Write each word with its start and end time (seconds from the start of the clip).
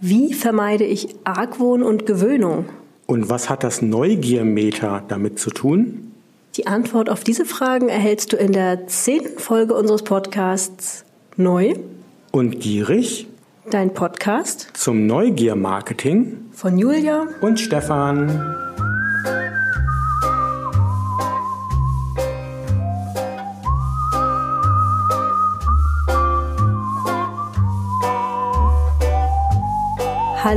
Wie 0.00 0.34
vermeide 0.34 0.84
ich 0.84 1.08
Argwohn 1.24 1.82
und 1.82 2.04
Gewöhnung? 2.04 2.66
Und 3.06 3.30
was 3.30 3.48
hat 3.48 3.64
das 3.64 3.80
Neugiermeter 3.80 5.02
damit 5.08 5.38
zu 5.38 5.50
tun? 5.50 6.12
Die 6.56 6.66
Antwort 6.66 7.08
auf 7.08 7.24
diese 7.24 7.46
Fragen 7.46 7.88
erhältst 7.88 8.32
du 8.32 8.36
in 8.36 8.52
der 8.52 8.86
zehnten 8.88 9.38
Folge 9.38 9.74
unseres 9.74 10.02
Podcasts 10.02 11.04
Neu 11.36 11.74
und 12.30 12.60
gierig. 12.60 13.26
Dein 13.70 13.94
Podcast 13.94 14.68
zum 14.74 15.06
Neugier-Marketing 15.06 16.44
von 16.52 16.78
Julia 16.78 17.26
und 17.40 17.58
Stefan. 17.58 18.54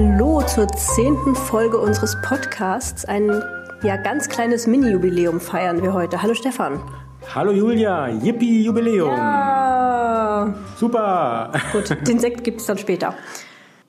Hallo 0.01 0.41
zur 0.43 0.65
zehnten 0.69 1.35
Folge 1.35 1.77
unseres 1.77 2.15
Podcasts. 2.21 3.03
Ein 3.03 3.43
ja, 3.83 3.97
ganz 3.97 4.29
kleines 4.29 4.65
Mini-Jubiläum 4.65 5.41
feiern 5.41 5.83
wir 5.83 5.91
heute. 5.91 6.23
Hallo 6.23 6.33
Stefan. 6.33 6.79
Hallo 7.35 7.51
Julia, 7.51 8.07
Yippie 8.07 8.63
Jubiläum. 8.63 9.09
Ja. 9.09 10.55
Super. 10.77 11.51
Gut, 11.73 11.97
den 12.07 12.17
Sekt 12.17 12.45
gibt 12.45 12.61
es 12.61 12.67
dann 12.67 12.77
später. 12.77 13.13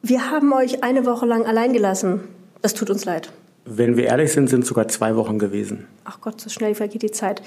Wir 0.03 0.33
haben 0.33 0.53
euch 0.53 0.83
eine 0.83 1.07
Woche 1.07 1.27
lang 1.27 1.47
allein 1.47 1.73
gelassen. 1.73 2.23
Das 2.61 2.75
tut 2.75 2.91
uns 2.91 3.05
leid. 3.05 3.31
Wenn 3.65 3.97
wir 3.97 4.07
ehrlich 4.07 4.33
sind, 4.33 4.51
sind 4.51 4.63
es 4.63 4.69
sogar 4.69 4.89
zwei 4.89 5.15
Wochen 5.15 5.39
gewesen. 5.39 5.87
Ach 6.05 6.21
Gott, 6.21 6.41
so 6.41 6.51
schnell 6.51 6.75
vergeht 6.75 7.03
die 7.03 7.13
Zeit. 7.13 7.41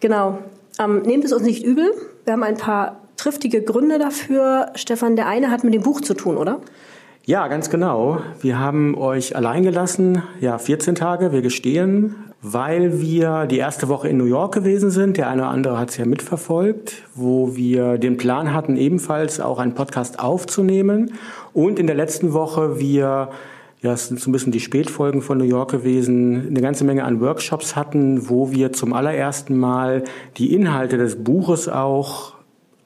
Genau. 0.00 0.38
Ähm, 0.78 1.02
nehmt 1.02 1.26
es 1.26 1.34
uns 1.34 1.42
nicht 1.42 1.62
übel. 1.62 1.92
Wir 2.24 2.32
haben 2.32 2.42
ein 2.42 2.56
paar 2.56 3.02
triftige 3.18 3.60
Gründe 3.60 3.98
dafür. 3.98 4.70
Stefan, 4.76 5.14
der 5.14 5.26
eine 5.26 5.50
hat 5.50 5.62
mit 5.62 5.74
dem 5.74 5.82
Buch 5.82 6.00
zu 6.00 6.14
tun, 6.14 6.38
oder? 6.38 6.62
Ja, 7.28 7.46
ganz 7.48 7.68
genau. 7.68 8.22
Wir 8.40 8.58
haben 8.58 8.96
euch 8.96 9.36
allein 9.36 9.62
gelassen, 9.62 10.22
ja, 10.40 10.56
14 10.56 10.94
Tage, 10.94 11.30
wir 11.30 11.42
gestehen, 11.42 12.14
weil 12.40 13.02
wir 13.02 13.44
die 13.44 13.58
erste 13.58 13.90
Woche 13.90 14.08
in 14.08 14.16
New 14.16 14.24
York 14.24 14.54
gewesen 14.54 14.90
sind. 14.90 15.18
Der 15.18 15.28
eine 15.28 15.42
oder 15.42 15.50
andere 15.50 15.78
hat 15.78 15.90
es 15.90 15.98
ja 15.98 16.06
mitverfolgt, 16.06 17.02
wo 17.14 17.54
wir 17.54 17.98
den 17.98 18.16
Plan 18.16 18.54
hatten, 18.54 18.78
ebenfalls 18.78 19.40
auch 19.40 19.58
einen 19.58 19.74
Podcast 19.74 20.20
aufzunehmen. 20.20 21.18
Und 21.52 21.78
in 21.78 21.86
der 21.86 21.96
letzten 21.96 22.32
Woche 22.32 22.80
wir 22.80 23.28
ja, 23.82 23.92
es 23.92 24.08
sind 24.08 24.18
so 24.20 24.30
ein 24.30 24.32
bisschen 24.32 24.50
die 24.50 24.60
Spätfolgen 24.60 25.20
von 25.20 25.36
New 25.36 25.44
York 25.44 25.70
gewesen, 25.70 26.46
eine 26.48 26.62
ganze 26.62 26.84
Menge 26.84 27.04
an 27.04 27.20
Workshops 27.20 27.76
hatten, 27.76 28.30
wo 28.30 28.52
wir 28.52 28.72
zum 28.72 28.94
allerersten 28.94 29.58
Mal 29.58 30.02
die 30.38 30.54
Inhalte 30.54 30.96
des 30.96 31.22
Buches 31.22 31.68
auch 31.68 32.37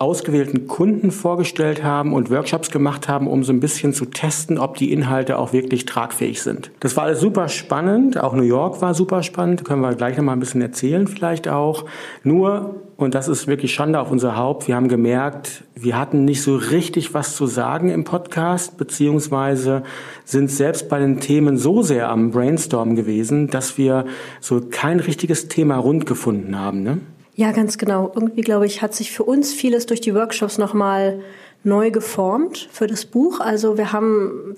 ausgewählten 0.03 0.67
Kunden 0.67 1.12
vorgestellt 1.12 1.84
haben 1.84 2.12
und 2.12 2.28
Workshops 2.28 2.70
gemacht 2.70 3.06
haben, 3.06 3.28
um 3.28 3.45
so 3.45 3.53
ein 3.53 3.61
bisschen 3.61 3.95
zu 3.95 4.06
testen, 4.06 4.58
ob 4.58 4.77
die 4.77 4.92
Inhalte 4.92 5.39
auch 5.39 5.53
wirklich 5.53 5.86
tragfähig 5.86 6.42
sind. 6.42 6.72
Das 6.81 6.97
war 6.97 7.05
alles 7.05 7.20
super 7.20 7.48
spannend. 7.48 8.19
Auch 8.19 8.34
New 8.34 8.42
York 8.42 8.83
war 8.83 8.95
super 8.95 9.23
spannend. 9.23 9.64
Können 9.64 9.80
wir 9.80 9.95
gleich 9.95 10.17
noch 10.17 10.25
mal 10.25 10.33
ein 10.33 10.41
bisschen 10.41 10.61
erzählen 10.61 11.06
vielleicht 11.06 11.47
auch. 11.47 11.84
Nur, 12.25 12.83
und 12.97 13.14
das 13.14 13.28
ist 13.28 13.47
wirklich 13.47 13.73
Schande 13.73 14.00
auf 14.00 14.11
unser 14.11 14.36
Haupt, 14.36 14.67
wir 14.67 14.75
haben 14.75 14.89
gemerkt, 14.89 15.64
wir 15.75 15.97
hatten 15.97 16.25
nicht 16.25 16.42
so 16.42 16.56
richtig 16.56 17.14
was 17.14 17.36
zu 17.36 17.47
sagen 17.47 17.89
im 17.89 18.05
Podcast, 18.05 18.77
beziehungsweise 18.77 19.84
sind 20.25 20.50
selbst 20.50 20.89
bei 20.89 20.98
den 20.98 21.20
Themen 21.20 21.58
so 21.58 21.83
sehr 21.83 22.08
am 22.08 22.33
Brainstorm 22.33 22.97
gewesen, 22.97 23.48
dass 23.48 23.78
wir 23.78 24.06
so 24.41 24.61
kein 24.69 25.00
richtiges 25.00 25.48
Thema 25.48 25.77
rund 25.77 26.06
gefunden 26.06 26.58
haben. 26.58 26.83
Ne? 26.83 26.98
Ja, 27.34 27.52
ganz 27.52 27.78
genau. 27.78 28.12
Irgendwie, 28.14 28.42
glaube 28.42 28.66
ich, 28.66 28.83
hat 28.83 28.94
sich 28.94 29.11
für 29.11 29.25
uns 29.25 29.52
vieles 29.52 29.86
durch 29.86 30.00
die 30.00 30.14
Workshops 30.14 30.58
nochmal 30.58 31.20
neu 31.64 31.91
geformt 31.91 32.69
für 32.72 32.86
das 32.86 33.06
Buch. 33.06 33.41
Also 33.41 33.78
wir 33.78 33.92
haben 33.92 34.56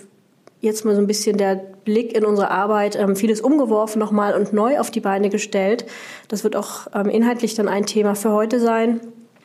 jetzt 0.61 0.85
mal 0.85 0.95
so 0.95 1.01
ein 1.01 1.07
bisschen 1.07 1.37
der 1.37 1.55
Blick 1.85 2.17
in 2.17 2.25
unsere 2.25 2.51
Arbeit, 2.51 2.97
ähm, 2.97 3.15
vieles 3.15 3.41
umgeworfen 3.41 3.99
nochmal 3.99 4.35
und 4.35 4.53
neu 4.53 4.81
auf 4.81 4.91
die 4.91 5.01
Beine 5.01 5.29
gestellt. 5.29 5.85
Das 6.29 6.43
wird 6.43 6.57
auch 6.57 6.87
ähm, 6.95 7.09
inhaltlich 7.09 7.55
dann 7.55 7.69
ein 7.69 7.87
Thema 7.87 8.15
für 8.15 8.33
heute 8.33 8.59
sein. 8.59 9.01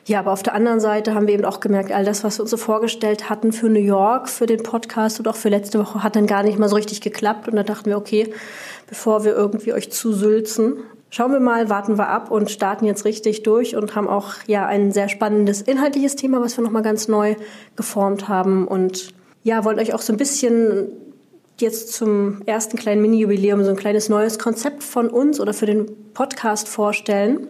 Ja, 0.06 0.20
aber 0.20 0.32
auf 0.32 0.42
der 0.42 0.54
anderen 0.54 0.80
Seite 0.80 1.14
haben 1.14 1.26
wir 1.26 1.34
eben 1.34 1.44
auch 1.44 1.60
gemerkt, 1.60 1.92
all 1.92 2.04
das, 2.04 2.24
was 2.24 2.38
wir 2.38 2.42
uns 2.42 2.50
so 2.50 2.56
vorgestellt 2.56 3.28
hatten 3.28 3.52
für 3.52 3.68
New 3.68 3.78
York, 3.78 4.28
für 4.28 4.46
den 4.46 4.62
Podcast 4.62 5.20
und 5.20 5.28
auch 5.28 5.36
für 5.36 5.50
letzte 5.50 5.78
Woche, 5.78 6.02
hat 6.02 6.16
dann 6.16 6.26
gar 6.26 6.42
nicht 6.42 6.58
mal 6.58 6.68
so 6.68 6.76
richtig 6.76 7.02
geklappt. 7.02 7.46
Und 7.46 7.56
da 7.56 7.62
dachten 7.62 7.90
wir, 7.90 7.98
okay, 7.98 8.32
bevor 8.88 9.24
wir 9.24 9.36
irgendwie 9.36 9.74
euch 9.74 9.92
zusülzen, 9.92 10.78
Schauen 11.12 11.32
wir 11.32 11.40
mal, 11.40 11.68
warten 11.68 11.98
wir 11.98 12.08
ab 12.08 12.30
und 12.30 12.52
starten 12.52 12.84
jetzt 12.84 13.04
richtig 13.04 13.42
durch 13.42 13.74
und 13.74 13.96
haben 13.96 14.06
auch 14.06 14.34
ja 14.46 14.66
ein 14.66 14.92
sehr 14.92 15.08
spannendes 15.08 15.60
inhaltliches 15.60 16.14
Thema, 16.14 16.40
was 16.40 16.56
wir 16.56 16.62
nochmal 16.62 16.82
ganz 16.82 17.08
neu 17.08 17.34
geformt 17.74 18.28
haben 18.28 18.68
und 18.68 19.12
ja, 19.42 19.64
wollen 19.64 19.80
euch 19.80 19.92
auch 19.92 20.02
so 20.02 20.12
ein 20.12 20.18
bisschen 20.18 20.92
jetzt 21.58 21.92
zum 21.94 22.42
ersten 22.46 22.76
kleinen 22.76 23.02
Mini-Jubiläum 23.02 23.64
so 23.64 23.70
ein 23.70 23.76
kleines 23.76 24.08
neues 24.08 24.38
Konzept 24.38 24.84
von 24.84 25.08
uns 25.08 25.40
oder 25.40 25.52
für 25.52 25.66
den 25.66 25.86
Podcast 26.14 26.68
vorstellen. 26.68 27.48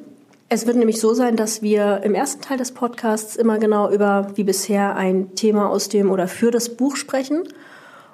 Es 0.49 0.67
wird 0.67 0.79
nämlich 0.79 0.99
so 0.99 1.13
sein, 1.13 1.37
dass 1.37 1.61
wir 1.61 2.01
im 2.03 2.15
ersten 2.15 2.41
Teil 2.41 2.57
des 2.57 2.73
Podcasts 2.73 3.37
immer 3.37 3.59
genau 3.59 3.91
über 3.91 4.29
wie 4.37 4.45
bisher 4.45 4.97
ein 4.97 5.35
Thema 5.35 5.69
aus 5.69 5.91
dem 5.91 6.11
oder 6.11 6.29
für 6.29 6.51
das 6.51 6.71
Buch 6.71 6.97
sprechen 6.97 7.43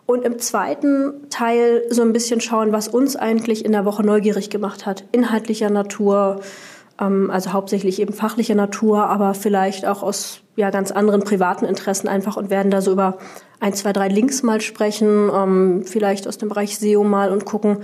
und 0.06 0.24
im 0.24 0.38
zweiten 0.38 1.28
Teil 1.30 1.82
so 1.90 2.02
ein 2.02 2.12
bisschen 2.12 2.40
schauen, 2.40 2.72
was 2.72 2.88
uns 2.88 3.16
eigentlich 3.16 3.64
in 3.64 3.72
der 3.72 3.84
Woche 3.84 4.04
neugierig 4.04 4.50
gemacht 4.50 4.86
hat. 4.86 5.04
Inhaltlicher 5.12 5.68
Natur, 5.68 6.40
ähm, 7.00 7.30
also 7.30 7.52
hauptsächlich 7.52 8.00
eben 8.00 8.12
fachlicher 8.12 8.54
Natur, 8.54 9.06
aber 9.06 9.34
vielleicht 9.34 9.84
auch 9.84 10.02
aus 10.02 10.40
ja, 10.54 10.70
ganz 10.70 10.92
anderen 10.92 11.22
privaten 11.22 11.64
Interessen 11.64 12.08
einfach 12.08 12.36
und 12.36 12.50
werden 12.50 12.70
da 12.70 12.80
so 12.80 12.92
über 12.92 13.18
ein, 13.60 13.74
zwei, 13.74 13.92
drei 13.92 14.08
Links 14.08 14.42
mal 14.42 14.60
sprechen, 14.60 15.30
ähm, 15.34 15.82
vielleicht 15.84 16.28
aus 16.28 16.38
dem 16.38 16.48
Bereich 16.48 16.78
SEO 16.78 17.04
mal 17.04 17.32
und 17.32 17.44
gucken, 17.44 17.78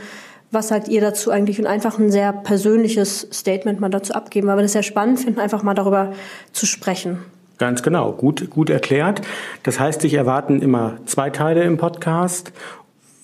was 0.52 0.68
sagt 0.68 0.88
ihr 0.88 1.00
dazu 1.00 1.30
eigentlich 1.30 1.58
und 1.58 1.66
einfach 1.66 1.98
ein 1.98 2.12
sehr 2.12 2.32
persönliches 2.32 3.26
Statement 3.32 3.80
mal 3.80 3.88
dazu 3.88 4.12
abgeben, 4.12 4.46
weil 4.46 4.58
wir 4.58 4.62
das 4.62 4.72
sehr 4.72 4.82
spannend 4.82 5.18
finden, 5.18 5.40
einfach 5.40 5.62
mal 5.62 5.74
darüber 5.74 6.12
zu 6.52 6.66
sprechen. 6.66 7.18
Ganz 7.62 7.84
genau, 7.84 8.10
gut, 8.10 8.50
gut 8.50 8.70
erklärt. 8.70 9.22
Das 9.62 9.78
heißt, 9.78 10.00
sich 10.00 10.14
erwarten 10.14 10.60
immer 10.60 10.96
zwei 11.04 11.30
Teile 11.30 11.62
im 11.62 11.76
Podcast. 11.76 12.52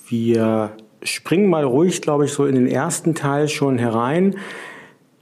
Wir 0.06 0.70
springen 1.02 1.50
mal 1.50 1.64
ruhig, 1.64 2.02
glaube 2.02 2.26
ich, 2.26 2.32
so 2.32 2.46
in 2.46 2.54
den 2.54 2.68
ersten 2.68 3.16
Teil 3.16 3.48
schon 3.48 3.78
herein. 3.78 4.36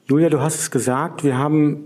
Julia, 0.05 0.28
du 0.28 0.43
hast 0.43 0.59
es 0.59 0.71
gesagt, 0.71 1.25
wir 1.25 1.38
haben 1.38 1.84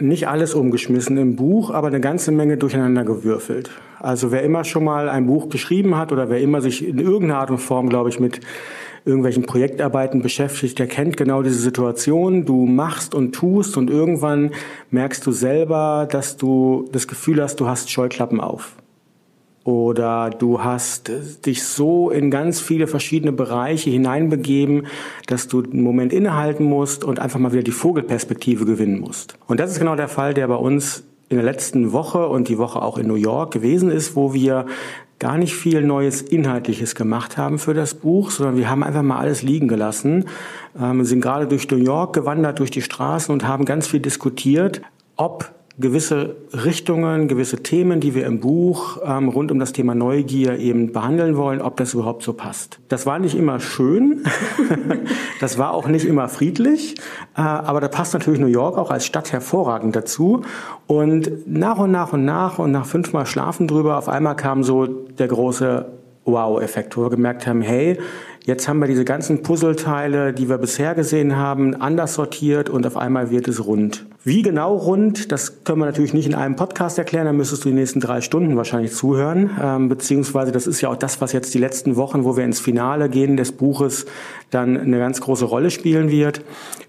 nicht 0.00 0.26
alles 0.26 0.52
umgeschmissen 0.52 1.16
im 1.16 1.36
Buch, 1.36 1.70
aber 1.70 1.86
eine 1.86 2.00
ganze 2.00 2.32
Menge 2.32 2.56
durcheinander 2.56 3.04
gewürfelt. 3.04 3.70
Also 4.00 4.32
wer 4.32 4.42
immer 4.42 4.64
schon 4.64 4.82
mal 4.82 5.08
ein 5.08 5.28
Buch 5.28 5.50
geschrieben 5.50 5.96
hat 5.96 6.10
oder 6.10 6.28
wer 6.28 6.40
immer 6.40 6.60
sich 6.60 6.84
in 6.84 6.98
irgendeiner 6.98 7.38
Art 7.38 7.50
und 7.50 7.58
Form, 7.58 7.88
glaube 7.88 8.08
ich, 8.08 8.18
mit 8.18 8.40
irgendwelchen 9.04 9.44
Projektarbeiten 9.44 10.22
beschäftigt, 10.22 10.78
der 10.78 10.86
kennt 10.86 11.16
genau 11.16 11.42
diese 11.42 11.58
Situation. 11.58 12.44
Du 12.44 12.66
machst 12.66 13.14
und 13.14 13.34
tust 13.34 13.76
und 13.76 13.90
irgendwann 13.90 14.52
merkst 14.90 15.26
du 15.26 15.32
selber, 15.32 16.08
dass 16.10 16.36
du 16.36 16.88
das 16.92 17.06
Gefühl 17.06 17.42
hast, 17.42 17.60
du 17.60 17.66
hast 17.66 17.90
Scheuklappen 17.90 18.40
auf. 18.40 18.76
Oder 19.64 20.28
du 20.28 20.62
hast 20.62 21.10
dich 21.46 21.64
so 21.64 22.10
in 22.10 22.30
ganz 22.30 22.60
viele 22.60 22.86
verschiedene 22.86 23.32
Bereiche 23.32 23.88
hineinbegeben, 23.88 24.86
dass 25.26 25.48
du 25.48 25.62
einen 25.62 25.82
Moment 25.82 26.12
innehalten 26.12 26.64
musst 26.64 27.02
und 27.02 27.18
einfach 27.18 27.38
mal 27.38 27.52
wieder 27.52 27.62
die 27.62 27.70
Vogelperspektive 27.70 28.66
gewinnen 28.66 29.00
musst. 29.00 29.38
Und 29.46 29.60
das 29.60 29.72
ist 29.72 29.78
genau 29.78 29.96
der 29.96 30.08
Fall, 30.08 30.34
der 30.34 30.48
bei 30.48 30.56
uns 30.56 31.04
in 31.30 31.38
der 31.38 31.44
letzten 31.44 31.92
Woche 31.92 32.28
und 32.28 32.48
die 32.48 32.58
Woche 32.58 32.82
auch 32.82 32.98
in 32.98 33.06
New 33.06 33.14
York 33.14 33.52
gewesen 33.52 33.90
ist, 33.90 34.14
wo 34.14 34.34
wir 34.34 34.66
gar 35.18 35.38
nicht 35.38 35.54
viel 35.54 35.82
Neues 35.82 36.22
Inhaltliches 36.22 36.94
gemacht 36.94 37.36
haben 37.36 37.58
für 37.58 37.74
das 37.74 37.94
Buch, 37.94 38.30
sondern 38.30 38.56
wir 38.56 38.68
haben 38.68 38.82
einfach 38.82 39.02
mal 39.02 39.18
alles 39.18 39.42
liegen 39.42 39.68
gelassen, 39.68 40.26
ähm, 40.78 41.04
sind 41.04 41.20
gerade 41.20 41.46
durch 41.46 41.70
New 41.70 41.76
York 41.76 42.14
gewandert, 42.14 42.58
durch 42.58 42.70
die 42.70 42.82
Straßen 42.82 43.32
und 43.32 43.46
haben 43.46 43.64
ganz 43.64 43.86
viel 43.86 44.00
diskutiert, 44.00 44.82
ob 45.16 45.52
gewisse 45.78 46.36
Richtungen, 46.52 47.26
gewisse 47.26 47.62
Themen, 47.62 47.98
die 47.98 48.14
wir 48.14 48.26
im 48.26 48.38
Buch 48.38 48.98
ähm, 49.04 49.28
rund 49.28 49.50
um 49.50 49.58
das 49.58 49.72
Thema 49.72 49.94
Neugier 49.94 50.58
eben 50.58 50.92
behandeln 50.92 51.36
wollen, 51.36 51.60
ob 51.60 51.76
das 51.76 51.94
überhaupt 51.94 52.22
so 52.22 52.32
passt. 52.32 52.78
Das 52.88 53.06
war 53.06 53.18
nicht 53.18 53.34
immer 53.34 53.58
schön, 53.58 54.24
das 55.40 55.58
war 55.58 55.72
auch 55.72 55.88
nicht 55.88 56.04
immer 56.04 56.28
friedlich, 56.28 56.94
äh, 57.36 57.40
aber 57.40 57.80
da 57.80 57.88
passt 57.88 58.14
natürlich 58.14 58.38
New 58.38 58.46
York 58.46 58.78
auch 58.78 58.90
als 58.90 59.04
Stadt 59.04 59.32
hervorragend 59.32 59.96
dazu. 59.96 60.42
Und 60.86 61.48
nach 61.48 61.78
und 61.78 61.90
nach 61.90 62.12
und 62.12 62.24
nach 62.24 62.58
und 62.60 62.70
nach 62.70 62.86
fünfmal 62.86 63.26
Schlafen 63.26 63.66
drüber, 63.66 63.98
auf 63.98 64.08
einmal 64.08 64.36
kam 64.36 64.62
so 64.62 64.86
der 64.86 65.26
große 65.26 65.86
Wow-Effekt, 66.24 66.96
wo 66.96 67.02
wir 67.02 67.10
gemerkt 67.10 67.46
haben, 67.46 67.60
hey, 67.60 67.98
jetzt 68.44 68.68
haben 68.68 68.78
wir 68.78 68.86
diese 68.86 69.04
ganzen 69.04 69.42
Puzzleteile, 69.42 70.32
die 70.32 70.48
wir 70.48 70.58
bisher 70.58 70.94
gesehen 70.94 71.36
haben, 71.36 71.74
anders 71.80 72.14
sortiert 72.14 72.68
und 72.68 72.86
auf 72.86 72.96
einmal 72.96 73.30
wird 73.30 73.48
es 73.48 73.64
rund. 73.64 74.06
Wie 74.22 74.42
genau 74.42 74.74
rund, 74.76 75.32
das 75.32 75.64
können 75.64 75.80
wir 75.80 75.86
natürlich 75.86 76.14
nicht 76.14 76.26
in 76.26 76.34
einem 76.34 76.56
Podcast 76.56 76.98
erklären, 76.98 77.26
da 77.26 77.32
müsstest 77.32 77.64
du 77.64 77.68
die 77.68 77.74
nächsten 77.74 78.00
drei 78.00 78.20
Stunden 78.20 78.56
wahrscheinlich 78.56 78.94
zuhören, 78.94 79.50
ähm, 79.62 79.88
beziehungsweise 79.88 80.52
das 80.52 80.66
ist 80.66 80.80
ja 80.80 80.88
auch 80.90 80.96
das, 80.96 81.20
was 81.20 81.32
jetzt 81.32 81.52
die 81.52 81.58
letzten 81.58 81.96
Wochen, 81.96 82.24
wo 82.24 82.36
wir 82.36 82.44
ins 82.44 82.60
Finale 82.60 83.08
gehen 83.08 83.36
des 83.36 83.52
Buches, 83.52 84.06
dann 84.50 84.78
eine 84.78 84.98
ganz 84.98 85.20
große 85.20 85.44
Rolle 85.44 85.70
spielen 85.70 86.10
wird. 86.10 86.42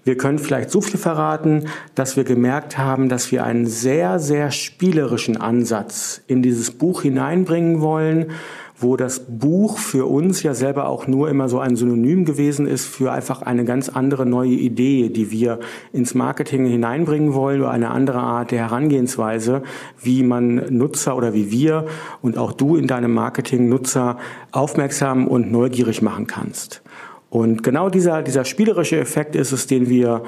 Wir 0.04 0.16
können 0.16 0.38
vielleicht 0.38 0.70
so 0.70 0.80
viel 0.80 0.98
verraten, 0.98 1.66
dass 1.94 2.16
wir 2.16 2.24
gemerkt 2.24 2.78
haben, 2.78 3.08
dass 3.08 3.32
wir 3.32 3.44
einen 3.44 3.66
sehr, 3.66 4.18
sehr 4.18 4.50
spielerischen 4.50 5.36
Ansatz 5.36 6.22
in 6.26 6.42
dieses 6.42 6.70
Buch 6.70 7.02
hineinbringen 7.02 7.80
wollen, 7.80 8.30
wo 8.78 8.96
das 8.96 9.20
Buch 9.28 9.78
für 9.78 10.06
uns 10.06 10.42
ja 10.42 10.54
selber 10.54 10.88
auch 10.88 11.06
nur 11.06 11.30
immer 11.30 11.48
so 11.48 11.58
ein 11.58 11.76
Synonym 11.76 12.24
gewesen 12.24 12.66
ist 12.66 12.86
für 12.86 13.10
einfach 13.10 13.42
eine 13.42 13.64
ganz 13.64 13.88
andere 13.88 14.26
neue 14.26 14.50
Idee, 14.50 15.08
die 15.08 15.30
wir 15.30 15.60
ins 15.92 16.14
Marketing 16.14 16.66
hineinbringen 16.66 17.32
wollen 17.32 17.60
oder 17.60 17.70
eine 17.70 17.90
andere 17.90 18.18
Art 18.18 18.50
der 18.50 18.60
Herangehensweise, 18.60 19.62
wie 20.02 20.22
man 20.22 20.56
Nutzer 20.76 21.16
oder 21.16 21.32
wie 21.32 21.50
wir 21.50 21.86
und 22.20 22.36
auch 22.36 22.52
du 22.52 22.76
in 22.76 22.86
deinem 22.86 23.14
Marketing 23.14 23.68
Nutzer 23.68 24.18
aufmerksam 24.52 25.26
und 25.26 25.50
neugierig 25.50 26.02
machen 26.02 26.26
kannst. 26.26 26.82
Und 27.30 27.62
genau 27.62 27.90
dieser, 27.90 28.22
dieser 28.22 28.44
spielerische 28.44 28.98
Effekt 28.98 29.36
ist 29.36 29.52
es, 29.52 29.66
den 29.66 29.88
wir 29.88 30.22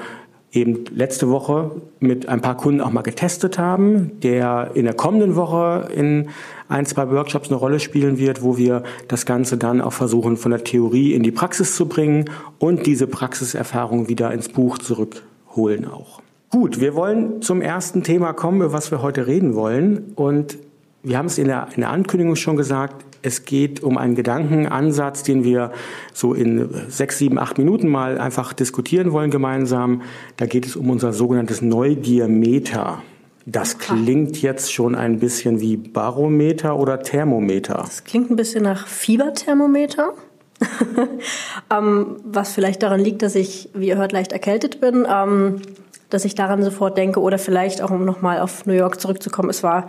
eben 0.51 0.85
letzte 0.93 1.29
Woche 1.29 1.71
mit 1.99 2.27
ein 2.27 2.41
paar 2.41 2.57
Kunden 2.57 2.81
auch 2.81 2.91
mal 2.91 3.01
getestet 3.01 3.59
haben, 3.59 4.19
der 4.21 4.71
in 4.73 4.85
der 4.85 4.95
kommenden 4.95 5.35
Woche 5.35 5.89
in 5.93 6.29
ein, 6.67 6.85
zwei 6.85 7.09
Workshops 7.11 7.49
eine 7.49 7.57
Rolle 7.57 7.79
spielen 7.79 8.17
wird, 8.17 8.41
wo 8.41 8.57
wir 8.57 8.83
das 9.07 9.25
Ganze 9.25 9.57
dann 9.57 9.81
auch 9.81 9.93
versuchen, 9.93 10.37
von 10.37 10.51
der 10.51 10.63
Theorie 10.63 11.13
in 11.13 11.23
die 11.23 11.31
Praxis 11.31 11.75
zu 11.75 11.87
bringen 11.87 12.25
und 12.57 12.85
diese 12.85 13.07
Praxiserfahrung 13.07 14.07
wieder 14.07 14.31
ins 14.31 14.49
Buch 14.49 14.77
zurückholen 14.77 15.87
auch. 15.87 16.21
Gut, 16.49 16.79
wir 16.79 16.95
wollen 16.95 17.43
zum 17.43 17.61
ersten 17.61 18.01
Thema 18.01 18.33
kommen, 18.33 18.57
über 18.57 18.73
was 18.73 18.89
wir 18.89 19.03
heute 19.03 19.27
reden 19.27 19.53
wollen. 19.53 20.13
Und 20.15 20.57
wir 21.03 21.17
haben 21.17 21.27
es 21.27 21.37
in 21.37 21.47
der, 21.47 21.67
in 21.75 21.81
der 21.81 21.91
Ankündigung 21.91 22.35
schon 22.35 22.57
gesagt, 22.57 23.05
es 23.21 23.45
geht 23.45 23.83
um 23.83 23.97
einen 23.97 24.15
Gedankenansatz, 24.15 25.23
den 25.23 25.43
wir 25.43 25.71
so 26.13 26.33
in 26.33 26.69
sechs, 26.87 27.17
sieben, 27.17 27.37
acht 27.37 27.57
Minuten 27.57 27.87
mal 27.87 28.17
einfach 28.17 28.53
diskutieren 28.53 29.11
wollen 29.11 29.31
gemeinsam. 29.31 30.01
Da 30.37 30.45
geht 30.45 30.65
es 30.65 30.75
um 30.75 30.89
unser 30.89 31.13
sogenanntes 31.13 31.61
Neugiermeter. 31.61 33.01
Das 33.45 33.79
klingt 33.79 34.41
jetzt 34.41 34.71
schon 34.71 34.95
ein 34.95 35.19
bisschen 35.19 35.59
wie 35.59 35.75
Barometer 35.75 36.77
oder 36.77 37.01
Thermometer. 37.01 37.75
Das 37.75 38.03
klingt 38.03 38.29
ein 38.29 38.35
bisschen 38.35 38.63
nach 38.63 38.87
Fieberthermometer. 38.87 40.13
ähm, 41.71 42.17
was 42.23 42.53
vielleicht 42.53 42.83
daran 42.83 42.99
liegt, 42.99 43.21
dass 43.21 43.35
ich, 43.35 43.69
wie 43.73 43.87
ihr 43.87 43.97
hört, 43.97 44.11
leicht 44.11 44.33
erkältet 44.33 44.81
bin, 44.81 45.07
ähm, 45.09 45.61
dass 46.09 46.25
ich 46.25 46.35
daran 46.35 46.63
sofort 46.63 46.97
denke 46.97 47.21
oder 47.21 47.37
vielleicht 47.37 47.81
auch, 47.81 47.91
um 47.91 48.05
nochmal 48.05 48.39
auf 48.39 48.65
New 48.65 48.73
York 48.73 48.99
zurückzukommen, 48.99 49.49
es 49.49 49.63
war 49.63 49.87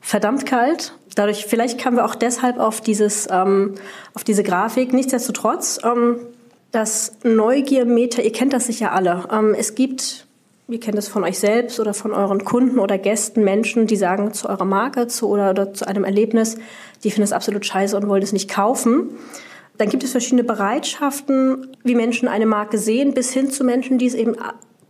verdammt 0.00 0.46
kalt. 0.46 0.94
Dadurch, 1.16 1.46
vielleicht 1.46 1.80
kamen 1.80 1.96
wir 1.96 2.04
auch 2.04 2.14
deshalb 2.14 2.58
auf 2.58 2.82
dieses, 2.82 3.26
ähm, 3.30 3.74
auf 4.14 4.22
diese 4.22 4.42
Grafik. 4.42 4.92
Nichtsdestotrotz, 4.92 5.80
ähm, 5.82 6.18
das 6.72 7.16
Neugiermeter, 7.24 8.22
ihr 8.22 8.32
kennt 8.32 8.52
das 8.52 8.66
sicher 8.66 8.92
alle. 8.92 9.24
Ähm, 9.32 9.54
es 9.58 9.74
gibt, 9.74 10.26
ihr 10.68 10.78
kennt 10.78 10.98
es 10.98 11.08
von 11.08 11.24
euch 11.24 11.38
selbst 11.38 11.80
oder 11.80 11.94
von 11.94 12.12
euren 12.12 12.44
Kunden 12.44 12.78
oder 12.78 12.98
Gästen, 12.98 13.44
Menschen, 13.44 13.86
die 13.86 13.96
sagen 13.96 14.34
zu 14.34 14.46
eurer 14.46 14.66
Marke 14.66 15.06
zu 15.06 15.28
oder, 15.30 15.50
oder 15.50 15.72
zu 15.72 15.88
einem 15.88 16.04
Erlebnis, 16.04 16.58
die 17.02 17.10
finden 17.10 17.24
es 17.24 17.32
absolut 17.32 17.64
scheiße 17.64 17.96
und 17.96 18.08
wollen 18.08 18.22
es 18.22 18.34
nicht 18.34 18.50
kaufen. 18.50 19.08
Dann 19.78 19.88
gibt 19.88 20.04
es 20.04 20.10
verschiedene 20.10 20.44
Bereitschaften, 20.44 21.76
wie 21.82 21.94
Menschen 21.94 22.28
eine 22.28 22.46
Marke 22.46 22.76
sehen, 22.76 23.14
bis 23.14 23.32
hin 23.32 23.50
zu 23.50 23.64
Menschen, 23.64 23.96
die 23.96 24.06
es 24.06 24.14
eben 24.14 24.36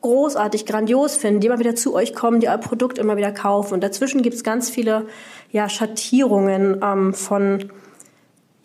großartig, 0.01 0.67
grandios 0.67 1.17
finden, 1.17 1.41
die 1.41 1.49
immer 1.49 1.59
wieder 1.59 1.75
zu 1.75 1.95
euch 1.95 2.15
kommen, 2.15 2.41
die 2.41 2.49
euer 2.49 2.59
Produkt 2.59 2.99
immer 2.99 3.17
wieder 3.17 3.33
kaufen. 3.33 3.75
Und 3.75 3.83
dazwischen 3.83 4.23
gibt 4.23 4.37
es 4.37 4.45
ganz 4.45 4.71
viele 4.71 5.07
ja, 5.57 5.71
Schattierungen 5.71 6.83
ähm, 6.83 7.15
von 7.15 7.71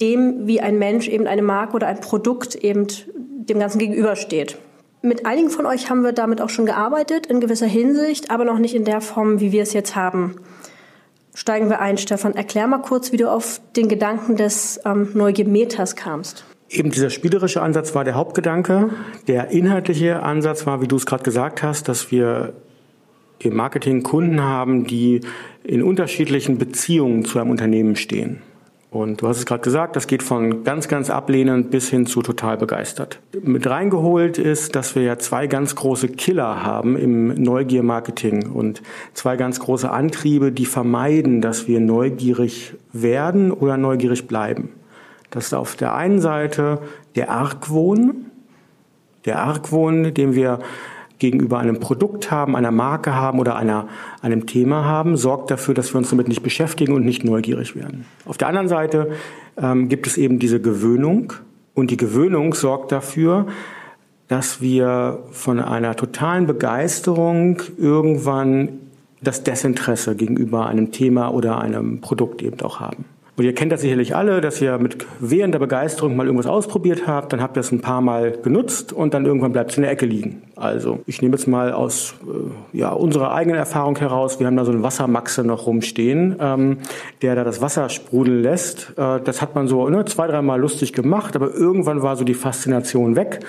dem, 0.01 0.45
wie 0.45 0.59
ein 0.59 0.77
Mensch 0.77 1.07
eben 1.07 1.25
eine 1.25 1.41
Marke 1.41 1.73
oder 1.73 1.87
ein 1.87 2.01
Produkt 2.01 2.55
eben 2.55 2.85
dem 3.15 3.59
Ganzen 3.59 3.79
gegenübersteht. 3.79 4.57
Mit 5.01 5.25
einigen 5.25 5.49
von 5.49 5.65
euch 5.65 5.89
haben 5.89 6.03
wir 6.03 6.11
damit 6.11 6.41
auch 6.41 6.49
schon 6.49 6.65
gearbeitet, 6.65 7.27
in 7.27 7.39
gewisser 7.39 7.65
Hinsicht, 7.65 8.29
aber 8.29 8.43
noch 8.43 8.59
nicht 8.59 8.75
in 8.75 8.83
der 8.83 8.99
Form, 8.99 9.39
wie 9.39 9.53
wir 9.53 9.63
es 9.63 9.71
jetzt 9.71 9.95
haben. 9.95 10.35
Steigen 11.33 11.69
wir 11.69 11.79
ein, 11.79 11.97
Stefan. 11.97 12.35
Erklär 12.35 12.67
mal 12.67 12.81
kurz, 12.81 13.13
wie 13.13 13.17
du 13.17 13.31
auf 13.31 13.61
den 13.77 13.87
Gedanken 13.87 14.35
des 14.35 14.81
ähm, 14.85 15.11
Neugemeters 15.13 15.95
kamst. 15.95 16.43
Eben 16.69 16.91
dieser 16.91 17.09
spielerische 17.09 17.61
Ansatz 17.61 17.95
war 17.95 18.03
der 18.03 18.15
Hauptgedanke. 18.15 18.89
Der 19.27 19.49
inhaltliche 19.51 20.23
Ansatz 20.23 20.65
war, 20.65 20.81
wie 20.81 20.87
du 20.87 20.97
es 20.97 21.05
gerade 21.05 21.23
gesagt 21.23 21.63
hast, 21.63 21.87
dass 21.87 22.11
wir 22.11 22.53
im 23.45 23.55
Marketing 23.55 24.03
Kunden 24.03 24.41
haben, 24.41 24.85
die 24.85 25.21
in 25.63 25.83
unterschiedlichen 25.83 26.57
Beziehungen 26.57 27.25
zu 27.25 27.39
einem 27.39 27.51
Unternehmen 27.51 27.95
stehen. 27.95 28.41
Und 28.91 29.21
du 29.21 29.29
hast 29.29 29.37
es 29.37 29.45
gerade 29.45 29.61
gesagt, 29.61 29.95
das 29.95 30.05
geht 30.05 30.21
von 30.21 30.65
ganz, 30.65 30.89
ganz 30.89 31.09
ablehnend 31.09 31.71
bis 31.71 31.89
hin 31.89 32.05
zu 32.05 32.21
total 32.21 32.57
begeistert. 32.57 33.21
Mit 33.41 33.65
reingeholt 33.65 34.37
ist, 34.37 34.75
dass 34.75 34.95
wir 34.95 35.03
ja 35.03 35.17
zwei 35.17 35.47
ganz 35.47 35.75
große 35.75 36.09
Killer 36.09 36.61
haben 36.63 36.97
im 36.97 37.29
Neugier-Marketing 37.41 38.51
und 38.51 38.81
zwei 39.13 39.37
ganz 39.37 39.61
große 39.61 39.89
Antriebe, 39.89 40.51
die 40.51 40.65
vermeiden, 40.65 41.39
dass 41.39 41.69
wir 41.69 41.79
neugierig 41.79 42.73
werden 42.91 43.53
oder 43.53 43.77
neugierig 43.77 44.27
bleiben. 44.27 44.71
Das 45.29 45.45
ist 45.45 45.53
auf 45.53 45.77
der 45.77 45.95
einen 45.95 46.19
Seite 46.19 46.79
der 47.15 47.31
Argwohn, 47.31 48.25
der 49.23 49.39
Argwohn, 49.39 50.13
den 50.13 50.35
wir 50.35 50.59
gegenüber 51.21 51.59
einem 51.59 51.79
Produkt 51.79 52.31
haben, 52.31 52.55
einer 52.55 52.71
Marke 52.71 53.13
haben 53.13 53.39
oder 53.39 53.55
einer, 53.55 53.87
einem 54.21 54.47
Thema 54.47 54.85
haben, 54.85 55.15
sorgt 55.15 55.51
dafür, 55.51 55.75
dass 55.75 55.93
wir 55.93 55.99
uns 55.99 56.09
damit 56.09 56.27
nicht 56.27 56.41
beschäftigen 56.41 56.93
und 56.93 57.05
nicht 57.05 57.23
neugierig 57.23 57.75
werden. 57.75 58.05
Auf 58.25 58.37
der 58.37 58.47
anderen 58.47 58.67
Seite 58.67 59.11
ähm, 59.55 59.87
gibt 59.87 60.07
es 60.07 60.17
eben 60.17 60.39
diese 60.39 60.59
Gewöhnung 60.59 61.33
und 61.75 61.91
die 61.91 61.97
Gewöhnung 61.97 62.55
sorgt 62.55 62.91
dafür, 62.91 63.45
dass 64.29 64.61
wir 64.61 65.19
von 65.31 65.59
einer 65.59 65.95
totalen 65.95 66.47
Begeisterung 66.47 67.61
irgendwann 67.77 68.69
das 69.21 69.43
Desinteresse 69.43 70.15
gegenüber 70.15 70.65
einem 70.65 70.91
Thema 70.91 71.31
oder 71.31 71.61
einem 71.61 72.01
Produkt 72.01 72.41
eben 72.41 72.59
auch 72.61 72.79
haben. 72.79 73.05
Und 73.37 73.45
ihr 73.45 73.55
kennt 73.55 73.71
das 73.71 73.81
sicherlich 73.81 74.13
alle, 74.13 74.41
dass 74.41 74.61
ihr 74.61 74.77
mit 74.77 75.05
wehender 75.21 75.57
Begeisterung 75.57 76.17
mal 76.17 76.25
irgendwas 76.25 76.47
ausprobiert 76.47 77.07
habt, 77.07 77.31
dann 77.31 77.41
habt 77.41 77.55
ihr 77.55 77.61
es 77.61 77.71
ein 77.71 77.79
paar 77.79 78.01
Mal 78.01 78.33
genutzt 78.43 78.91
und 78.91 79.13
dann 79.13 79.25
irgendwann 79.25 79.53
bleibt 79.53 79.71
es 79.71 79.77
in 79.77 79.83
der 79.83 79.91
Ecke 79.91 80.05
liegen. 80.05 80.43
Also 80.57 80.99
ich 81.07 81.21
nehme 81.21 81.37
jetzt 81.37 81.47
mal 81.47 81.71
aus 81.71 82.15
äh, 82.23 82.77
ja, 82.77 82.89
unserer 82.91 83.33
eigenen 83.33 83.57
Erfahrung 83.57 83.97
heraus, 83.97 84.39
wir 84.39 84.47
haben 84.47 84.57
da 84.57 84.65
so 84.65 84.71
einen 84.71 84.83
Wassermaxe 84.83 85.45
noch 85.45 85.65
rumstehen, 85.65 86.35
ähm, 86.39 86.79
der 87.21 87.35
da 87.35 87.45
das 87.45 87.61
Wasser 87.61 87.87
sprudeln 87.87 88.43
lässt. 88.43 88.93
Äh, 88.97 89.21
das 89.23 89.41
hat 89.41 89.55
man 89.55 89.67
so 89.67 89.87
ne, 89.87 90.03
zwei, 90.05 90.27
dreimal 90.27 90.59
lustig 90.59 90.91
gemacht, 90.91 91.35
aber 91.37 91.53
irgendwann 91.53 92.03
war 92.03 92.17
so 92.17 92.25
die 92.25 92.33
Faszination 92.33 93.15
weg 93.15 93.39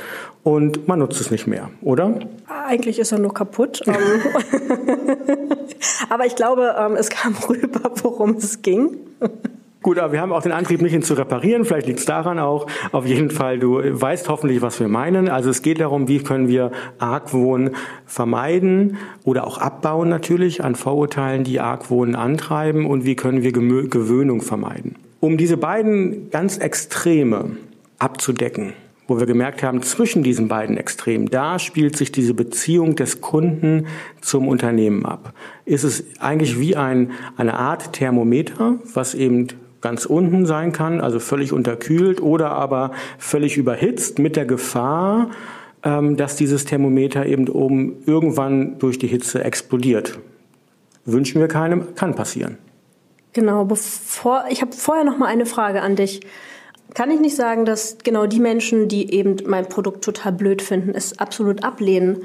und 0.45 0.87
man 0.87 1.01
nutzt 1.01 1.21
es 1.21 1.33
nicht 1.33 1.49
mehr, 1.49 1.71
oder? 1.83 2.21
Eigentlich 2.67 3.01
ist 3.01 3.11
er 3.11 3.19
nur 3.19 3.35
kaputt. 3.35 3.83
Ähm. 3.87 3.95
aber 6.09 6.25
ich 6.25 6.37
glaube, 6.37 6.77
ähm, 6.79 6.95
es 6.95 7.11
kam 7.11 7.35
rüber, 7.49 7.91
worum 8.03 8.37
es 8.37 8.63
ging. 8.63 8.97
Gut, 9.83 9.99
aber 9.99 10.13
wir 10.13 10.21
haben 10.21 10.33
auch 10.33 10.43
den 10.43 10.53
Antrieb, 10.53 10.81
nicht 10.81 10.93
ihn 10.93 11.03
zu 11.03 11.15
reparieren. 11.15 11.65
Vielleicht 11.65 11.89
liegt 11.89 11.99
es 11.99 12.05
daran 12.05 12.39
auch. 12.39 12.69
Auf 12.93 13.05
jeden 13.05 13.31
Fall, 13.31 13.59
du 13.59 13.81
weißt 13.83 14.29
hoffentlich, 14.29 14.63
was 14.63 14.79
wir 14.79 14.87
meinen. 14.87 15.29
Also 15.29 15.51
es 15.51 15.61
geht 15.61 15.81
darum, 15.81 16.07
wie 16.07 16.21
können 16.21 16.47
wir 16.47 16.71
Argwohn 16.99 17.71
vermeiden 18.07 18.97
oder 19.25 19.45
auch 19.45 19.59
abbauen 19.59 20.09
natürlich 20.09 20.63
an 20.63 20.77
Vorurteilen, 20.77 21.43
die 21.43 21.59
Argwohn 21.59 22.15
antreiben 22.15 22.87
und 22.87 23.05
wie 23.05 23.17
können 23.17 23.43
wir 23.43 23.51
Gewöhnung 23.53 24.41
vermeiden. 24.41 24.95
Um 25.19 25.37
diese 25.37 25.57
beiden 25.57 26.31
ganz 26.31 26.59
Extreme 26.59 27.57
abzudecken, 27.99 28.75
wo 29.09 29.19
wir 29.19 29.27
gemerkt 29.27 29.65
haben, 29.65 29.83
zwischen 29.83 30.23
diesen 30.23 30.47
beiden 30.47 30.77
Extremen, 30.77 31.27
da 31.27 31.59
spielt 31.59 31.97
sich 31.97 32.13
diese 32.13 32.35
Beziehung 32.35 32.95
des 32.95 33.21
Kunden 33.21 33.87
zum 34.21 34.47
Unternehmen 34.47 35.05
ab. 35.05 35.35
Ist 35.65 35.83
es 35.83 36.05
eigentlich 36.21 36.61
wie 36.61 36.77
ein, 36.77 37.11
eine 37.37 37.55
Art 37.55 37.93
Thermometer, 37.93 38.79
was 38.95 39.15
eben 39.15 39.49
ganz 39.83 40.07
unten 40.07 40.47
sein 40.47 40.73
kann, 40.73 41.01
also 41.01 41.19
völlig 41.19 41.53
unterkühlt 41.53 42.23
oder 42.23 42.53
aber 42.53 42.93
völlig 43.19 43.57
überhitzt 43.57 44.19
mit 44.19 44.37
der 44.37 44.47
Gefahr, 44.47 45.31
ähm, 45.83 46.17
dass 46.17 46.37
dieses 46.37 46.65
Thermometer 46.65 47.27
eben 47.27 47.49
oben 47.49 48.03
irgendwann 48.07 48.79
durch 48.79 48.99
die 48.99 49.09
Hitze 49.09 49.45
explodiert. 49.45 50.19
Wünschen 51.05 51.41
wir 51.41 51.49
keinem, 51.49 51.95
kann 51.95 52.15
passieren. 52.15 52.59
Genau, 53.33 53.65
bevor 53.65 54.45
ich 54.51 54.63
habe 54.63 54.73
vorher 54.73 55.05
noch 55.05 55.19
mal 55.19 55.27
eine 55.27 55.47
Frage 55.47 55.83
an 55.83 55.97
dich. 55.97 56.21
Kann 56.95 57.11
ich 57.11 57.21
nicht 57.21 57.37
sagen, 57.37 57.65
dass 57.65 57.97
genau 58.05 58.27
die 58.27 58.41
Menschen, 58.41 58.87
die 58.87 59.15
eben 59.15 59.37
mein 59.47 59.67
Produkt 59.67 60.05
total 60.05 60.33
blöd 60.33 60.61
finden, 60.61 60.91
es 60.95 61.19
absolut 61.19 61.65
ablehnen, 61.65 62.19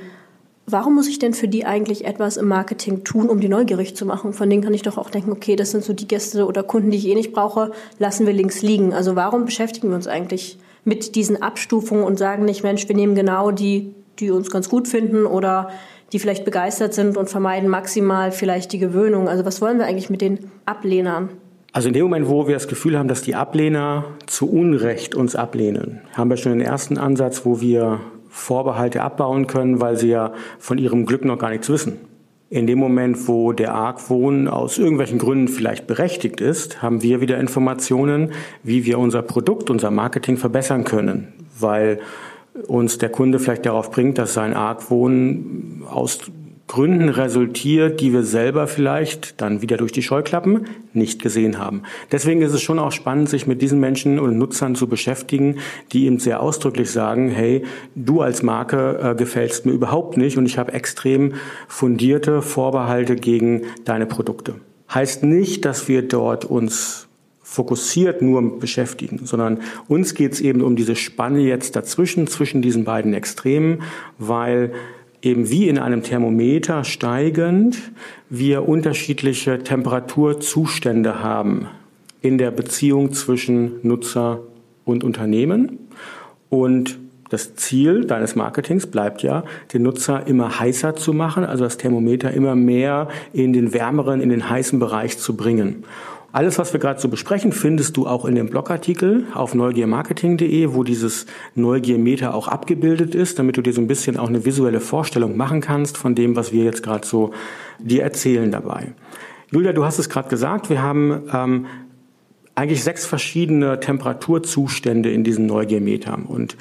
Warum 0.69 0.95
muss 0.95 1.07
ich 1.07 1.17
denn 1.17 1.33
für 1.33 1.47
die 1.47 1.65
eigentlich 1.65 2.03
etwas 2.03 2.36
im 2.36 2.50
Marketing 2.50 3.05
tun, 3.05 3.29
um 3.29 3.39
die 3.39 3.47
neugierig 3.47 3.95
zu 3.95 4.05
machen? 4.05 4.33
Von 4.33 4.50
denen 4.50 4.62
kann 4.62 4.74
ich 4.74 4.81
doch 4.81 4.97
auch 4.97 5.09
denken, 5.09 5.31
okay, 5.31 5.55
das 5.55 5.71
sind 5.71 5.86
so 5.86 5.93
die 5.93 6.09
Gäste 6.09 6.45
oder 6.45 6.62
Kunden, 6.62 6.91
die 6.91 6.97
ich 6.97 7.07
eh 7.07 7.15
nicht 7.15 7.31
brauche, 7.31 7.71
lassen 8.00 8.27
wir 8.27 8.33
links 8.33 8.62
liegen. 8.62 8.93
Also 8.93 9.15
warum 9.15 9.45
beschäftigen 9.45 9.88
wir 9.88 9.95
uns 9.95 10.07
eigentlich 10.07 10.57
mit 10.83 11.15
diesen 11.15 11.41
Abstufungen 11.41 12.03
und 12.03 12.19
sagen 12.19 12.43
nicht, 12.43 12.63
Mensch, 12.63 12.86
wir 12.89 12.97
nehmen 12.97 13.15
genau 13.15 13.51
die, 13.51 13.95
die 14.19 14.29
uns 14.29 14.51
ganz 14.51 14.67
gut 14.67 14.89
finden 14.89 15.25
oder 15.25 15.69
die 16.12 16.19
vielleicht 16.19 16.43
begeistert 16.43 16.93
sind 16.93 17.15
und 17.15 17.29
vermeiden 17.29 17.69
maximal 17.69 18.33
vielleicht 18.33 18.74
die 18.74 18.79
Gewöhnung. 18.79 19.29
Also 19.29 19.45
was 19.45 19.62
wollen 19.62 19.77
wir 19.77 19.86
eigentlich 19.86 20.09
mit 20.09 20.19
den 20.19 20.51
Ablehnern? 20.65 21.29
Also 21.71 21.88
in 21.88 21.93
dem 21.93 22.03
Moment, 22.03 22.27
wo 22.27 22.45
wir 22.45 22.55
das 22.55 22.67
Gefühl 22.67 22.97
haben, 22.97 23.07
dass 23.07 23.21
die 23.21 23.36
Ablehner 23.36 24.03
zu 24.25 24.50
Unrecht 24.50 25.15
uns 25.15 25.33
ablehnen, 25.33 26.01
haben 26.12 26.29
wir 26.29 26.36
schon 26.36 26.51
den 26.51 26.62
ersten 26.62 26.97
Ansatz, 26.97 27.45
wo 27.45 27.62
wir 27.62 28.01
Vorbehalte 28.38 29.01
abbauen 29.01 29.48
können, 29.48 29.82
weil 29.82 29.98
sie 29.98 30.10
ja 30.10 30.34
von 30.60 30.77
ihrem 30.77 31.06
Glück 31.06 31.25
noch 31.25 31.39
gar 31.39 31.50
nichts 31.50 31.70
wissen. 31.70 31.98
In 32.50 32.65
dem 32.65 32.79
Moment, 32.79 33.27
wo 33.27 33.51
der 33.51 33.74
Argwohn 33.74 34.48
aus 34.48 34.77
irgendwelchen 34.77 35.20
Gründen 35.20 35.50
vielleicht 35.50 35.86
berechtigt 35.86 36.39
ist, 36.39 36.82
haben 36.82 37.01
wir 37.01 37.20
wieder 37.20 37.38
Informationen, 37.38 38.32
wie 38.63 38.86
wir 38.86 39.00
unser 39.00 39.22
Produkt, 39.22 39.70
unser 39.70 39.91
Marketing 39.91 40.38
verbessern 40.38 40.86
können, 40.86 41.34
weil 41.60 42.00
uns 42.67 42.98
der 43.00 43.10
Kunde 43.10 43.39
vielleicht 43.39 43.65
darauf 43.65 43.91
bringt, 43.91 44.17
dass 44.17 44.34
sein 44.34 44.53
Argwohn 44.53 45.84
aus 45.89 46.20
Gründen 46.67 47.07
resultiert, 47.07 48.01
die 48.01 48.12
wir 48.12 48.24
selber 48.24 48.67
vielleicht 48.67 49.39
dann 49.39 49.62
wieder 49.62 49.77
durch 49.77 49.93
die 49.93 50.03
Scheuklappen 50.03 50.65
nicht 50.91 51.21
gesehen 51.21 51.59
haben. 51.59 51.83
Deswegen 52.12 52.41
ist 52.41 52.51
es 52.51 52.62
schon 52.62 52.77
auch 52.77 52.91
spannend, 52.91 53.29
sich 53.29 53.47
mit 53.47 53.62
diesen 53.62 53.79
Menschen 53.79 54.19
und 54.19 54.38
Nutzern 54.38 54.75
zu 54.75 54.88
beschäftigen, 54.88 55.59
die 55.93 56.05
eben 56.05 56.19
sehr 56.19 56.41
ausdrücklich 56.41 56.91
sagen, 56.91 57.29
hey, 57.29 57.63
du 57.95 58.21
als 58.21 58.43
Marke 58.43 59.00
äh, 59.01 59.15
gefällst 59.15 59.65
mir 59.65 59.71
überhaupt 59.71 60.17
nicht 60.17 60.38
und 60.38 60.45
ich 60.45 60.57
habe 60.57 60.74
extrem 60.74 61.36
fundierte 61.69 62.41
Vorbehalte 62.41 63.15
gegen 63.15 63.62
deine 63.86 64.05
Produkte. 64.05 64.55
Heißt 64.93 65.24
nicht, 65.24 65.63
dass 65.63 65.88
wir 65.88 66.01
dort 66.01 66.43
uns 66.43 67.07
fokussiert 67.41 68.21
nur 68.21 68.59
beschäftigen, 68.59 69.21
sondern 69.24 69.62
uns 69.88 70.15
geht 70.15 70.33
es 70.33 70.41
eben 70.41 70.62
um 70.62 70.75
diese 70.75 70.97
Spanne 70.97 71.39
jetzt 71.39 71.77
dazwischen, 71.77 72.27
zwischen 72.27 72.62
diesen 72.62 72.83
beiden 72.83 73.13
Extremen, 73.13 73.83
weil 74.17 74.74
eben 75.21 75.50
wie 75.50 75.67
in 75.67 75.77
einem 75.77 76.03
Thermometer 76.03 76.83
steigend 76.83 77.77
wir 78.29 78.67
unterschiedliche 78.67 79.59
Temperaturzustände 79.59 81.21
haben 81.21 81.67
in 82.21 82.38
der 82.38 82.51
Beziehung 82.51 83.13
zwischen 83.13 83.79
Nutzer 83.83 84.41
und 84.86 85.03
Unternehmen. 85.03 85.79
Und 86.50 87.00
das 87.29 87.55
Ziel 87.55 88.05
deines 88.05 88.36
Marketings 88.36 88.88
bleibt 88.88 89.21
ja, 89.21 89.43
den 89.74 89.83
Nutzer 89.83 90.27
immer 90.27 90.59
heißer 90.59 90.95
zu 90.95 91.13
machen, 91.13 91.43
also 91.43 91.65
das 91.65 91.77
Thermometer 91.77 92.31
immer 92.31 92.55
mehr 92.55 93.09
in 93.33 93.51
den 93.53 93.74
wärmeren, 93.74 94.21
in 94.21 94.29
den 94.29 94.50
heißen 94.50 94.79
Bereich 94.79 95.17
zu 95.17 95.36
bringen. 95.36 95.83
Alles, 96.38 96.60
was 96.60 96.72
wir 96.72 96.79
gerade 96.79 97.00
so 97.00 97.10
besprechen, 97.10 97.51
findest 97.51 97.98
du 97.98 98.06
auch 98.06 98.24
in 98.24 98.36
dem 98.36 98.48
Blogartikel 98.48 99.25
auf 99.34 99.56
neugiermarketing.de, 99.56 100.72
wo 100.72 100.84
dieses 100.84 101.25
Neugiermeter 101.56 102.36
auch 102.36 102.48
abgebildet 102.48 103.15
ist, 103.15 103.39
damit 103.39 103.58
du 103.58 103.63
dir 103.63 103.74
so 103.74 103.82
ein 103.82 103.88
bisschen 103.88 104.17
auch 104.17 104.27
eine 104.27 104.46
visuelle 104.46 104.79
Vorstellung 104.79 105.36
machen 105.36 105.62
kannst 105.62 105.98
von 105.98 106.13
dem, 106.13 106.36
was 106.36 106.53
wir 106.53 106.63
jetzt 106.63 106.84
gerade 106.84 107.08
so 107.08 107.32
dir 107.79 108.03
erzählen 108.03 108.51
dabei. 108.51 108.94
Julia, 109.50 109.74
du 109.74 109.84
hast 109.84 109.98
es 109.98 110.10
gerade 110.10 110.29
gesagt, 110.29 110.70
wir 110.70 110.79
haben 110.79 111.24
ähm, 111.34 111.65
eigentlich 112.53 112.84
sechs 112.84 113.08
verschiedene 113.08 113.79
Temperaturzustände 113.79 115.10
in 115.10 115.24
diesem 115.24 115.48
Neugiermeter. 115.48 116.20
Und 116.27 116.56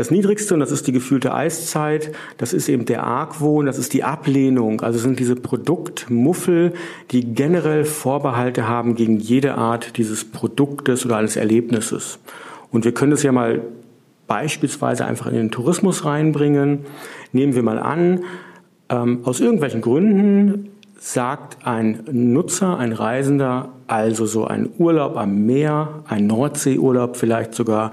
das 0.00 0.10
Niedrigste, 0.10 0.54
und 0.54 0.60
das 0.60 0.70
ist 0.70 0.86
die 0.86 0.92
gefühlte 0.92 1.34
Eiszeit, 1.34 2.12
das 2.38 2.52
ist 2.52 2.68
eben 2.68 2.86
der 2.86 3.04
Argwohn, 3.04 3.66
das 3.66 3.78
ist 3.78 3.92
die 3.92 4.02
Ablehnung. 4.02 4.80
Also 4.80 4.98
sind 4.98 5.20
diese 5.20 5.36
Produktmuffel, 5.36 6.72
die 7.10 7.34
generell 7.34 7.84
Vorbehalte 7.84 8.66
haben 8.66 8.94
gegen 8.94 9.18
jede 9.18 9.56
Art 9.56 9.98
dieses 9.98 10.24
Produktes 10.24 11.04
oder 11.04 11.18
eines 11.18 11.36
Erlebnisses. 11.36 12.18
Und 12.70 12.84
wir 12.84 12.92
können 12.92 13.12
es 13.12 13.22
ja 13.22 13.30
mal 13.30 13.60
beispielsweise 14.26 15.04
einfach 15.04 15.26
in 15.26 15.34
den 15.34 15.50
Tourismus 15.50 16.04
reinbringen. 16.04 16.86
Nehmen 17.32 17.54
wir 17.54 17.62
mal 17.62 17.78
an, 17.78 18.24
ähm, 18.88 19.20
aus 19.24 19.40
irgendwelchen 19.40 19.82
Gründen 19.82 20.70
sagt 20.98 21.66
ein 21.66 22.04
Nutzer, 22.10 22.78
ein 22.78 22.92
Reisender, 22.92 23.70
also 23.86 24.24
so 24.26 24.46
ein 24.46 24.70
Urlaub 24.78 25.16
am 25.16 25.46
Meer, 25.46 26.04
ein 26.06 26.26
Nordseeurlaub 26.26 27.16
vielleicht 27.16 27.54
sogar, 27.54 27.92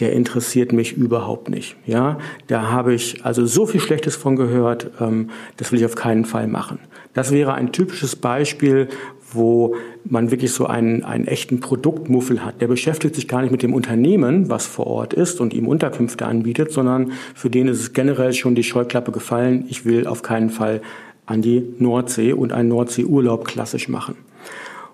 der 0.00 0.12
interessiert 0.12 0.72
mich 0.72 0.96
überhaupt 0.96 1.48
nicht. 1.48 1.76
Ja, 1.86 2.18
da 2.46 2.70
habe 2.70 2.94
ich 2.94 3.24
also 3.24 3.46
so 3.46 3.66
viel 3.66 3.80
Schlechtes 3.80 4.16
von 4.16 4.36
gehört, 4.36 4.90
ähm, 5.00 5.30
das 5.56 5.72
will 5.72 5.80
ich 5.80 5.84
auf 5.84 5.94
keinen 5.94 6.24
Fall 6.24 6.46
machen. 6.46 6.78
Das 7.14 7.32
wäre 7.32 7.54
ein 7.54 7.72
typisches 7.72 8.16
Beispiel, 8.16 8.88
wo 9.32 9.74
man 10.04 10.30
wirklich 10.30 10.52
so 10.52 10.66
einen, 10.66 11.04
einen 11.04 11.26
echten 11.26 11.60
Produktmuffel 11.60 12.44
hat. 12.44 12.60
Der 12.60 12.68
beschäftigt 12.68 13.14
sich 13.14 13.28
gar 13.28 13.42
nicht 13.42 13.50
mit 13.50 13.62
dem 13.62 13.74
Unternehmen, 13.74 14.48
was 14.48 14.66
vor 14.66 14.86
Ort 14.86 15.14
ist 15.14 15.40
und 15.40 15.52
ihm 15.52 15.66
Unterkünfte 15.66 16.26
anbietet, 16.26 16.72
sondern 16.72 17.12
für 17.34 17.50
den 17.50 17.68
ist 17.68 17.80
es 17.80 17.92
generell 17.92 18.32
schon 18.32 18.54
die 18.54 18.62
Scheuklappe 18.62 19.12
gefallen. 19.12 19.64
Ich 19.68 19.84
will 19.84 20.06
auf 20.06 20.22
keinen 20.22 20.50
Fall 20.50 20.80
an 21.26 21.42
die 21.42 21.74
Nordsee 21.78 22.32
und 22.32 22.52
einen 22.52 22.70
Nordseeurlaub 22.70 23.44
klassisch 23.44 23.88
machen. 23.88 24.16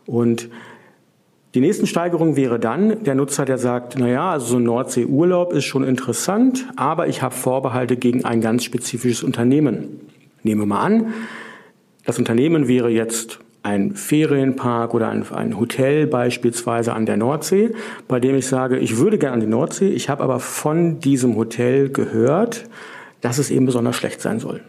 Und 0.07 0.49
die 1.55 1.61
nächsten 1.61 1.87
Steigerung 1.87 2.35
wäre 2.35 2.59
dann 2.59 3.05
der 3.05 3.15
Nutzer, 3.15 3.45
der 3.45 3.59
sagt, 3.59 3.95
na 3.97 4.09
ja, 4.09 4.33
also 4.33 4.47
so 4.47 4.57
ein 4.57 4.65
Nordseeurlaub 4.65 5.53
ist 5.53 5.65
schon 5.65 5.85
interessant, 5.85 6.67
aber 6.75 7.07
ich 7.07 7.23
habe 7.23 7.33
Vorbehalte 7.33 7.97
gegen 7.97 8.25
ein 8.25 8.41
ganz 8.41 8.65
spezifisches 8.65 9.23
Unternehmen. 9.23 10.01
Nehmen 10.43 10.63
wir 10.63 10.67
mal 10.67 10.83
an, 10.83 11.15
das 12.05 12.19
Unternehmen 12.19 12.67
wäre 12.67 12.91
jetzt 12.91 13.39
ein 13.63 13.95
Ferienpark 13.95 14.95
oder 14.95 15.09
ein, 15.09 15.25
ein, 15.33 15.59
Hotel 15.59 16.09
beispielsweise 16.09 16.93
an 16.93 17.07
der 17.07 17.17
Nordsee, 17.17 17.71
bei 18.09 18.19
dem 18.19 18.35
ich 18.35 18.49
sage, 18.49 18.79
ich 18.79 18.99
würde 18.99 19.17
gerne 19.17 19.35
an 19.35 19.41
die 19.41 19.47
Nordsee, 19.47 19.89
ich 19.89 20.09
habe 20.09 20.25
aber 20.25 20.41
von 20.41 20.99
diesem 20.99 21.37
Hotel 21.37 21.89
gehört, 21.89 22.69
dass 23.21 23.39
es 23.39 23.51
eben 23.51 23.65
besonders 23.65 23.95
schlecht 23.95 24.21
sein 24.21 24.41
soll 24.41 24.61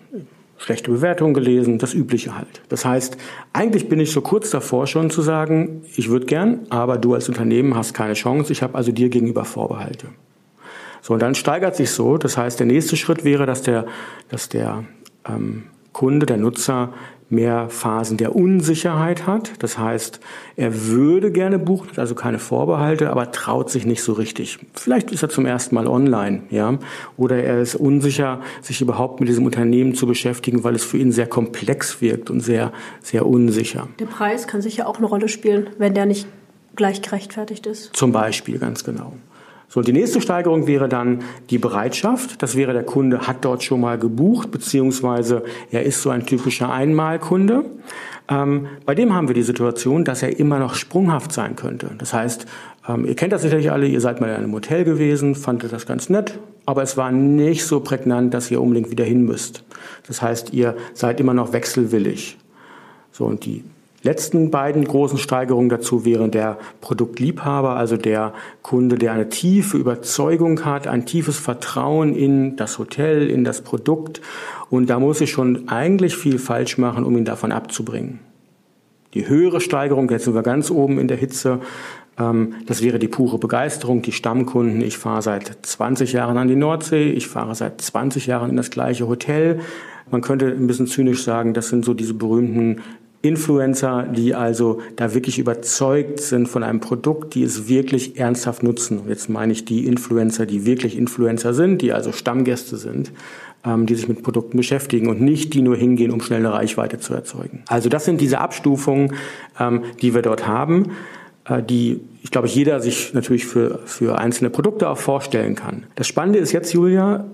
schlechte 0.57 0.91
Bewertungen 0.91 1.33
gelesen, 1.33 1.77
das 1.77 1.93
Übliche 1.93 2.35
halt. 2.35 2.61
Das 2.69 2.85
heißt, 2.85 3.17
eigentlich 3.53 3.89
bin 3.89 3.99
ich 3.99 4.11
so 4.11 4.21
kurz 4.21 4.49
davor 4.49 4.87
schon 4.87 5.09
zu 5.09 5.21
sagen, 5.21 5.81
ich 5.95 6.09
würde 6.09 6.25
gern, 6.25 6.65
aber 6.69 6.97
du 6.97 7.13
als 7.13 7.27
Unternehmen 7.29 7.75
hast 7.75 7.93
keine 7.93 8.13
Chance, 8.13 8.51
ich 8.51 8.63
habe 8.63 8.75
also 8.75 8.91
dir 8.91 9.09
gegenüber 9.09 9.45
Vorbehalte. 9.45 10.07
So, 11.01 11.13
und 11.13 11.21
dann 11.21 11.35
steigert 11.35 11.75
sich 11.75 11.91
so, 11.91 12.17
das 12.17 12.37
heißt, 12.37 12.59
der 12.59 12.67
nächste 12.67 12.97
Schritt 12.97 13.23
wäre, 13.23 13.45
dass 13.45 13.61
der, 13.61 13.85
dass 14.29 14.49
der 14.49 14.85
ähm, 15.27 15.65
Kunde, 15.95 16.25
der 16.25 16.35
Nutzer 16.35 16.89
mehr 17.29 17.69
Phasen 17.69 18.17
der 18.17 18.35
Unsicherheit 18.35 19.25
hat. 19.25 19.53
Das 19.59 19.77
heißt, 19.77 20.19
er 20.57 20.87
würde 20.87 21.31
gerne 21.31 21.57
buchen, 21.57 21.87
also 21.95 22.15
keine 22.15 22.37
Vorbehalte, 22.37 23.09
aber 23.09 23.31
traut 23.31 23.69
sich 23.69 23.85
nicht 23.85 24.03
so 24.03 24.11
richtig. 24.11 24.59
Vielleicht 24.73 25.11
ist 25.11 25.23
er 25.23 25.29
zum 25.29 25.45
ersten 25.45 25.73
Mal 25.73 25.87
online, 25.87 26.43
ja, 26.49 26.77
oder 27.15 27.41
er 27.41 27.61
ist 27.61 27.75
unsicher, 27.75 28.41
sich 28.61 28.81
überhaupt 28.81 29.21
mit 29.21 29.29
diesem 29.29 29.45
Unternehmen 29.45 29.95
zu 29.95 30.05
beschäftigen, 30.05 30.65
weil 30.65 30.75
es 30.75 30.83
für 30.83 30.97
ihn 30.97 31.13
sehr 31.13 31.27
komplex 31.27 32.01
wirkt 32.01 32.29
und 32.29 32.41
sehr, 32.41 32.73
sehr 33.01 33.25
unsicher. 33.25 33.87
Der 33.99 34.05
Preis 34.05 34.47
kann 34.47 34.61
sicher 34.61 34.89
auch 34.89 34.97
eine 34.97 35.05
Rolle 35.05 35.29
spielen, 35.29 35.69
wenn 35.77 35.93
der 35.93 36.05
nicht 36.05 36.27
gleich 36.75 37.01
gerechtfertigt 37.01 37.67
ist. 37.67 37.95
Zum 37.95 38.11
Beispiel, 38.11 38.59
ganz 38.59 38.83
genau. 38.83 39.13
So, 39.67 39.81
die 39.81 39.93
nächste 39.93 40.21
Steigerung 40.21 40.67
wäre 40.67 40.87
dann 40.87 41.19
die 41.49 41.57
Bereitschaft. 41.57 42.41
Das 42.41 42.55
wäre, 42.55 42.73
der 42.73 42.83
Kunde 42.83 43.27
hat 43.27 43.43
dort 43.43 43.63
schon 43.63 43.81
mal 43.81 43.97
gebucht, 43.97 44.51
beziehungsweise 44.51 45.43
er 45.71 45.83
ist 45.83 46.01
so 46.01 46.09
ein 46.09 46.25
typischer 46.25 46.71
Einmalkunde. 46.71 47.65
Ähm, 48.27 48.67
bei 48.85 48.95
dem 48.95 49.13
haben 49.13 49.27
wir 49.27 49.35
die 49.35 49.43
Situation, 49.43 50.03
dass 50.03 50.23
er 50.23 50.39
immer 50.39 50.59
noch 50.59 50.75
sprunghaft 50.75 51.31
sein 51.31 51.55
könnte. 51.55 51.91
Das 51.97 52.13
heißt, 52.13 52.45
ähm, 52.87 53.05
ihr 53.05 53.15
kennt 53.15 53.33
das 53.33 53.41
sicherlich 53.41 53.71
alle, 53.71 53.87
ihr 53.87 54.01
seid 54.01 54.21
mal 54.21 54.29
in 54.29 54.35
einem 54.35 54.53
Hotel 54.53 54.83
gewesen, 54.83 55.35
fandet 55.35 55.73
das 55.73 55.85
ganz 55.85 56.09
nett, 56.09 56.39
aber 56.65 56.81
es 56.81 56.97
war 56.97 57.11
nicht 57.11 57.65
so 57.65 57.79
prägnant, 57.79 58.33
dass 58.33 58.49
ihr 58.49 58.61
unbedingt 58.61 58.89
wieder 58.89 59.05
hin 59.05 59.25
müsst. 59.25 59.63
Das 60.07 60.21
heißt, 60.21 60.53
ihr 60.53 60.75
seid 60.93 61.19
immer 61.19 61.33
noch 61.33 61.53
wechselwillig. 61.53 62.37
So, 63.11 63.25
und 63.25 63.45
die 63.45 63.63
letzten 64.05 64.51
beiden 64.51 64.85
großen 64.85 65.17
Steigerungen 65.17 65.67
dazu 65.67 66.05
wären 66.05 66.29
der 66.29 66.59
Produktliebhaber, 66.79 67.75
also 67.75 67.97
der 67.97 68.33
Kunde, 68.61 68.97
der 68.97 69.11
eine 69.11 69.29
tiefe 69.29 69.77
Überzeugung 69.77 70.63
hat, 70.63 70.87
ein 70.87 71.05
tiefes 71.05 71.39
Vertrauen 71.39 72.15
in 72.15 72.55
das 72.55 72.77
Hotel, 72.77 73.29
in 73.29 73.43
das 73.43 73.61
Produkt. 73.61 74.21
Und 74.69 74.89
da 74.89 74.99
muss 74.99 75.21
ich 75.21 75.31
schon 75.31 75.69
eigentlich 75.69 76.15
viel 76.15 76.37
falsch 76.37 76.77
machen, 76.77 77.03
um 77.03 77.17
ihn 77.17 77.25
davon 77.25 77.51
abzubringen. 77.51 78.19
Die 79.15 79.27
höhere 79.27 79.59
Steigerung, 79.59 80.09
jetzt 80.09 80.25
sind 80.25 80.35
wir 80.35 80.43
ganz 80.43 80.69
oben 80.69 80.99
in 80.99 81.07
der 81.07 81.17
Hitze, 81.17 81.61
ähm, 82.19 82.55
das 82.67 82.83
wäre 82.83 82.99
die 82.99 83.07
pure 83.07 83.39
Begeisterung, 83.39 84.01
die 84.01 84.11
Stammkunden. 84.11 84.81
Ich 84.81 84.97
fahre 84.97 85.23
seit 85.23 85.65
20 85.65 86.13
Jahren 86.13 86.37
an 86.37 86.47
die 86.47 86.55
Nordsee, 86.55 87.09
ich 87.09 87.27
fahre 87.27 87.55
seit 87.55 87.81
20 87.81 88.27
Jahren 88.27 88.51
in 88.51 88.57
das 88.57 88.69
gleiche 88.69 89.07
Hotel. 89.07 89.61
Man 90.11 90.21
könnte 90.21 90.47
ein 90.47 90.67
bisschen 90.67 90.87
zynisch 90.87 91.23
sagen, 91.23 91.53
das 91.53 91.69
sind 91.69 91.83
so 91.83 91.93
diese 91.93 92.13
berühmten 92.13 92.81
Influencer, 93.27 94.03
die 94.03 94.35
also 94.35 94.79
da 94.95 95.13
wirklich 95.13 95.39
überzeugt 95.39 96.19
sind 96.19 96.47
von 96.47 96.63
einem 96.63 96.79
Produkt, 96.79 97.35
die 97.35 97.43
es 97.43 97.67
wirklich 97.67 98.17
ernsthaft 98.17 98.63
nutzen. 98.63 99.01
Jetzt 99.07 99.29
meine 99.29 99.51
ich 99.51 99.65
die 99.65 99.87
Influencer, 99.87 100.45
die 100.45 100.65
wirklich 100.65 100.97
Influencer 100.97 101.53
sind, 101.53 101.81
die 101.81 101.91
also 101.91 102.11
Stammgäste 102.11 102.77
sind, 102.77 103.11
ähm, 103.65 103.85
die 103.85 103.95
sich 103.95 104.07
mit 104.07 104.23
Produkten 104.23 104.57
beschäftigen 104.57 105.09
und 105.09 105.21
nicht 105.21 105.53
die 105.53 105.61
nur 105.61 105.75
hingehen, 105.75 106.11
um 106.11 106.21
schnell 106.21 106.39
eine 106.39 106.53
Reichweite 106.53 106.99
zu 106.99 107.13
erzeugen. 107.13 107.63
Also 107.67 107.89
das 107.89 108.05
sind 108.05 108.21
diese 108.21 108.39
Abstufungen, 108.39 109.13
ähm, 109.59 109.83
die 110.01 110.13
wir 110.13 110.21
dort 110.21 110.47
haben, 110.47 110.91
äh, 111.45 111.63
die 111.63 112.01
ich 112.21 112.31
glaube, 112.31 112.47
jeder 112.47 112.79
sich 112.79 113.13
natürlich 113.13 113.45
für, 113.45 113.79
für 113.85 114.17
einzelne 114.17 114.49
Produkte 114.49 114.89
auch 114.89 114.97
vorstellen 114.97 115.55
kann. 115.55 115.83
Das 115.95 116.07
Spannende 116.07 116.39
ist 116.39 116.51
jetzt, 116.51 116.73
Julia, 116.73 117.25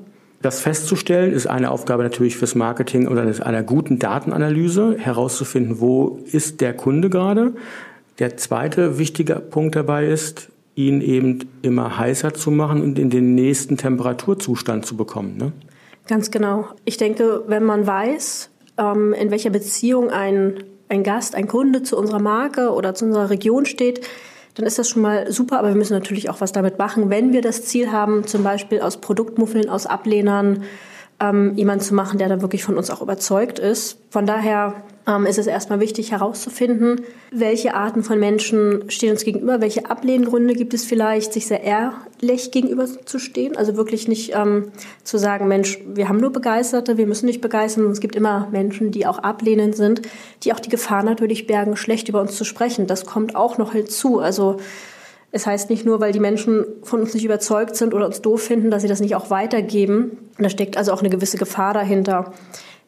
das 0.41 0.59
festzustellen 0.59 1.33
ist 1.33 1.47
eine 1.47 1.71
Aufgabe 1.71 2.03
natürlich 2.03 2.37
fürs 2.37 2.55
Marketing 2.55 3.07
oder 3.07 3.23
einer 3.45 3.63
guten 3.63 3.99
Datenanalyse, 3.99 4.97
herauszufinden, 4.97 5.79
wo 5.79 6.19
ist 6.31 6.61
der 6.61 6.73
Kunde 6.73 7.09
gerade. 7.09 7.53
Der 8.19 8.37
zweite 8.37 8.97
wichtige 8.97 9.35
Punkt 9.35 9.75
dabei 9.75 10.07
ist, 10.07 10.49
ihn 10.75 11.01
eben 11.01 11.49
immer 11.61 11.97
heißer 11.97 12.33
zu 12.33 12.49
machen 12.49 12.81
und 12.81 12.97
in 12.97 13.09
den 13.09 13.35
nächsten 13.35 13.77
Temperaturzustand 13.77 14.85
zu 14.85 14.95
bekommen. 14.95 15.37
Ne? 15.37 15.51
Ganz 16.07 16.31
genau. 16.31 16.67
Ich 16.85 16.97
denke, 16.97 17.43
wenn 17.47 17.63
man 17.63 17.85
weiß, 17.85 18.49
ähm, 18.77 19.13
in 19.13 19.31
welcher 19.31 19.49
Beziehung 19.49 20.09
ein, 20.09 20.63
ein 20.89 21.03
Gast, 21.03 21.35
ein 21.35 21.47
Kunde 21.47 21.83
zu 21.83 21.97
unserer 21.97 22.19
Marke 22.19 22.71
oder 22.71 22.95
zu 22.95 23.05
unserer 23.05 23.29
Region 23.29 23.65
steht, 23.65 24.01
dann 24.55 24.65
ist 24.65 24.77
das 24.79 24.89
schon 24.89 25.01
mal 25.01 25.31
super, 25.31 25.59
aber 25.59 25.69
wir 25.69 25.75
müssen 25.75 25.93
natürlich 25.93 26.29
auch 26.29 26.41
was 26.41 26.51
damit 26.51 26.77
machen, 26.77 27.09
wenn 27.09 27.33
wir 27.33 27.41
das 27.41 27.63
Ziel 27.65 27.91
haben, 27.91 28.27
zum 28.27 28.43
Beispiel 28.43 28.81
aus 28.81 28.97
Produktmuffeln, 28.97 29.69
aus 29.69 29.85
Ablehnern, 29.85 30.63
ähm, 31.21 31.53
jemand 31.55 31.83
zu 31.83 31.93
machen, 31.93 32.17
der 32.17 32.27
da 32.27 32.41
wirklich 32.41 32.63
von 32.63 32.77
uns 32.77 32.89
auch 32.89 33.01
überzeugt 33.01 33.59
ist. 33.59 33.97
Von 34.09 34.25
daher 34.25 34.73
ähm, 35.07 35.25
ist 35.25 35.37
es 35.37 35.47
erstmal 35.47 35.79
wichtig 35.79 36.11
herauszufinden, 36.11 37.01
welche 37.31 37.75
Arten 37.75 38.03
von 38.03 38.19
Menschen 38.19 38.89
stehen 38.89 39.11
uns 39.11 39.23
gegenüber, 39.23 39.61
welche 39.61 39.89
Ablehngründe 39.89 40.53
gibt 40.55 40.73
es 40.73 40.83
vielleicht, 40.83 41.33
sich 41.33 41.47
sehr 41.47 41.63
ehrlich 41.63 42.51
gegenüberzustehen. 42.51 43.55
Also 43.55 43.77
wirklich 43.77 44.07
nicht 44.07 44.33
ähm, 44.35 44.71
zu 45.03 45.17
sagen, 45.17 45.47
Mensch, 45.47 45.79
wir 45.85 46.09
haben 46.09 46.19
nur 46.19 46.31
Begeisterte, 46.31 46.97
wir 46.97 47.07
müssen 47.07 47.27
nicht 47.27 47.41
begeistern. 47.41 47.85
Es 47.91 47.99
gibt 47.99 48.15
immer 48.15 48.47
Menschen, 48.51 48.91
die 48.91 49.05
auch 49.05 49.19
ablehnend 49.19 49.75
sind, 49.75 50.01
die 50.43 50.53
auch 50.53 50.59
die 50.59 50.69
Gefahr 50.69 51.03
natürlich 51.03 51.47
bergen, 51.47 51.77
schlecht 51.77 52.09
über 52.09 52.21
uns 52.21 52.35
zu 52.35 52.43
sprechen. 52.43 52.87
Das 52.87 53.05
kommt 53.05 53.35
auch 53.35 53.57
noch 53.57 53.73
hinzu. 53.73 54.19
Also 54.19 54.57
es 55.31 55.45
heißt 55.45 55.69
nicht 55.69 55.85
nur, 55.85 55.99
weil 56.01 56.11
die 56.11 56.19
Menschen 56.19 56.65
von 56.83 56.99
uns 56.99 57.13
nicht 57.13 57.23
überzeugt 57.23 57.75
sind 57.75 57.93
oder 57.93 58.05
uns 58.05 58.21
doof 58.21 58.41
finden, 58.41 58.69
dass 58.69 58.81
sie 58.81 58.89
das 58.89 58.99
nicht 58.99 59.15
auch 59.15 59.29
weitergeben. 59.29 60.17
Und 60.37 60.43
da 60.43 60.49
steckt 60.49 60.75
also 60.75 60.91
auch 60.91 60.99
eine 60.99 61.09
gewisse 61.09 61.37
Gefahr 61.37 61.73
dahinter. 61.73 62.33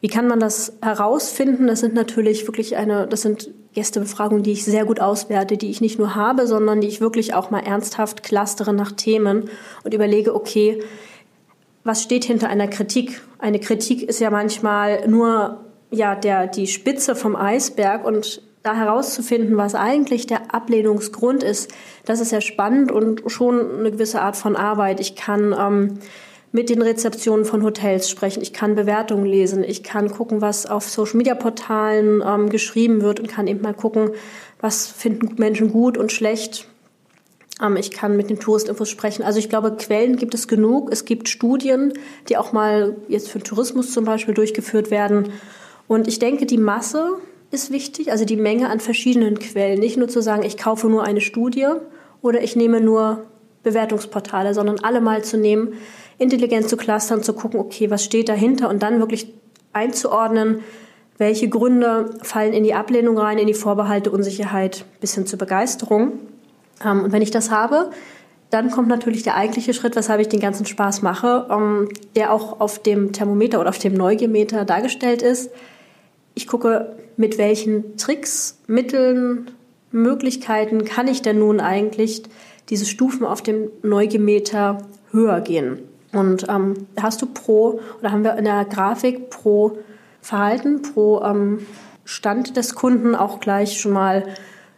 Wie 0.02 0.10
kann 0.10 0.28
man 0.28 0.42
das 0.42 0.74
herausfinden? 0.82 1.68
Das 1.68 1.80
sind 1.80 1.94
natürlich 1.94 2.46
wirklich 2.46 2.76
eine, 2.76 3.08
das 3.08 3.22
sind 3.22 3.52
Gästebefragungen, 3.74 4.44
die 4.44 4.52
ich 4.52 4.66
sehr 4.66 4.84
gut 4.84 5.00
auswerte, 5.00 5.56
die 5.56 5.70
ich 5.70 5.80
nicht 5.80 5.98
nur 5.98 6.16
habe, 6.16 6.46
sondern 6.46 6.82
die 6.82 6.88
ich 6.88 7.00
wirklich 7.00 7.34
auch 7.34 7.50
mal 7.50 7.62
ernsthaft 7.62 8.24
clustere 8.24 8.74
nach 8.74 8.92
Themen 8.92 9.50
und 9.86 9.94
überlege, 9.94 10.36
okay, 10.36 10.84
was 11.86 12.04
steht 12.04 12.26
hinter 12.26 12.50
einer 12.50 12.68
Kritik? 12.68 13.22
Eine 13.40 13.60
Kritik 13.60 14.04
ist 14.04 14.20
ja 14.20 14.30
manchmal 14.30 15.08
nur 15.08 15.62
ja 15.92 16.16
der 16.16 16.48
die 16.48 16.68
Spitze 16.68 17.16
vom 17.16 17.36
Eisberg 17.36 18.06
und 18.06 18.42
da 18.64 18.76
herauszufinden, 18.76 19.58
was 19.58 19.76
eigentlich 19.76 20.26
der 20.26 20.54
Ablehnungsgrund 20.56 21.44
ist, 21.44 21.72
das 22.06 22.22
ist 22.22 22.32
ja 22.32 22.40
spannend 22.40 22.92
und 22.92 23.24
schon 23.28 23.80
eine 23.80 23.92
gewisse 23.92 24.22
Art 24.22 24.38
von 24.38 24.56
Arbeit. 24.56 25.02
Ich 25.02 25.16
kann 25.16 25.54
ähm, 25.58 26.00
mit 26.54 26.70
den 26.70 26.82
Rezeptionen 26.82 27.46
von 27.46 27.64
Hotels 27.64 28.10
sprechen, 28.10 28.42
ich 28.42 28.54
kann 28.54 28.76
Bewertungen 28.76 29.26
lesen, 29.26 29.64
ich 29.64 29.84
kann 29.84 30.10
gucken, 30.10 30.40
was 30.42 30.66
auf 30.66 30.90
Social-Media-Portalen 30.90 32.24
ähm, 32.26 32.50
geschrieben 32.50 33.02
wird 33.02 33.20
und 33.20 33.28
kann 33.28 33.48
eben 33.48 33.62
mal 33.62 33.74
gucken, 33.74 34.12
was 34.62 34.88
finden 34.88 35.36
Menschen 35.38 35.72
gut 35.72 35.98
und 35.98 36.14
schlecht. 36.14 36.68
Ähm, 37.62 37.76
ich 37.76 37.92
kann 37.92 38.16
mit 38.16 38.30
den 38.30 38.40
Touristinfos 38.40 38.90
sprechen. 38.90 39.24
Also 39.24 39.40
ich 39.40 39.50
glaube, 39.50 39.76
Quellen 39.76 40.16
gibt 40.16 40.36
es 40.36 40.48
genug. 40.48 40.90
Es 40.90 41.04
gibt 41.04 41.28
Studien, 41.28 41.94
die 42.30 42.38
auch 42.38 42.54
mal 42.54 42.96
jetzt 43.10 43.30
für 43.30 43.40
Tourismus 43.40 43.92
zum 43.92 44.06
Beispiel 44.06 44.34
durchgeführt 44.34 44.90
werden. 44.90 45.34
Und 45.88 46.08
ich 46.08 46.20
denke, 46.20 46.46
die 46.46 46.58
Masse 46.58 47.18
ist 47.54 47.72
wichtig, 47.72 48.12
also 48.12 48.26
die 48.26 48.36
Menge 48.36 48.70
an 48.70 48.80
verschiedenen 48.80 49.40
Quellen. 49.40 49.80
Nicht 49.80 49.98
nur 49.98 50.08
zu 50.08 50.22
sagen, 50.22 50.44
ich 50.44 50.58
kaufe 50.58 50.88
nur 50.88 51.04
eine 51.04 51.22
Studie 51.22 51.68
oder 52.22 52.42
ich 52.42 52.56
nehme 52.56 52.82
nur 52.82 53.26
Bewertungsportale, 53.62 54.54
sondern 54.54 54.80
alle 54.80 55.00
mal 55.00 55.24
zu 55.24 55.38
nehmen, 55.38 55.74
intelligent 56.18 56.68
zu 56.68 56.78
clustern, 56.78 57.24
zu 57.24 57.34
gucken, 57.34 57.60
okay, 57.60 57.90
was 57.90 58.04
steht 58.04 58.28
dahinter 58.28 58.70
und 58.70 58.84
dann 58.84 59.00
wirklich 59.00 59.34
einzuordnen, 59.72 60.60
welche 61.18 61.48
Gründe 61.48 62.18
fallen 62.24 62.54
in 62.54 62.64
die 62.64 62.74
Ablehnung 62.74 63.18
rein, 63.18 63.38
in 63.38 63.48
die 63.48 63.54
Vorbehalte, 63.54 64.12
Unsicherheit 64.12 64.86
bis 65.00 65.16
hin 65.16 65.28
zur 65.28 65.40
Begeisterung. 65.40 66.14
Ähm, 66.84 67.04
und 67.04 67.12
wenn 67.12 67.22
ich 67.22 67.32
das 67.32 67.52
habe, 67.52 67.92
dann 68.50 68.72
kommt 68.72 68.88
natürlich 68.88 69.24
der 69.24 69.36
eigentliche 69.36 69.74
Schritt, 69.74 69.96
weshalb 69.96 70.22
ich 70.22 70.28
den 70.28 70.40
ganzen 70.40 70.66
Spaß 70.66 71.02
mache, 71.02 71.48
ähm, 71.50 71.90
der 72.16 72.34
auch 72.34 72.60
auf 72.60 72.80
dem 72.80 73.14
Thermometer 73.14 73.60
oder 73.60 73.70
auf 73.70 73.80
dem 73.80 73.94
Neugiermeter 73.94 74.66
dargestellt 74.66 75.22
ist 75.22 75.52
ich 76.36 76.48
gucke, 76.48 76.96
mit 77.18 77.38
welchen 77.38 77.98
Tricks, 77.98 78.60
Mitteln, 78.68 79.52
Möglichkeiten 79.92 80.86
kann 80.86 81.08
ich 81.08 81.22
denn 81.22 81.40
nun 81.40 81.60
eigentlich 81.60 82.24
diese 82.70 82.86
Stufen 82.86 83.26
auf 83.26 83.42
dem 83.42 83.70
Neugemeter 83.84 84.80
höher 85.12 85.42
gehen. 85.42 85.80
Und 86.12 86.48
ähm, 86.50 86.88
hast 87.00 87.22
du 87.22 87.28
pro, 87.28 87.80
oder 88.00 88.12
haben 88.12 88.24
wir 88.24 88.36
in 88.38 88.46
der 88.46 88.66
Grafik 88.66 89.30
pro 89.30 89.78
Verhalten, 90.22 90.82
pro 90.82 91.22
ähm, 91.22 91.60
Stand 92.06 92.58
des 92.58 92.76
Kunden 92.76 93.16
auch 93.16 93.40
gleich 93.40 93.80
schon 93.80 93.94
mal 93.94 94.24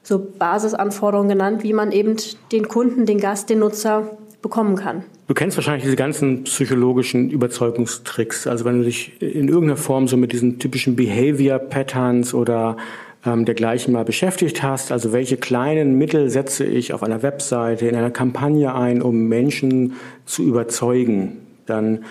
so 0.04 0.20
Basisanforderungen 0.20 1.30
genannt, 1.30 1.64
wie 1.64 1.74
man 1.74 1.92
eben 1.92 2.16
den 2.52 2.68
Kunden, 2.68 3.06
den 3.06 3.20
Gast, 3.20 3.50
den 3.50 3.60
Nutzer 3.60 4.18
bekommen 4.42 4.76
kann. 4.76 5.04
Du 5.28 5.34
kennst 5.34 5.58
wahrscheinlich 5.58 5.84
diese 5.84 5.96
ganzen 5.96 6.44
psychologischen 6.44 7.32
Überzeugungstricks. 7.32 8.46
Also 8.46 8.64
wenn 8.64 8.80
du 8.80 8.84
dich 8.84 9.20
in 9.22 9.48
irgendeiner 9.48 9.78
Form 9.78 10.08
so 10.08 10.18
mit 10.18 10.32
diesen 10.32 10.60
typischen 10.60 10.96
Behavior 10.96 11.58
Patterns 11.58 12.36
oder 12.36 12.78
ähm, 13.26 13.44
dergleichen 13.44 13.92
mal 13.92 14.06
beschäftigt 14.06 14.62
hast, 14.62 14.92
also 14.92 15.14
welche 15.14 15.38
kleinen 15.38 15.98
Mittel 15.98 16.30
setze 16.30 16.64
ich 16.64 16.94
auf 16.94 17.02
einer 17.02 17.24
Webseite, 17.24 17.88
in 17.88 17.96
einer 17.96 18.12
Kampagne 18.12 18.76
ein, 18.76 19.02
um 19.02 19.28
Menschen 19.28 19.94
zu 20.26 20.44
überzeugen, 20.44 21.38
dann 21.66 22.06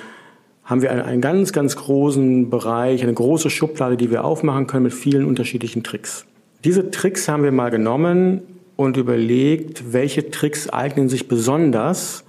haben 0.65 0.83
wir 0.83 0.91
einen, 0.91 1.03
einen 1.03 1.21
ganz, 1.21 1.53
ganz 1.53 1.77
großen 1.77 2.51
Bereich, 2.51 3.05
eine 3.05 3.15
große 3.15 3.49
Schublade, 3.49 3.97
die 3.97 4.11
wir 4.11 4.25
aufmachen 4.25 4.67
können 4.67 4.85
mit 4.85 4.95
vielen 4.95 5.25
unterschiedlichen 5.25 5.85
Tricks. 5.85 6.25
Diese 6.65 6.91
Tricks 6.91 7.29
haben 7.29 7.45
wir 7.45 7.53
mal 7.53 7.71
genommen 7.71 8.41
und 8.75 8.97
überlegt, 8.97 9.93
welche 9.93 10.31
Tricks 10.33 10.69
eignen 10.69 11.09
sich 11.09 11.29
besonders 11.29 12.24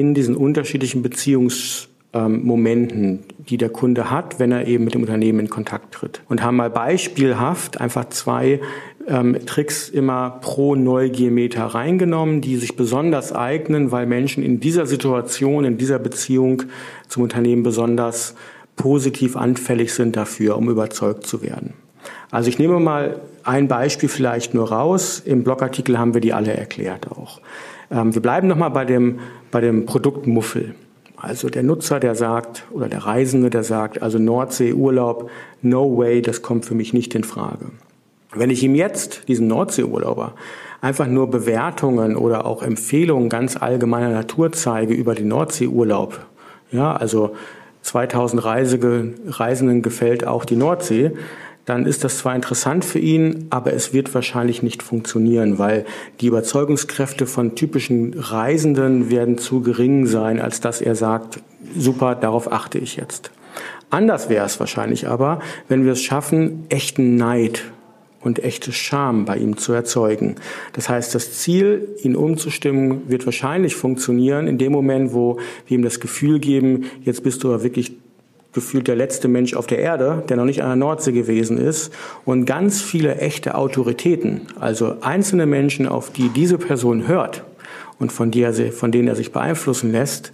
in 0.00 0.14
diesen 0.14 0.36
unterschiedlichen 0.36 1.02
Beziehungsmomenten, 1.02 3.20
die 3.38 3.56
der 3.56 3.70
Kunde 3.70 4.10
hat, 4.10 4.38
wenn 4.38 4.52
er 4.52 4.66
eben 4.66 4.84
mit 4.84 4.94
dem 4.94 5.02
Unternehmen 5.02 5.40
in 5.40 5.50
Kontakt 5.50 5.94
tritt. 5.94 6.22
Und 6.28 6.42
haben 6.42 6.56
mal 6.56 6.70
beispielhaft 6.70 7.80
einfach 7.80 8.08
zwei 8.08 8.60
ähm, 9.08 9.36
Tricks 9.46 9.88
immer 9.88 10.38
pro 10.40 10.74
Neugiermeter 10.74 11.64
reingenommen, 11.64 12.40
die 12.40 12.56
sich 12.56 12.76
besonders 12.76 13.32
eignen, 13.32 13.92
weil 13.92 14.06
Menschen 14.06 14.42
in 14.42 14.60
dieser 14.60 14.86
Situation, 14.86 15.64
in 15.64 15.78
dieser 15.78 15.98
Beziehung 15.98 16.64
zum 17.08 17.22
Unternehmen 17.22 17.62
besonders 17.62 18.34
positiv 18.76 19.36
anfällig 19.36 19.94
sind 19.94 20.16
dafür, 20.16 20.56
um 20.56 20.68
überzeugt 20.68 21.26
zu 21.26 21.42
werden. 21.42 21.72
Also 22.30 22.48
ich 22.48 22.58
nehme 22.58 22.78
mal 22.78 23.20
ein 23.44 23.68
Beispiel 23.68 24.08
vielleicht 24.08 24.54
nur 24.54 24.70
raus. 24.70 25.22
Im 25.24 25.44
Blogartikel 25.44 25.98
haben 25.98 26.14
wir 26.14 26.20
die 26.20 26.32
alle 26.32 26.52
erklärt 26.52 27.10
auch. 27.10 27.40
Ähm, 27.90 28.14
wir 28.14 28.22
bleiben 28.22 28.48
nochmal 28.48 28.70
bei 28.70 28.84
dem, 28.84 29.20
bei 29.56 29.62
dem 29.62 29.86
Produktmuffel. 29.86 30.74
Also 31.16 31.48
der 31.48 31.62
Nutzer, 31.62 31.98
der 31.98 32.14
sagt, 32.14 32.64
oder 32.72 32.90
der 32.90 33.06
Reisende, 33.06 33.48
der 33.48 33.64
sagt, 33.64 34.02
also 34.02 34.18
Nordseeurlaub, 34.18 35.30
no 35.62 35.96
way, 35.96 36.20
das 36.20 36.42
kommt 36.42 36.66
für 36.66 36.74
mich 36.74 36.92
nicht 36.92 37.14
in 37.14 37.24
Frage. 37.24 37.70
Wenn 38.34 38.50
ich 38.50 38.62
ihm 38.62 38.74
jetzt, 38.74 39.26
diesen 39.28 39.46
Nordseeurlauber, 39.46 40.34
einfach 40.82 41.06
nur 41.06 41.30
Bewertungen 41.30 42.16
oder 42.16 42.44
auch 42.44 42.62
Empfehlungen 42.62 43.30
ganz 43.30 43.56
allgemeiner 43.56 44.10
Natur 44.10 44.52
zeige 44.52 44.92
über 44.92 45.14
den 45.14 45.28
Nordseeurlaub, 45.28 46.26
ja, 46.70 46.94
also 46.94 47.34
2000 47.80 48.44
Reisenden 48.44 49.80
gefällt 49.80 50.26
auch 50.26 50.44
die 50.44 50.56
Nordsee, 50.56 51.12
dann 51.66 51.84
ist 51.84 52.04
das 52.04 52.18
zwar 52.18 52.34
interessant 52.34 52.84
für 52.84 53.00
ihn, 53.00 53.48
aber 53.50 53.72
es 53.72 53.92
wird 53.92 54.14
wahrscheinlich 54.14 54.62
nicht 54.62 54.84
funktionieren, 54.84 55.58
weil 55.58 55.84
die 56.20 56.28
Überzeugungskräfte 56.28 57.26
von 57.26 57.56
typischen 57.56 58.14
Reisenden 58.14 59.10
werden 59.10 59.36
zu 59.36 59.60
gering 59.60 60.06
sein, 60.06 60.40
als 60.40 60.60
dass 60.60 60.80
er 60.80 60.94
sagt, 60.94 61.40
super, 61.76 62.14
darauf 62.14 62.50
achte 62.50 62.78
ich 62.78 62.96
jetzt. 62.96 63.32
Anders 63.90 64.28
wäre 64.28 64.46
es 64.46 64.60
wahrscheinlich 64.60 65.08
aber, 65.08 65.40
wenn 65.68 65.84
wir 65.84 65.92
es 65.92 66.02
schaffen, 66.02 66.66
echten 66.68 67.16
Neid 67.16 67.64
und 68.20 68.42
echte 68.42 68.72
Scham 68.72 69.24
bei 69.24 69.36
ihm 69.36 69.56
zu 69.56 69.72
erzeugen. 69.72 70.36
Das 70.72 70.88
heißt, 70.88 71.14
das 71.16 71.32
Ziel, 71.32 71.88
ihn 72.02 72.14
umzustimmen, 72.14 73.08
wird 73.08 73.26
wahrscheinlich 73.26 73.74
funktionieren 73.74 74.46
in 74.46 74.58
dem 74.58 74.72
Moment, 74.72 75.12
wo 75.12 75.38
wir 75.66 75.78
ihm 75.78 75.82
das 75.82 75.98
Gefühl 75.98 76.38
geben, 76.38 76.84
jetzt 77.02 77.24
bist 77.24 77.42
du 77.42 77.48
aber 77.48 77.64
wirklich 77.64 77.92
gefühlt 78.56 78.88
der 78.88 78.96
letzte 78.96 79.28
Mensch 79.28 79.54
auf 79.54 79.68
der 79.68 79.78
Erde, 79.78 80.24
der 80.28 80.36
noch 80.36 80.46
nicht 80.46 80.62
an 80.62 80.70
der 80.70 80.76
Nordsee 80.76 81.12
gewesen 81.12 81.58
ist. 81.58 81.92
Und 82.24 82.46
ganz 82.46 82.82
viele 82.82 83.18
echte 83.18 83.54
Autoritäten, 83.54 84.48
also 84.58 84.96
einzelne 85.02 85.46
Menschen, 85.46 85.86
auf 85.86 86.10
die 86.10 86.30
diese 86.30 86.58
Person 86.58 87.06
hört 87.06 87.44
und 87.98 88.10
von, 88.10 88.30
die 88.30 88.40
er, 88.40 88.54
von 88.72 88.90
denen 88.90 89.08
er 89.08 89.14
sich 89.14 89.30
beeinflussen 89.30 89.92
lässt, 89.92 90.32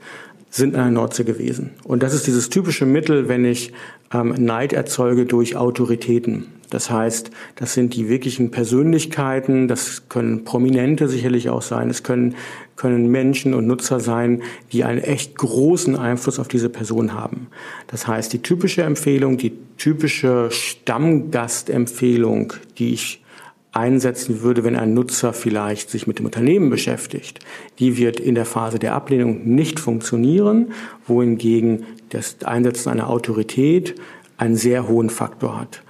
sind 0.50 0.76
an 0.76 0.82
der 0.82 0.90
Nordsee 0.92 1.24
gewesen. 1.24 1.70
Und 1.82 2.02
das 2.02 2.14
ist 2.14 2.26
dieses 2.26 2.48
typische 2.48 2.86
Mittel, 2.86 3.28
wenn 3.28 3.44
ich 3.44 3.72
ähm, 4.14 4.34
Neid 4.38 4.72
erzeuge 4.72 5.26
durch 5.26 5.56
Autoritäten. 5.56 6.46
Das 6.70 6.90
heißt, 6.90 7.30
das 7.56 7.74
sind 7.74 7.94
die 7.96 8.08
wirklichen 8.08 8.50
Persönlichkeiten, 8.50 9.66
das 9.66 10.08
können 10.08 10.44
Prominente 10.44 11.08
sicherlich 11.08 11.50
auch 11.50 11.62
sein, 11.62 11.90
es 11.90 12.02
können, 12.02 12.34
können 12.82 13.10
Menschen 13.12 13.54
und 13.54 13.68
Nutzer 13.68 14.00
sein, 14.00 14.42
die 14.72 14.82
einen 14.82 14.98
echt 14.98 15.38
großen 15.38 15.96
Einfluss 15.96 16.40
auf 16.40 16.48
diese 16.48 16.68
Person 16.68 17.14
haben. 17.14 17.46
Das 17.86 18.08
heißt, 18.08 18.32
die 18.32 18.42
typische 18.42 18.82
Empfehlung, 18.82 19.38
die 19.38 19.52
typische 19.78 20.48
Stammgastempfehlung, 20.50 22.54
die 22.78 22.94
ich 22.94 23.22
einsetzen 23.70 24.42
würde, 24.42 24.64
wenn 24.64 24.74
ein 24.74 24.94
Nutzer 24.94 25.32
vielleicht 25.32 25.90
sich 25.90 26.08
mit 26.08 26.18
dem 26.18 26.26
Unternehmen 26.26 26.70
beschäftigt, 26.70 27.38
die 27.78 27.98
wird 27.98 28.18
in 28.18 28.34
der 28.34 28.46
Phase 28.46 28.80
der 28.80 28.94
Ablehnung 28.94 29.54
nicht 29.54 29.78
funktionieren, 29.78 30.72
wohingegen 31.06 31.84
das 32.08 32.42
Einsetzen 32.44 32.90
einer 32.90 33.08
Autorität 33.08 33.94
einen 34.38 34.56
sehr 34.56 34.88
hohen 34.88 35.08
Faktor 35.08 35.60
hat. 35.60 35.84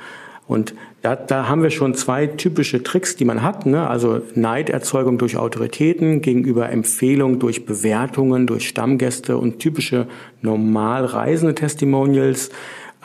Und 0.46 0.74
da, 1.02 1.16
da 1.16 1.48
haben 1.48 1.62
wir 1.62 1.70
schon 1.70 1.94
zwei 1.94 2.26
typische 2.26 2.82
Tricks, 2.82 3.16
die 3.16 3.24
man 3.24 3.42
hat. 3.42 3.64
Ne? 3.64 3.88
Also 3.88 4.20
Neiderzeugung 4.34 5.18
durch 5.18 5.36
Autoritäten 5.36 6.20
gegenüber 6.20 6.68
Empfehlung 6.70 7.38
durch 7.38 7.64
Bewertungen, 7.64 8.46
durch 8.46 8.68
Stammgäste 8.68 9.38
und 9.38 9.60
typische 9.60 10.06
normal 10.40 11.04
reisende 11.04 11.54
Testimonials, 11.54 12.50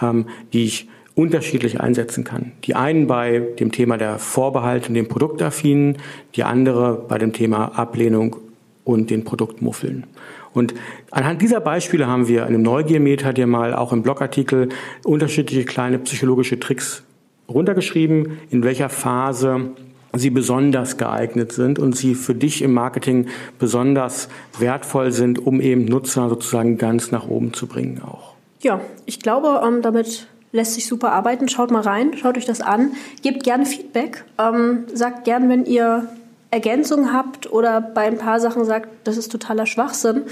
ähm, 0.01 0.25
die 0.53 0.65
ich 0.65 0.89
unterschiedlich 1.15 1.81
einsetzen 1.81 2.23
kann. 2.23 2.51
Die 2.65 2.75
einen 2.75 3.07
bei 3.07 3.39
dem 3.59 3.71
Thema 3.71 3.97
der 3.97 4.19
Vorbehalte 4.19 4.89
und 4.89 4.93
dem 4.93 5.07
Produktaffinen, 5.07 5.97
die 6.35 6.43
andere 6.43 7.05
bei 7.07 7.17
dem 7.17 7.33
Thema 7.33 7.77
Ablehnung 7.77 8.35
und 8.83 9.09
den 9.09 9.23
Produktmuffeln. 9.23 10.05
Und 10.53 10.75
anhand 11.11 11.41
dieser 11.41 11.59
Beispiele 11.59 12.07
haben 12.07 12.27
wir 12.27 12.41
in 12.41 12.47
einem 12.49 12.61
Neugiermeter 12.61 13.33
dir 13.33 13.47
mal 13.47 13.73
auch 13.73 13.93
im 13.93 14.03
Blogartikel 14.03 14.69
unterschiedliche 15.03 15.65
kleine 15.65 15.99
psychologische 15.99 16.59
Tricks 16.59 17.03
runtergeschrieben, 17.49 18.39
in 18.49 18.63
welcher 18.63 18.89
Phase 18.89 19.71
sie 20.13 20.29
besonders 20.29 20.97
geeignet 20.97 21.51
sind 21.51 21.79
und 21.79 21.95
sie 21.95 22.15
für 22.15 22.33
dich 22.33 22.61
im 22.61 22.73
Marketing 22.73 23.27
besonders 23.59 24.29
wertvoll 24.57 25.11
sind, 25.11 25.45
um 25.45 25.61
eben 25.61 25.85
Nutzer 25.85 26.29
sozusagen 26.29 26.77
ganz 26.77 27.11
nach 27.11 27.27
oben 27.27 27.53
zu 27.53 27.67
bringen 27.67 28.01
auch. 28.01 28.33
Ja, 28.61 28.81
ich 29.05 29.19
glaube, 29.19 29.61
ähm, 29.65 29.81
damit 29.81 30.27
lässt 30.51 30.73
sich 30.73 30.87
super 30.87 31.11
arbeiten. 31.11 31.47
Schaut 31.49 31.71
mal 31.71 31.81
rein, 31.81 32.15
schaut 32.15 32.37
euch 32.37 32.45
das 32.45 32.61
an, 32.61 32.93
gebt 33.21 33.43
gerne 33.43 33.65
Feedback, 33.65 34.25
ähm, 34.39 34.85
sagt 34.93 35.25
gerne, 35.25 35.49
wenn 35.49 35.65
ihr 35.65 36.07
Ergänzungen 36.49 37.13
habt 37.13 37.51
oder 37.51 37.81
bei 37.81 38.07
ein 38.07 38.17
paar 38.17 38.39
Sachen 38.39 38.65
sagt, 38.65 38.89
das 39.03 39.17
ist 39.17 39.31
totaler 39.31 39.65
Schwachsinn, 39.65 40.23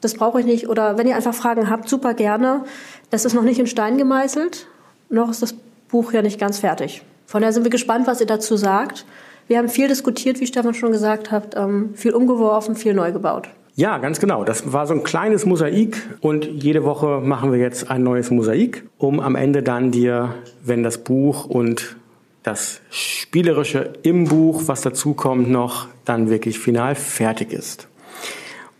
das 0.00 0.14
brauche 0.14 0.40
ich 0.40 0.46
nicht. 0.46 0.68
Oder 0.68 0.96
wenn 0.96 1.08
ihr 1.08 1.16
einfach 1.16 1.34
Fragen 1.34 1.68
habt, 1.68 1.88
super 1.88 2.14
gerne. 2.14 2.64
Das 3.10 3.24
ist 3.24 3.34
noch 3.34 3.42
nicht 3.42 3.58
in 3.58 3.66
Stein 3.66 3.98
gemeißelt, 3.98 4.68
noch 5.10 5.30
ist 5.30 5.42
das 5.42 5.54
Buch 5.88 6.12
ja 6.12 6.22
nicht 6.22 6.38
ganz 6.38 6.58
fertig. 6.58 7.02
Von 7.26 7.42
daher 7.42 7.52
sind 7.52 7.64
wir 7.64 7.70
gespannt, 7.70 8.06
was 8.06 8.20
ihr 8.20 8.26
dazu 8.26 8.56
sagt. 8.56 9.04
Wir 9.48 9.58
haben 9.58 9.68
viel 9.68 9.88
diskutiert, 9.88 10.40
wie 10.40 10.46
Stefan 10.46 10.74
schon 10.74 10.92
gesagt 10.92 11.30
hat, 11.30 11.56
ähm, 11.56 11.94
viel 11.94 12.12
umgeworfen, 12.12 12.76
viel 12.76 12.94
neu 12.94 13.12
gebaut. 13.12 13.48
Ja, 13.74 13.98
ganz 13.98 14.18
genau. 14.18 14.44
Das 14.44 14.72
war 14.72 14.86
so 14.86 14.94
ein 14.94 15.04
kleines 15.04 15.46
Mosaik 15.46 15.96
und 16.20 16.44
jede 16.44 16.84
Woche 16.84 17.20
machen 17.20 17.52
wir 17.52 17.58
jetzt 17.58 17.90
ein 17.90 18.02
neues 18.02 18.30
Mosaik, 18.30 18.84
um 18.98 19.20
am 19.20 19.36
Ende 19.36 19.62
dann 19.62 19.90
dir, 19.92 20.34
wenn 20.64 20.82
das 20.82 20.98
Buch 20.98 21.44
und 21.44 21.96
das 22.42 22.80
Spielerische 22.90 23.92
im 24.02 24.24
Buch, 24.24 24.62
was 24.66 24.80
dazu 24.80 25.14
kommt, 25.14 25.48
noch 25.48 25.86
dann 26.04 26.28
wirklich 26.28 26.58
final 26.58 26.94
fertig 26.94 27.52
ist. 27.52 27.88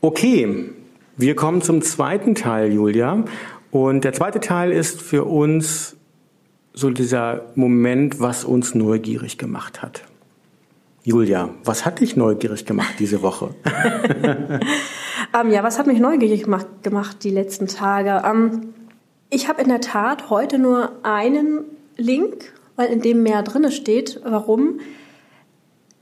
Okay, 0.01 0.71
wir 1.17 1.37
kommen 1.37 1.63
zum 1.63 1.83
zweiten 1.83 2.35
Teil, 2.35 2.73
Julia. 2.73 3.25
Und 3.71 4.05
der 4.05 4.15
zweite 4.15 4.41
Teil 4.41 4.73
ist 4.73 5.03
für 5.03 5.25
uns 5.25 5.98
so 6.79 6.91
dieser 6.91 7.43
Moment, 7.57 8.21
was 8.21 8.45
uns 8.45 8.77
neugierig 8.77 9.37
gemacht 9.37 9.83
hat. 9.83 10.05
Julia, 11.03 11.51
was 11.65 11.85
hat 11.85 11.99
dich 11.99 12.15
neugierig 12.15 12.67
gemacht 12.67 12.95
diese 13.01 13.21
Woche? 13.21 13.53
ähm, 15.35 15.51
ja, 15.51 15.65
was 15.65 15.81
hat 15.81 15.89
mich 15.89 15.99
neugierig 15.99 16.45
gemacht, 16.45 16.67
gemacht 16.85 17.25
die 17.25 17.31
letzten 17.31 17.67
Tage? 17.67 18.23
Ähm, 18.25 18.75
ich 19.29 19.49
habe 19.49 19.61
in 19.61 19.69
der 19.69 19.81
Tat 19.81 20.31
heute 20.31 20.59
nur 20.59 20.93
einen 21.03 21.65
Link, 21.97 22.53
weil 22.77 22.93
in 22.93 23.01
dem 23.01 23.25
mehr 23.25 23.43
drin 23.43 23.73
steht. 23.73 24.21
Warum? 24.23 24.79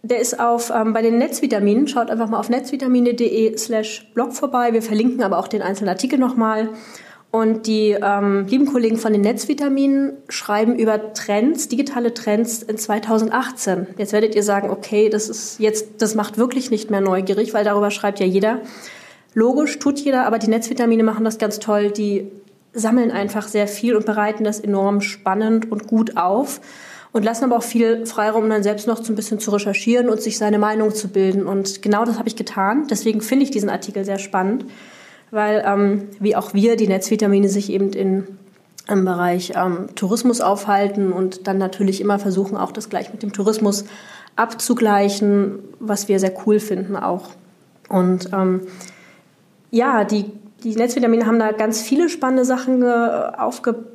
Der 0.03 0.21
ist 0.21 0.39
auf 0.39 0.71
ähm, 0.75 0.93
bei 0.93 1.01
den 1.01 1.17
Netzvitaminen. 1.17 1.89
Schaut 1.89 2.11
einfach 2.11 2.29
mal 2.29 2.39
auf 2.39 2.51
netzvitamine.de/slash 2.51 4.11
blog 4.13 4.35
vorbei. 4.35 4.75
Wir 4.75 4.83
verlinken 4.83 5.23
aber 5.23 5.39
auch 5.39 5.49
den 5.49 5.63
einzelnen 5.63 5.89
Artikel 5.89 6.19
nochmal. 6.19 6.69
Und 7.37 7.67
die 7.67 7.91
ähm, 7.91 8.47
lieben 8.49 8.65
Kollegen 8.65 8.97
von 8.97 9.13
den 9.13 9.21
Netzvitaminen 9.21 10.15
schreiben 10.31 10.75
über 10.75 11.13
Trends, 11.13 11.69
digitale 11.69 12.15
Trends 12.15 12.63
in 12.63 12.79
2018. 12.79 13.89
Jetzt 13.99 14.15
werdet 14.15 14.35
ihr 14.35 14.43
sagen, 14.43 14.71
okay, 14.71 15.11
das 15.11 15.29
ist 15.29 15.61
jetzt, 15.61 16.01
das 16.01 16.15
macht 16.15 16.39
wirklich 16.39 16.71
nicht 16.71 16.91
mehr 16.91 17.03
neugierig, 17.03 17.53
weil 17.53 17.63
darüber 17.63 17.91
schreibt 17.91 18.21
ja 18.21 18.27
jeder. 18.27 18.63
Logisch 19.35 19.79
tut 19.79 19.99
jeder, 19.99 20.25
aber 20.25 20.39
die 20.39 20.49
Netzvitamine 20.49 21.03
machen 21.03 21.27
das 21.27 21.37
ganz 21.37 21.59
toll. 21.59 21.91
Die 21.91 22.33
sammeln 22.73 23.11
einfach 23.11 23.49
sehr 23.49 23.69
viel 23.69 23.97
und 23.97 24.07
bereiten 24.07 24.43
das 24.43 24.59
enorm 24.59 25.03
spannend 25.03 25.71
und 25.71 25.89
gut 25.89 26.17
auf 26.17 26.63
und 27.13 27.23
lassen 27.23 27.45
aber 27.45 27.59
auch 27.59 27.63
viel 27.63 28.07
Freiraum, 28.07 28.45
um 28.45 28.49
dann 28.49 28.63
selbst 28.63 28.87
noch 28.87 29.05
so 29.05 29.13
ein 29.13 29.17
bisschen 29.17 29.41
zu 29.41 29.51
recherchieren 29.51 30.09
und 30.09 30.23
sich 30.23 30.39
seine 30.39 30.59
Meinung 30.59 30.95
zu 30.95 31.09
bilden. 31.09 31.47
Und 31.47 31.83
genau 31.83 32.07
das 32.07 32.19
habe 32.19 32.29
ich 32.29 32.37
getan. 32.37 32.87
Deswegen 32.89 33.21
finde 33.21 33.45
ich 33.45 33.51
diesen 33.51 33.69
Artikel 33.69 34.07
sehr 34.07 34.19
spannend 34.19 34.65
weil 35.37 35.63
ähm, 35.65 36.09
wie 36.19 36.35
auch 36.35 36.55
wir 36.55 36.77
die 36.77 36.89
Netzvitamine 36.89 37.49
sich 37.49 37.71
eben 37.71 37.93
in, 37.93 38.25
im 38.89 39.05
Bereich 39.05 39.53
ähm, 39.55 39.87
Tourismus 39.95 40.41
aufhalten 40.41 41.13
und 41.13 41.47
dann 41.47 41.59
natürlich 41.59 42.01
immer 42.01 42.19
versuchen, 42.19 42.57
auch 42.57 42.73
das 42.73 42.89
gleich 42.89 43.13
mit 43.13 43.23
dem 43.23 43.33
Tourismus 43.33 43.85
abzugleichen, 44.35 45.61
was 45.79 46.09
wir 46.09 46.19
sehr 46.19 46.33
cool 46.47 46.59
finden 46.59 46.97
auch. 46.97 47.31
Und 47.89 48.31
ähm, 48.33 48.63
ja, 49.71 50.05
die, 50.05 50.25
die 50.65 50.75
Netzvitamine 50.75 51.27
haben 51.27 51.39
da 51.39 51.53
ganz 51.53 51.83
viele 51.83 52.09
spannende 52.09 52.45
Sachen 52.45 52.83
äh, 52.83 52.87
aufgebaut 53.37 53.93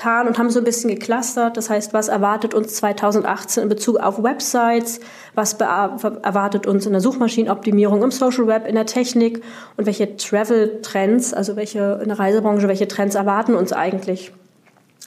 getan 0.00 0.26
und 0.26 0.38
haben 0.38 0.48
so 0.50 0.60
ein 0.60 0.64
bisschen 0.64 0.88
geclustert. 0.88 1.56
Das 1.56 1.68
heißt, 1.68 1.92
was 1.92 2.08
erwartet 2.08 2.54
uns 2.54 2.74
2018 2.74 3.64
in 3.64 3.68
Bezug 3.68 3.98
auf 3.98 4.22
Websites? 4.22 5.00
Was 5.34 5.54
erwartet 5.54 6.66
uns 6.66 6.86
in 6.86 6.92
der 6.92 7.02
Suchmaschinenoptimierung, 7.02 8.02
im 8.02 8.10
Social 8.10 8.46
Web, 8.46 8.66
in 8.66 8.74
der 8.76 8.86
Technik? 8.86 9.42
Und 9.76 9.86
welche 9.86 10.16
Travel-Trends, 10.16 11.34
also 11.34 11.56
welche 11.56 12.00
in 12.02 12.08
der 12.08 12.18
Reisebranche, 12.18 12.66
welche 12.66 12.88
Trends 12.88 13.14
erwarten 13.14 13.54
uns 13.54 13.72
eigentlich? 13.72 14.32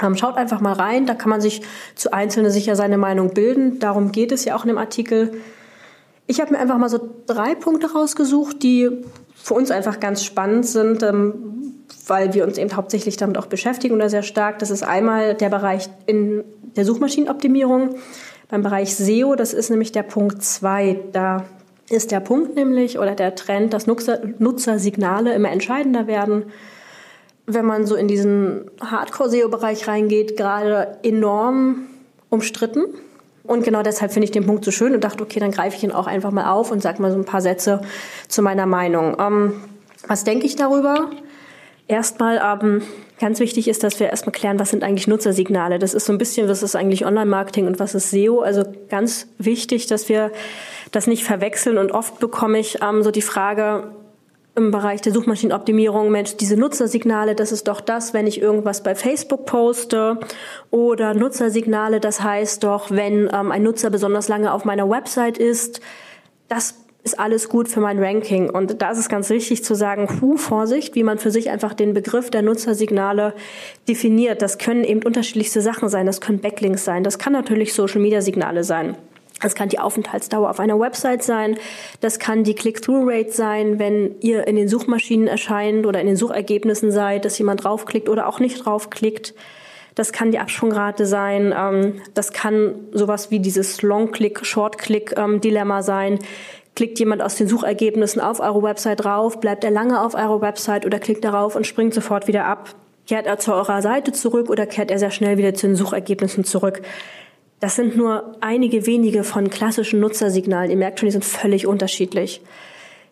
Ähm, 0.01 0.15
schaut 0.15 0.37
einfach 0.37 0.61
mal 0.61 0.73
rein, 0.73 1.05
da 1.05 1.15
kann 1.15 1.29
man 1.29 1.41
sich 1.41 1.61
zu 1.95 2.13
Einzelnen 2.13 2.51
sicher 2.51 2.75
seine 2.75 2.97
Meinung 2.97 3.33
bilden. 3.33 3.79
Darum 3.79 4.11
geht 4.11 4.31
es 4.31 4.45
ja 4.45 4.55
auch 4.55 4.63
in 4.63 4.69
dem 4.69 4.77
Artikel. 4.77 5.33
Ich 6.27 6.39
habe 6.39 6.53
mir 6.53 6.59
einfach 6.59 6.77
mal 6.77 6.89
so 6.89 6.99
drei 7.25 7.55
Punkte 7.55 7.91
rausgesucht, 7.91 8.61
die 8.61 8.89
für 9.35 9.55
uns 9.55 9.71
einfach 9.71 9.99
ganz 9.99 10.23
spannend 10.23 10.65
sind, 10.65 11.03
ähm, 11.03 11.62
weil 12.07 12.33
wir 12.33 12.45
uns 12.45 12.57
eben 12.57 12.75
hauptsächlich 12.75 13.17
damit 13.17 13.37
auch 13.37 13.45
beschäftigen 13.45 13.95
oder 13.95 14.09
sehr 14.09 14.23
stark. 14.23 14.59
Das 14.59 14.69
ist 14.69 14.83
einmal 14.83 15.35
der 15.35 15.49
Bereich 15.49 15.89
in 16.05 16.43
der 16.75 16.85
Suchmaschinenoptimierung. 16.85 17.95
Beim 18.49 18.61
Bereich 18.61 18.95
SEO, 18.95 19.35
das 19.35 19.53
ist 19.53 19.69
nämlich 19.69 19.91
der 19.91 20.03
Punkt 20.03 20.43
zwei. 20.43 20.99
Da 21.11 21.45
ist 21.89 22.11
der 22.11 22.19
Punkt 22.19 22.55
nämlich 22.55 22.99
oder 22.99 23.15
der 23.15 23.35
Trend, 23.35 23.73
dass 23.73 23.87
Nutzer, 23.87 24.19
Nutzersignale 24.39 25.33
immer 25.33 25.51
entscheidender 25.51 26.07
werden. 26.07 26.45
Wenn 27.45 27.65
man 27.65 27.85
so 27.85 27.95
in 27.95 28.07
diesen 28.07 28.71
Hardcore-SEO-Bereich 28.79 29.87
reingeht, 29.87 30.37
gerade 30.37 30.97
enorm 31.03 31.87
umstritten. 32.29 32.85
Und 33.43 33.65
genau 33.65 33.83
deshalb 33.83 34.13
finde 34.13 34.25
ich 34.25 34.31
den 34.31 34.45
Punkt 34.45 34.63
so 34.63 34.71
schön 34.71 34.93
und 34.93 35.03
dachte, 35.03 35.21
okay, 35.21 35.39
dann 35.39 35.51
greife 35.51 35.75
ich 35.75 35.83
ihn 35.83 35.91
auch 35.91 36.07
einfach 36.07 36.31
mal 36.31 36.49
auf 36.49 36.71
und 36.71 36.81
sage 36.81 37.01
mal 37.01 37.11
so 37.11 37.17
ein 37.17 37.25
paar 37.25 37.41
Sätze 37.41 37.81
zu 38.29 38.41
meiner 38.41 38.65
Meinung. 38.65 39.17
Ähm, 39.19 39.53
was 40.07 40.23
denke 40.23 40.45
ich 40.45 40.55
darüber? 40.55 41.09
Erstmal 41.93 42.41
ähm, 42.43 42.81
ganz 43.19 43.39
wichtig 43.39 43.67
ist, 43.67 43.83
dass 43.83 43.99
wir 43.99 44.09
erstmal 44.09 44.33
klären, 44.33 44.59
was 44.59 44.71
sind 44.71 44.83
eigentlich 44.83 45.05
Nutzersignale. 45.05 45.77
Das 45.77 45.93
ist 45.93 46.07
so 46.07 46.11
ein 46.11 46.17
bisschen, 46.17 46.49
was 46.49 46.63
ist 46.63 46.75
eigentlich 46.75 47.05
Online-Marketing 47.05 47.67
und 47.67 47.79
was 47.79 47.93
ist 47.93 48.09
SEO. 48.09 48.39
Also 48.39 48.63
ganz 48.89 49.27
wichtig, 49.37 49.85
dass 49.85 50.09
wir 50.09 50.31
das 50.91 51.05
nicht 51.05 51.23
verwechseln. 51.23 51.77
Und 51.77 51.91
oft 51.91 52.19
bekomme 52.19 52.57
ich 52.57 52.79
ähm, 52.81 53.03
so 53.03 53.11
die 53.11 53.21
Frage 53.21 53.91
im 54.55 54.71
Bereich 54.71 55.01
der 55.01 55.13
Suchmaschinenoptimierung, 55.13 56.09
Mensch, 56.09 56.35
diese 56.35 56.57
Nutzersignale, 56.57 57.35
das 57.35 57.51
ist 57.51 57.67
doch 57.67 57.79
das, 57.79 58.15
wenn 58.15 58.25
ich 58.25 58.41
irgendwas 58.41 58.81
bei 58.81 58.95
Facebook 58.95 59.45
poste. 59.45 60.17
Oder 60.71 61.13
Nutzersignale, 61.13 61.99
das 61.99 62.23
heißt 62.23 62.63
doch, 62.63 62.89
wenn 62.89 63.29
ähm, 63.31 63.51
ein 63.51 63.61
Nutzer 63.61 63.91
besonders 63.91 64.27
lange 64.29 64.51
auf 64.51 64.65
meiner 64.65 64.89
Website 64.89 65.37
ist. 65.37 65.79
Das 66.47 66.73
ist 67.03 67.19
alles 67.19 67.49
gut 67.49 67.67
für 67.67 67.81
mein 67.81 68.01
Ranking. 68.01 68.49
Und 68.49 68.81
da 68.81 68.91
ist 68.91 68.97
es 68.97 69.09
ganz 69.09 69.29
wichtig 69.29 69.63
zu 69.63 69.75
sagen, 69.75 70.21
hu, 70.21 70.37
Vorsicht, 70.37 70.95
wie 70.95 71.03
man 71.03 71.17
für 71.17 71.31
sich 71.31 71.49
einfach 71.49 71.73
den 71.73 71.93
Begriff 71.93 72.29
der 72.29 72.41
Nutzersignale 72.41 73.33
definiert. 73.87 74.41
Das 74.41 74.57
können 74.57 74.85
eben 74.85 75.03
unterschiedlichste 75.03 75.61
Sachen 75.61 75.89
sein. 75.89 76.05
Das 76.05 76.21
können 76.21 76.39
Backlinks 76.39 76.85
sein. 76.85 77.03
Das 77.03 77.19
kann 77.19 77.33
natürlich 77.33 77.73
Social-Media-Signale 77.73 78.63
sein. 78.63 78.95
Das 79.41 79.55
kann 79.55 79.67
die 79.67 79.79
Aufenthaltsdauer 79.79 80.49
auf 80.49 80.61
einer 80.61 80.79
Website 80.79 81.23
sein. 81.23 81.57
Das 81.99 82.17
kann 82.19 82.45
die 82.45 82.55
Click-Through-Rate 82.55 83.31
sein, 83.31 83.77
wenn 83.77 84.15
ihr 84.21 84.47
in 84.47 84.55
den 84.55 84.69
Suchmaschinen 84.69 85.27
erscheint 85.27 85.85
oder 85.85 85.99
in 85.99 86.07
den 86.07 86.15
Suchergebnissen 86.15 86.91
seid, 86.91 87.25
dass 87.25 87.37
jemand 87.37 87.65
draufklickt 87.65 88.07
oder 88.07 88.27
auch 88.27 88.39
nicht 88.39 88.63
draufklickt. 88.65 89.33
Das 89.95 90.13
kann 90.13 90.31
die 90.31 90.39
Absprungrate 90.39 91.05
sein. 91.05 91.53
Ähm, 91.55 92.01
das 92.13 92.31
kann 92.31 92.75
sowas 92.93 93.31
wie 93.31 93.39
dieses 93.39 93.81
Long-Click, 93.81 94.45
Short-Click-Dilemma 94.45 95.77
ähm, 95.77 95.83
sein. 95.83 96.19
Klickt 96.75 96.97
jemand 96.99 97.21
aus 97.21 97.35
den 97.35 97.47
Suchergebnissen 97.47 98.21
auf 98.21 98.39
eure 98.39 98.63
Website 98.63 99.03
drauf, 99.03 99.39
bleibt 99.39 99.63
er 99.63 99.71
lange 99.71 100.01
auf 100.01 100.15
eurer 100.15 100.41
Website 100.41 100.85
oder 100.85 100.99
klickt 100.99 101.23
darauf 101.23 101.55
und 101.55 101.67
springt 101.67 101.93
sofort 101.93 102.27
wieder 102.27 102.45
ab? 102.45 102.73
Kehrt 103.05 103.27
er 103.27 103.37
zu 103.37 103.53
eurer 103.53 103.81
Seite 103.81 104.11
zurück 104.11 104.49
oder 104.49 104.65
kehrt 104.65 104.89
er 104.89 104.97
sehr 104.97 105.11
schnell 105.11 105.37
wieder 105.37 105.53
zu 105.53 105.67
den 105.67 105.75
Suchergebnissen 105.75 106.45
zurück? 106.45 106.81
Das 107.59 107.75
sind 107.75 107.95
nur 107.95 108.35
einige 108.41 108.87
wenige 108.87 109.23
von 109.23 109.49
klassischen 109.49 109.99
Nutzersignalen. 109.99 110.71
Ihr 110.71 110.77
merkt 110.77 110.99
schon, 110.99 111.07
die 111.07 111.13
sind 111.13 111.25
völlig 111.25 111.67
unterschiedlich. 111.67 112.41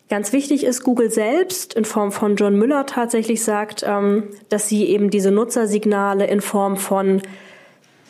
Ganz 0.09 0.33
wichtig 0.33 0.65
ist, 0.65 0.83
Google 0.83 1.09
selbst 1.09 1.73
in 1.73 1.85
Form 1.85 2.11
von 2.11 2.35
John 2.35 2.57
Müller 2.57 2.85
tatsächlich 2.85 3.43
sagt, 3.43 3.85
ähm, 3.87 4.23
dass 4.49 4.67
sie 4.67 4.87
eben 4.87 5.09
diese 5.09 5.31
Nutzersignale 5.31 6.27
in 6.27 6.41
Form 6.41 6.75
von 6.75 7.21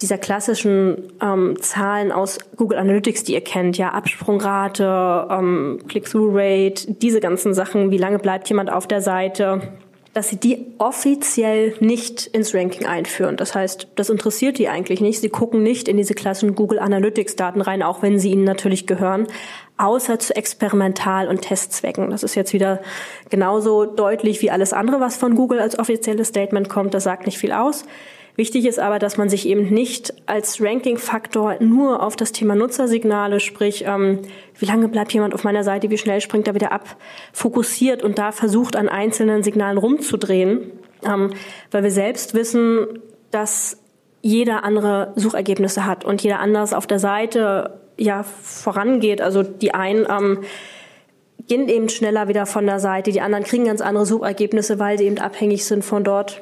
dieser 0.02 0.18
klassischen 0.18 1.12
ähm, 1.22 1.58
Zahlen 1.62 2.12
aus 2.12 2.40
Google 2.56 2.80
Analytics, 2.80 3.24
die 3.24 3.34
ihr 3.34 3.42
kennt, 3.42 3.78
ja, 3.78 3.90
Absprungrate, 3.90 5.28
ähm, 5.30 5.80
Click-Through-Rate, 5.88 6.94
diese 6.94 7.20
ganzen 7.20 7.54
Sachen, 7.54 7.92
wie 7.92 7.98
lange 7.98 8.20
bleibt 8.20 8.50
jemand 8.50 8.72
auf 8.72 8.88
der 8.88 9.02
Seite, 9.02 9.62
dass 10.14 10.28
sie 10.28 10.36
die 10.36 10.66
offiziell 10.78 11.76
nicht 11.80 12.28
ins 12.28 12.54
Ranking 12.54 12.86
einführen. 12.86 13.38
Das 13.38 13.56
heißt, 13.56 13.88
das 13.96 14.10
interessiert 14.10 14.58
die 14.58 14.68
eigentlich 14.68 15.00
nicht. 15.00 15.22
Sie 15.22 15.30
gucken 15.30 15.64
nicht 15.64 15.88
in 15.88 15.96
diese 15.96 16.14
klassischen 16.14 16.56
Google 16.56 16.80
Analytics 16.80 17.38
Daten 17.38 17.62
rein, 17.62 17.82
auch 17.82 18.02
wenn 18.02 18.20
sie 18.20 18.32
ihnen 18.32 18.44
natürlich 18.44 18.88
gehören, 18.88 19.28
außer 19.78 20.20
zu 20.20 20.36
Experimental- 20.36 21.30
und 21.30 21.44
Testzwecken. 21.44 22.10
Das 22.10 22.24
ist 22.24 22.36
jetzt 22.36 22.52
wieder 22.52 22.82
genauso 23.30 23.86
deutlich 23.86 24.42
wie 24.42 24.52
alles 24.52 24.74
andere, 24.74 25.00
was 25.00 25.16
von 25.16 25.36
Google 25.36 25.60
als 25.60 25.80
offizielles 25.80 26.28
Statement 26.28 26.68
kommt. 26.68 26.94
Das 26.94 27.06
sagt 27.06 27.26
nicht 27.26 27.38
viel 27.38 27.54
aus. 27.54 27.86
Wichtig 28.36 28.66
ist 28.66 28.80
aber, 28.80 29.00
dass 29.00 29.18
man 29.18 29.30
sich 29.30 29.48
eben 29.48 29.70
nicht 29.70 30.14
als 30.26 30.62
Ranking-Faktor 30.62 31.58
nur 31.60 32.02
auf 32.02 32.16
das 32.16 32.32
Thema 32.32 32.56
Nutzersignale, 32.56 33.40
sprich, 33.40 33.84
ähm, 33.86 34.20
wie 34.58 34.66
lange 34.66 34.88
bleibt 34.88 35.14
jemand 35.14 35.34
auf 35.34 35.44
meiner 35.44 35.64
Seite, 35.64 35.90
wie 35.90 35.98
schnell 35.98 36.22
springt 36.22 36.48
er 36.48 36.56
wieder 36.56 36.72
ab, 36.72 36.96
fokussiert 37.34 38.04
und 38.04 38.18
da 38.18 38.32
versucht, 38.32 38.76
an 38.76 38.90
einzelnen 38.90 39.44
Signalen 39.44 39.78
rumzudrehen, 39.78 40.72
ähm, 41.06 41.32
weil 41.72 41.84
wir 41.84 41.92
selbst 41.92 42.34
wissen, 42.34 42.88
dass 43.32 43.78
jeder 44.22 44.64
andere 44.64 45.14
Suchergebnisse 45.16 45.86
hat 45.86 46.06
und 46.06 46.22
jeder 46.24 46.40
anders 46.40 46.74
auf 46.74 46.88
der 46.88 47.00
Seite 47.00 47.80
ja 47.98 48.24
vorangeht. 48.24 49.22
Also 49.22 49.44
die 49.44 49.74
einen 49.74 50.06
ähm, 50.10 50.40
gehen 51.48 51.68
eben 51.68 51.90
schneller 51.90 52.28
wieder 52.28 52.46
von 52.46 52.66
der 52.66 52.80
Seite, 52.80 53.12
die 53.12 53.22
anderen 53.22 53.44
kriegen 53.44 53.66
ganz 53.66 53.82
andere 53.82 54.06
Suchergebnisse, 54.06 54.80
weil 54.80 54.98
sie 54.98 55.06
eben 55.06 55.20
abhängig 55.20 55.66
sind 55.66 55.84
von 55.84 56.04
dort, 56.04 56.42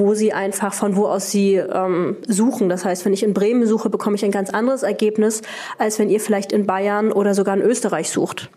wo 0.00 0.14
sie 0.14 0.32
einfach 0.32 0.74
von 0.74 0.96
wo 0.96 1.06
aus 1.06 1.30
sie 1.30 1.54
ähm, 1.54 2.16
suchen. 2.26 2.68
Das 2.68 2.84
heißt, 2.84 3.04
wenn 3.04 3.12
ich 3.12 3.22
in 3.22 3.34
Bremen 3.34 3.66
suche, 3.66 3.90
bekomme 3.90 4.16
ich 4.16 4.24
ein 4.24 4.32
ganz 4.32 4.50
anderes 4.50 4.82
Ergebnis, 4.82 5.42
als 5.78 6.00
wenn 6.00 6.10
ihr 6.10 6.18
vielleicht 6.18 6.52
in 6.52 6.66
Bayern 6.66 7.12
oder 7.12 7.34
sogar 7.34 7.56
in 7.56 7.62
Österreich 7.62 8.10
sucht. 8.10 8.50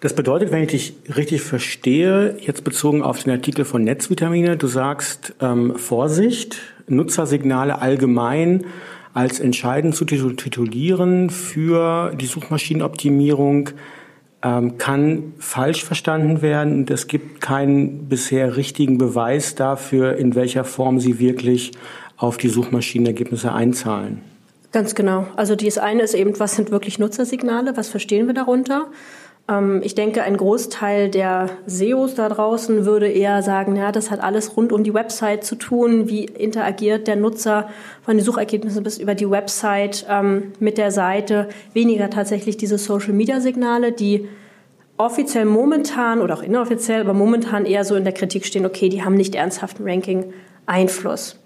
Das 0.00 0.14
bedeutet, 0.14 0.50
wenn 0.50 0.62
ich 0.62 0.70
dich 0.70 0.94
richtig 1.14 1.42
verstehe, 1.42 2.38
jetzt 2.40 2.64
bezogen 2.64 3.02
auf 3.02 3.22
den 3.22 3.32
Artikel 3.32 3.66
von 3.66 3.84
Netzvitamine, 3.84 4.56
du 4.56 4.66
sagst 4.66 5.34
ähm, 5.42 5.76
Vorsicht, 5.76 6.56
Nutzersignale 6.86 7.80
allgemein 7.80 8.64
als 9.12 9.40
entscheidend 9.40 9.94
zu 9.94 10.04
titulieren 10.04 11.28
für 11.28 12.14
die 12.14 12.26
Suchmaschinenoptimierung 12.26 13.70
kann 14.42 15.34
falsch 15.38 15.84
verstanden 15.84 16.40
werden 16.40 16.80
und 16.80 16.90
es 16.90 17.08
gibt 17.08 17.40
keinen 17.40 18.08
bisher 18.08 18.56
richtigen 18.56 18.96
Beweis 18.96 19.54
dafür, 19.54 20.16
in 20.16 20.34
welcher 20.34 20.64
Form 20.64 20.98
sie 20.98 21.18
wirklich 21.18 21.72
auf 22.16 22.38
die 22.38 22.48
Suchmaschinenergebnisse 22.48 23.52
einzahlen. 23.52 24.22
Ganz 24.72 24.94
genau. 24.94 25.26
Also 25.36 25.56
das 25.56 25.78
eine 25.78 26.02
ist 26.02 26.14
eben, 26.14 26.38
was 26.38 26.54
sind 26.54 26.70
wirklich 26.70 26.98
Nutzersignale, 26.98 27.76
was 27.76 27.88
verstehen 27.88 28.28
wir 28.28 28.34
darunter? 28.34 28.86
Ähm, 29.50 29.80
ich 29.82 29.94
denke, 29.94 30.22
ein 30.22 30.36
Großteil 30.36 31.10
der 31.10 31.50
SEOs 31.66 32.14
da 32.14 32.28
draußen 32.28 32.86
würde 32.86 33.08
eher 33.08 33.42
sagen, 33.42 33.76
ja, 33.76 33.92
das 33.92 34.10
hat 34.10 34.20
alles 34.20 34.56
rund 34.56 34.72
um 34.72 34.84
die 34.84 34.94
Website 34.94 35.44
zu 35.44 35.56
tun. 35.56 36.08
Wie 36.08 36.24
interagiert 36.24 37.08
der 37.08 37.16
Nutzer 37.16 37.68
von 38.02 38.16
den 38.16 38.24
Suchergebnissen 38.24 38.82
bis 38.82 38.98
über 38.98 39.14
die 39.14 39.28
Website 39.28 40.06
ähm, 40.08 40.52
mit 40.60 40.78
der 40.78 40.92
Seite? 40.92 41.48
Weniger 41.72 42.10
tatsächlich 42.10 42.56
diese 42.56 42.78
Social-Media-Signale, 42.78 43.92
die 43.92 44.28
offiziell 44.96 45.46
momentan 45.46 46.20
oder 46.20 46.34
auch 46.34 46.42
inoffiziell, 46.42 47.00
aber 47.00 47.14
momentan 47.14 47.64
eher 47.64 47.84
so 47.84 47.96
in 47.96 48.04
der 48.04 48.12
Kritik 48.12 48.44
stehen, 48.44 48.66
okay, 48.66 48.88
die 48.88 49.02
haben 49.02 49.14
nicht 49.14 49.34
ernsthaften 49.34 49.88
Ranking-Einfluss. 49.88 51.38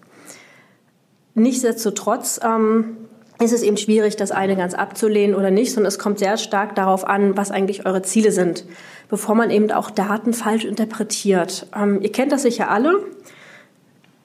Nichtsdestotrotz 1.37 2.40
ähm, 2.45 2.97
ist 3.40 3.53
es 3.53 3.62
eben 3.62 3.77
schwierig, 3.77 4.16
das 4.16 4.31
eine 4.31 4.57
ganz 4.57 4.75
abzulehnen 4.75 5.35
oder 5.35 5.51
nicht, 5.51 5.73
sondern 5.73 5.88
es 5.88 5.99
kommt 5.99 6.18
sehr 6.18 6.37
stark 6.37 6.75
darauf 6.77 7.07
an, 7.07 7.37
was 7.37 7.51
eigentlich 7.51 7.85
eure 7.85 8.03
Ziele 8.03 8.31
sind, 8.31 8.64
bevor 9.09 9.35
man 9.35 9.51
eben 9.51 9.70
auch 9.73 9.90
Daten 9.90 10.33
falsch 10.33 10.64
interpretiert. 10.64 11.66
Ähm, 11.77 12.01
ihr 12.01 12.12
kennt 12.12 12.33
das 12.33 12.42
sicher 12.42 12.70
alle. 12.70 13.01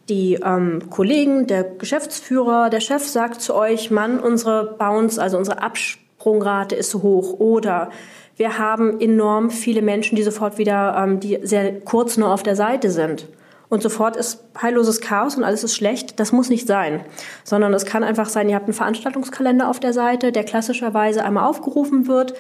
Die 0.10 0.36
ähm, 0.44 0.90
Kollegen, 0.90 1.48
der 1.48 1.64
Geschäftsführer, 1.64 2.70
der 2.70 2.80
Chef 2.80 3.04
sagt 3.04 3.42
zu 3.42 3.56
euch, 3.56 3.92
Mann, 3.92 4.20
unsere 4.20 4.76
Bounce, 4.78 5.22
also 5.22 5.38
unsere 5.38 5.62
Absprungrate 5.62 6.76
ist 6.76 6.94
hoch 6.96 7.40
oder 7.40 7.90
wir 8.38 8.58
haben 8.58 9.00
enorm 9.02 9.50
viele 9.50 9.82
Menschen, 9.82 10.16
die 10.16 10.24
sofort 10.24 10.58
wieder, 10.58 10.96
ähm, 10.98 11.20
die 11.20 11.40
sehr 11.44 11.80
kurz 11.82 12.18
nur 12.18 12.32
auf 12.34 12.42
der 12.44 12.56
Seite 12.56 12.90
sind 12.90 13.28
und 13.70 13.84
sofort 13.84 14.16
ist 14.16 14.44
heilloses 14.60 15.00
Chaos 15.00 15.36
und 15.36 15.44
alles 15.44 15.64
ist 15.64 15.76
schlecht. 15.76 16.20
Das 16.20 16.32
muss 16.32 16.50
nicht 16.50 16.68
sein, 16.68 17.06
sondern 17.44 17.74
es 17.74 17.86
kann 17.86 18.04
einfach 18.04 18.28
sein, 18.28 18.50
ihr 18.50 18.56
habt 18.56 18.66
einen 18.66 18.74
Veranstaltungskalender 18.74 19.70
auf 19.70 19.80
der 19.80 19.94
Seite, 19.94 20.32
der 20.32 20.44
klassischerweise 20.44 21.24
einmal 21.24 21.48
aufgerufen 21.48 22.08
wird. 22.08 22.34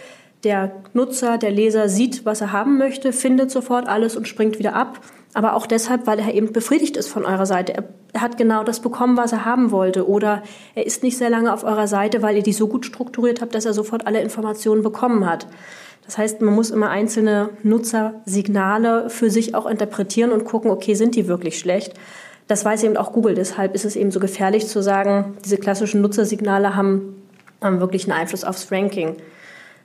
Der 0.43 0.71
Nutzer, 0.93 1.37
der 1.37 1.51
Leser 1.51 1.89
sieht, 1.89 2.25
was 2.25 2.41
er 2.41 2.51
haben 2.51 2.77
möchte, 2.77 3.13
findet 3.13 3.51
sofort 3.51 3.87
alles 3.87 4.15
und 4.15 4.27
springt 4.27 4.57
wieder 4.57 4.73
ab. 4.73 4.99
Aber 5.33 5.53
auch 5.53 5.67
deshalb, 5.67 6.07
weil 6.07 6.17
er 6.19 6.33
eben 6.33 6.53
befriedigt 6.53 6.97
ist 6.97 7.09
von 7.09 7.25
eurer 7.25 7.45
Seite. 7.45 7.83
Er 8.13 8.21
hat 8.21 8.37
genau 8.37 8.63
das 8.63 8.79
bekommen, 8.79 9.15
was 9.15 9.31
er 9.31 9.45
haben 9.45 9.69
wollte. 9.69 10.09
Oder 10.09 10.41
er 10.73 10.85
ist 10.85 11.03
nicht 11.03 11.17
sehr 11.17 11.29
lange 11.29 11.53
auf 11.53 11.63
eurer 11.63 11.87
Seite, 11.87 12.23
weil 12.23 12.37
ihr 12.37 12.41
die 12.41 12.53
so 12.53 12.67
gut 12.67 12.85
strukturiert 12.85 13.41
habt, 13.41 13.53
dass 13.53 13.65
er 13.65 13.73
sofort 13.73 14.07
alle 14.07 14.21
Informationen 14.21 14.81
bekommen 14.81 15.29
hat. 15.29 15.45
Das 16.09 16.17
heißt, 16.17 16.41
man 16.41 16.55
muss 16.55 16.71
immer 16.71 16.89
einzelne 16.89 17.51
Nutzersignale 17.61 19.11
für 19.11 19.29
sich 19.29 19.53
auch 19.53 19.67
interpretieren 19.67 20.31
und 20.31 20.43
gucken, 20.43 20.71
okay, 20.71 20.95
sind 20.95 21.13
die 21.13 21.27
wirklich 21.27 21.59
schlecht? 21.59 21.93
Das 22.47 22.65
weiß 22.65 22.81
eben 22.81 22.97
auch 22.97 23.13
Google. 23.13 23.35
Deshalb 23.35 23.75
ist 23.75 23.85
es 23.85 23.95
eben 23.95 24.09
so 24.09 24.19
gefährlich 24.19 24.65
zu 24.65 24.81
sagen, 24.81 25.37
diese 25.45 25.57
klassischen 25.57 26.01
Nutzersignale 26.01 26.75
haben, 26.75 27.21
haben 27.61 27.79
wirklich 27.79 28.05
einen 28.09 28.19
Einfluss 28.19 28.43
aufs 28.43 28.71
Ranking. 28.71 29.17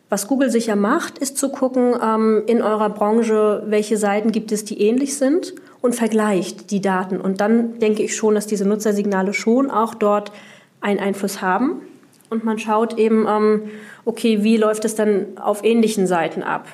Was 0.08 0.26
Google 0.26 0.48
sicher 0.48 0.76
macht, 0.76 1.18
ist 1.18 1.36
zu 1.36 1.50
gucken 1.50 1.94
ähm, 2.02 2.44
in 2.46 2.62
eurer 2.62 2.88
Branche, 2.88 3.62
welche 3.66 3.98
Seiten 3.98 4.32
gibt 4.32 4.50
es, 4.50 4.64
die 4.64 4.80
ähnlich 4.80 5.18
sind 5.18 5.52
und 5.82 5.94
vergleicht 5.94 6.70
die 6.70 6.80
Daten. 6.80 7.20
Und 7.20 7.42
dann 7.42 7.78
denke 7.80 8.02
ich 8.02 8.16
schon, 8.16 8.34
dass 8.34 8.46
diese 8.46 8.66
Nutzersignale 8.66 9.34
schon 9.34 9.70
auch 9.70 9.94
dort 9.94 10.32
einen 10.80 11.00
Einfluss 11.00 11.42
haben. 11.42 11.82
Und 12.30 12.44
man 12.44 12.58
schaut 12.58 12.96
eben, 12.98 13.26
ähm, 13.28 13.64
okay, 14.04 14.42
wie 14.42 14.56
läuft 14.56 14.84
es 14.84 14.94
dann 14.94 15.38
auf 15.38 15.64
ähnlichen 15.64 16.06
Seiten 16.06 16.42
ab? 16.42 16.66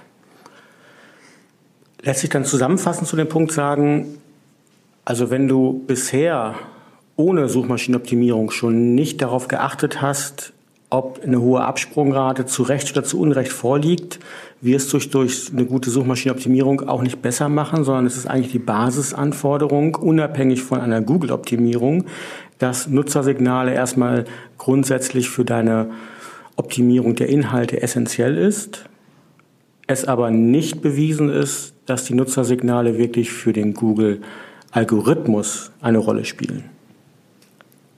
Lässt 2.02 2.20
sich 2.20 2.30
dann 2.30 2.44
zusammenfassend 2.44 3.08
zu 3.08 3.16
dem 3.16 3.28
Punkt 3.28 3.52
sagen, 3.52 4.18
also 5.04 5.30
wenn 5.30 5.48
du 5.48 5.84
bisher 5.86 6.54
ohne 7.16 7.48
Suchmaschinenoptimierung 7.48 8.50
schon 8.50 8.94
nicht 8.94 9.20
darauf 9.20 9.48
geachtet 9.48 10.00
hast, 10.00 10.52
ob 10.88 11.20
eine 11.22 11.40
hohe 11.40 11.62
Absprungrate 11.62 12.46
zu 12.46 12.64
Recht 12.64 12.90
oder 12.90 13.04
zu 13.04 13.20
Unrecht 13.20 13.52
vorliegt, 13.52 14.18
wirst 14.60 14.92
du 14.92 14.98
durch 14.98 15.50
eine 15.52 15.64
gute 15.64 15.90
Suchmaschinenoptimierung 15.90 16.88
auch 16.88 17.02
nicht 17.02 17.22
besser 17.22 17.48
machen, 17.48 17.84
sondern 17.84 18.06
es 18.06 18.16
ist 18.16 18.26
eigentlich 18.26 18.52
die 18.52 18.58
Basisanforderung, 18.58 19.94
unabhängig 19.94 20.62
von 20.62 20.80
einer 20.80 21.00
Google-Optimierung, 21.00 22.06
dass 22.58 22.88
Nutzersignale 22.88 23.72
erstmal 23.72 24.24
grundsätzlich 24.58 25.30
für 25.30 25.44
deine 25.44 25.90
Optimierung 26.60 27.16
der 27.16 27.28
Inhalte 27.30 27.80
essentiell 27.80 28.36
ist, 28.36 28.84
es 29.86 30.04
aber 30.04 30.30
nicht 30.30 30.82
bewiesen 30.82 31.30
ist, 31.30 31.72
dass 31.86 32.04
die 32.04 32.14
Nutzersignale 32.14 32.98
wirklich 32.98 33.32
für 33.32 33.54
den 33.54 33.72
Google-Algorithmus 33.74 35.72
eine 35.80 35.98
Rolle 35.98 36.24
spielen. 36.26 36.64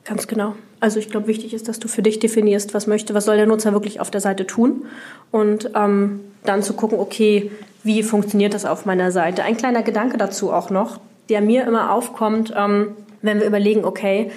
Ganz 0.05 0.27
genau. 0.27 0.55
Also 0.81 0.99
ich 1.01 1.11
glaube, 1.11 1.27
wichtig 1.27 1.55
ist, 1.55 1.69
dass 1.69 1.81
du 1.81 1.89
für 1.89 2.03
dich 2.03 2.19
definierst, 2.19 2.73
was 2.73 2.87
möchte, 2.87 3.15
was 3.15 3.25
soll 3.25 3.37
der 3.37 3.47
Nutzer 3.47 3.73
wirklich 3.73 4.01
auf 4.01 4.11
der 4.11 4.21
Seite 4.21 4.47
tun 4.47 4.85
und 5.31 5.71
ähm, 5.75 6.21
dann 6.45 6.63
zu 6.63 6.75
gucken, 6.75 6.99
okay, 6.99 7.51
wie 7.83 8.03
funktioniert 8.03 8.55
das 8.55 8.65
auf 8.65 8.87
meiner 8.87 9.11
Seite. 9.11 9.43
Ein 9.43 9.57
kleiner 9.57 9.83
Gedanke 9.83 10.19
dazu 10.19 10.53
auch 10.53 10.71
noch, 10.71 11.01
der 11.29 11.41
mir 11.41 11.67
immer 11.67 11.93
aufkommt, 11.93 12.55
ähm, 12.57 12.93
wenn 13.23 13.41
wir 13.41 13.47
überlegen, 13.47 13.85
okay, 13.85 14.31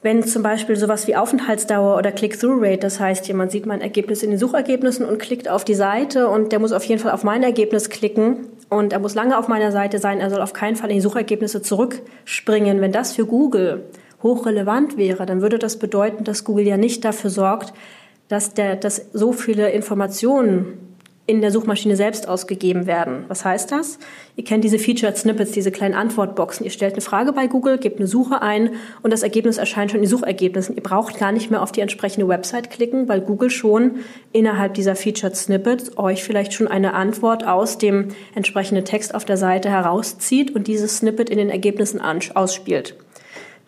wenn 0.00 0.22
zum 0.22 0.44
Beispiel 0.44 0.76
sowas 0.76 1.08
wie 1.08 1.16
Aufenthaltsdauer 1.16 1.96
oder 1.96 2.12
Click-Through-Rate, 2.12 2.78
das 2.78 3.00
heißt, 3.00 3.26
jemand 3.26 3.50
sieht 3.50 3.66
mein 3.66 3.80
Ergebnis 3.80 4.22
in 4.22 4.30
den 4.30 4.38
Suchergebnissen 4.38 5.04
und 5.04 5.18
klickt 5.18 5.48
auf 5.48 5.64
die 5.64 5.74
Seite 5.74 6.28
und 6.28 6.52
der 6.52 6.60
muss 6.60 6.72
auf 6.72 6.84
jeden 6.84 7.00
Fall 7.00 7.10
auf 7.10 7.24
mein 7.24 7.42
Ergebnis 7.42 7.90
klicken 7.90 8.46
und 8.68 8.92
er 8.92 9.00
muss 9.00 9.16
lange 9.16 9.36
auf 9.36 9.48
meiner 9.48 9.72
Seite 9.72 9.98
sein, 9.98 10.20
er 10.20 10.30
soll 10.30 10.40
auf 10.40 10.52
keinen 10.52 10.76
Fall 10.76 10.90
in 10.90 10.96
die 10.96 11.02
Suchergebnisse 11.02 11.62
zurückspringen. 11.62 12.80
Wenn 12.80 12.92
das 12.92 13.14
für 13.14 13.26
Google 13.26 13.86
hochrelevant 14.22 14.96
wäre, 14.96 15.26
dann 15.26 15.42
würde 15.42 15.58
das 15.58 15.78
bedeuten, 15.78 16.22
dass 16.22 16.44
Google 16.44 16.66
ja 16.66 16.76
nicht 16.76 17.04
dafür 17.04 17.30
sorgt, 17.30 17.72
dass, 18.28 18.54
der, 18.54 18.76
dass 18.76 19.06
so 19.12 19.32
viele 19.32 19.70
Informationen 19.70 20.87
in 21.28 21.42
der 21.42 21.50
Suchmaschine 21.50 21.94
selbst 21.94 22.26
ausgegeben 22.26 22.86
werden. 22.86 23.26
Was 23.28 23.44
heißt 23.44 23.70
das? 23.70 23.98
Ihr 24.34 24.44
kennt 24.44 24.64
diese 24.64 24.78
Featured 24.78 25.14
Snippets, 25.14 25.50
diese 25.50 25.70
kleinen 25.70 25.94
Antwortboxen. 25.94 26.64
Ihr 26.64 26.70
stellt 26.70 26.94
eine 26.94 27.02
Frage 27.02 27.34
bei 27.34 27.48
Google, 27.48 27.76
gebt 27.76 27.98
eine 27.98 28.06
Suche 28.06 28.40
ein 28.40 28.70
und 29.02 29.12
das 29.12 29.22
Ergebnis 29.22 29.58
erscheint 29.58 29.90
schon 29.90 29.98
in 29.98 30.04
den 30.04 30.10
Suchergebnissen. 30.10 30.74
Ihr 30.74 30.82
braucht 30.82 31.18
gar 31.18 31.30
nicht 31.30 31.50
mehr 31.50 31.62
auf 31.62 31.70
die 31.70 31.82
entsprechende 31.82 32.26
Website 32.28 32.70
klicken, 32.70 33.08
weil 33.08 33.20
Google 33.20 33.50
schon 33.50 33.96
innerhalb 34.32 34.72
dieser 34.72 34.96
Featured 34.96 35.36
Snippets 35.36 35.98
euch 35.98 36.24
vielleicht 36.24 36.54
schon 36.54 36.66
eine 36.66 36.94
Antwort 36.94 37.46
aus 37.46 37.76
dem 37.76 38.08
entsprechenden 38.34 38.86
Text 38.86 39.14
auf 39.14 39.26
der 39.26 39.36
Seite 39.36 39.68
herauszieht 39.68 40.54
und 40.54 40.66
dieses 40.66 40.96
Snippet 40.96 41.28
in 41.28 41.36
den 41.36 41.50
Ergebnissen 41.50 42.00
ausspielt. 42.00 42.96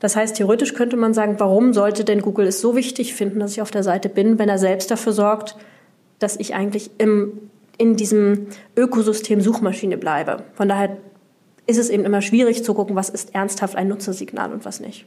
Das 0.01 0.17
heißt, 0.17 0.37
theoretisch 0.37 0.73
könnte 0.73 0.97
man 0.97 1.13
sagen, 1.13 1.35
warum 1.37 1.75
sollte 1.75 2.05
denn 2.05 2.23
Google 2.23 2.47
es 2.47 2.63
so 2.63 2.75
wichtig 2.75 3.15
finden, 3.15 3.39
dass 3.39 3.53
ich 3.53 3.61
auf 3.61 3.71
der 3.71 3.83
Seite 3.83 4.09
bin, 4.09 4.39
wenn 4.39 4.49
er 4.49 4.57
selbst 4.57 4.91
dafür 4.91 5.13
sorgt, 5.13 5.57
dass 6.21 6.37
ich 6.37 6.55
eigentlich 6.55 6.91
im, 6.99 7.50
in 7.81 7.97
diesem 7.97 8.49
Ökosystem 8.77 9.41
Suchmaschine 9.41 9.97
bleibe. 9.97 10.45
Von 10.55 10.69
daher 10.69 10.99
ist 11.67 11.79
es 11.79 11.89
eben 11.89 12.05
immer 12.05 12.21
schwierig 12.21 12.63
zu 12.63 12.75
gucken, 12.75 12.95
was 12.95 13.09
ist 13.09 13.35
ernsthaft 13.35 13.75
ein 13.75 13.89
Nutzersignal 13.89 14.53
und 14.53 14.67
was 14.67 14.81
nicht. 14.81 15.07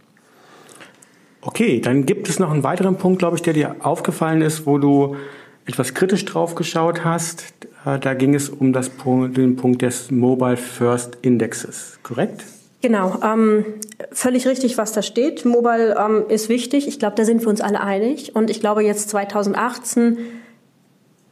Okay, 1.41 1.81
dann 1.81 2.05
gibt 2.05 2.29
es 2.29 2.39
noch 2.39 2.51
einen 2.51 2.63
weiteren 2.63 2.97
Punkt, 2.97 3.19
glaube 3.19 3.35
ich, 3.35 3.43
der 3.43 3.53
dir 3.53 3.75
aufgefallen 3.79 4.41
ist, 4.41 4.65
wo 4.65 4.79
du 4.79 5.17
etwas 5.65 5.93
kritisch 5.93 6.25
drauf 6.25 6.55
geschaut 6.55 7.05
hast. 7.05 7.53
Äh, 7.85 7.99
da 7.99 8.15
ging 8.15 8.33
es 8.33 8.49
um 8.49 8.73
das, 8.73 8.89
den 9.05 9.55
Punkt 9.55 9.81
des 9.81 10.09
Mobile 10.09 10.57
First 10.57 11.17
Indexes, 11.21 11.99
korrekt? 12.01 12.43
Genau, 12.81 13.19
ähm, 13.23 13.65
völlig 14.11 14.47
richtig, 14.47 14.77
was 14.77 14.93
da 14.93 15.01
steht. 15.01 15.45
Mobile 15.45 15.95
ähm, 15.97 16.25
ist 16.27 16.49
wichtig. 16.49 16.87
Ich 16.87 16.97
glaube, 16.97 17.15
da 17.15 17.23
sind 17.23 17.41
wir 17.41 17.49
uns 17.49 17.61
alle 17.61 17.81
einig. 17.81 18.35
Und 18.35 18.49
ich 18.49 18.59
glaube, 18.59 18.83
jetzt 18.83 19.09
2018 19.09 20.17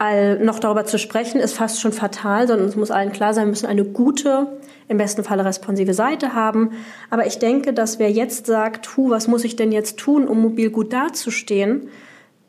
all, 0.01 0.39
noch 0.39 0.57
darüber 0.57 0.83
zu 0.85 0.97
sprechen, 0.97 1.39
ist 1.39 1.53
fast 1.53 1.79
schon 1.79 1.93
fatal, 1.93 2.47
sondern 2.47 2.67
es 2.67 2.75
muss 2.75 2.89
allen 2.89 3.11
klar 3.11 3.35
sein, 3.35 3.45
wir 3.45 3.51
müssen 3.51 3.67
eine 3.67 3.85
gute, 3.85 4.47
im 4.87 4.97
besten 4.97 5.23
Falle 5.23 5.45
responsive 5.45 5.93
Seite 5.93 6.33
haben. 6.33 6.71
Aber 7.11 7.27
ich 7.27 7.37
denke, 7.37 7.71
dass 7.71 7.99
wer 7.99 8.09
jetzt 8.09 8.47
sagt, 8.47 8.97
hu, 8.97 9.11
was 9.11 9.27
muss 9.27 9.43
ich 9.43 9.55
denn 9.55 9.71
jetzt 9.71 9.97
tun, 9.97 10.27
um 10.27 10.41
mobil 10.41 10.71
gut 10.71 10.91
dazustehen, 10.91 11.89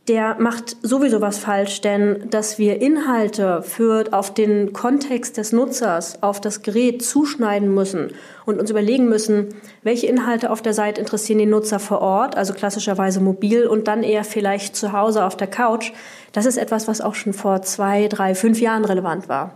der 0.08 0.36
macht 0.40 0.76
sowieso 0.82 1.20
was 1.20 1.38
falsch, 1.38 1.80
denn 1.80 2.28
dass 2.28 2.58
wir 2.58 2.82
Inhalte 2.82 3.62
für 3.62 4.06
auf 4.10 4.34
den 4.34 4.72
Kontext 4.72 5.36
des 5.36 5.52
Nutzers, 5.52 6.22
auf 6.24 6.40
das 6.40 6.62
Gerät 6.62 7.04
zuschneiden 7.04 7.72
müssen 7.72 8.10
und 8.44 8.58
uns 8.58 8.68
überlegen 8.68 9.08
müssen, 9.08 9.54
welche 9.84 10.08
Inhalte 10.08 10.50
auf 10.50 10.60
der 10.60 10.74
Seite 10.74 11.00
interessieren 11.00 11.38
den 11.38 11.50
Nutzer 11.50 11.78
vor 11.78 12.00
Ort, 12.00 12.36
also 12.36 12.52
klassischerweise 12.52 13.20
mobil 13.20 13.66
und 13.66 13.86
dann 13.86 14.02
eher 14.02 14.24
vielleicht 14.24 14.74
zu 14.74 14.92
Hause 14.92 15.24
auf 15.24 15.36
der 15.36 15.46
Couch, 15.46 15.92
das 16.32 16.46
ist 16.46 16.56
etwas, 16.56 16.88
was 16.88 17.00
auch 17.00 17.14
schon 17.14 17.32
vor 17.32 17.62
zwei, 17.62 18.08
drei, 18.08 18.34
fünf 18.34 18.60
Jahren 18.60 18.84
relevant 18.84 19.28
war. 19.28 19.54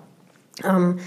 Ähm, 0.64 0.98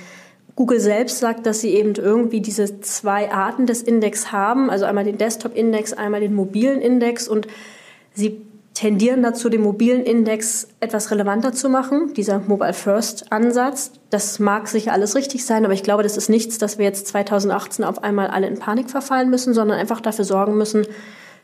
Google 0.57 0.81
selbst 0.81 1.19
sagt, 1.19 1.45
dass 1.45 1.61
sie 1.61 1.69
eben 1.69 1.95
irgendwie 1.95 2.41
diese 2.41 2.81
zwei 2.81 3.31
Arten 3.31 3.65
des 3.65 3.81
Index 3.81 4.33
haben, 4.33 4.69
also 4.69 4.83
einmal 4.83 5.05
den 5.05 5.17
Desktop-Index, 5.17 5.93
einmal 5.93 6.19
den 6.19 6.33
mobilen 6.33 6.81
Index 6.81 7.29
und 7.29 7.47
sie 8.13 8.41
tendieren 8.79 9.21
dazu, 9.21 9.49
den 9.49 9.61
mobilen 9.61 10.03
Index 10.03 10.69
etwas 10.79 11.11
relevanter 11.11 11.51
zu 11.51 11.69
machen, 11.69 12.13
dieser 12.13 12.39
Mobile 12.39 12.71
First 12.71 13.29
Ansatz. 13.29 13.91
Das 14.09 14.39
mag 14.39 14.69
sicher 14.69 14.93
alles 14.93 15.15
richtig 15.15 15.45
sein, 15.45 15.65
aber 15.65 15.73
ich 15.73 15.83
glaube, 15.83 16.01
das 16.01 16.15
ist 16.15 16.29
nichts, 16.29 16.59
dass 16.59 16.77
wir 16.77 16.85
jetzt 16.85 17.05
2018 17.07 17.83
auf 17.83 18.01
einmal 18.01 18.27
alle 18.27 18.47
in 18.47 18.57
Panik 18.57 18.89
verfallen 18.89 19.29
müssen, 19.29 19.53
sondern 19.53 19.77
einfach 19.77 19.99
dafür 19.99 20.23
sorgen 20.23 20.55
müssen, 20.55 20.87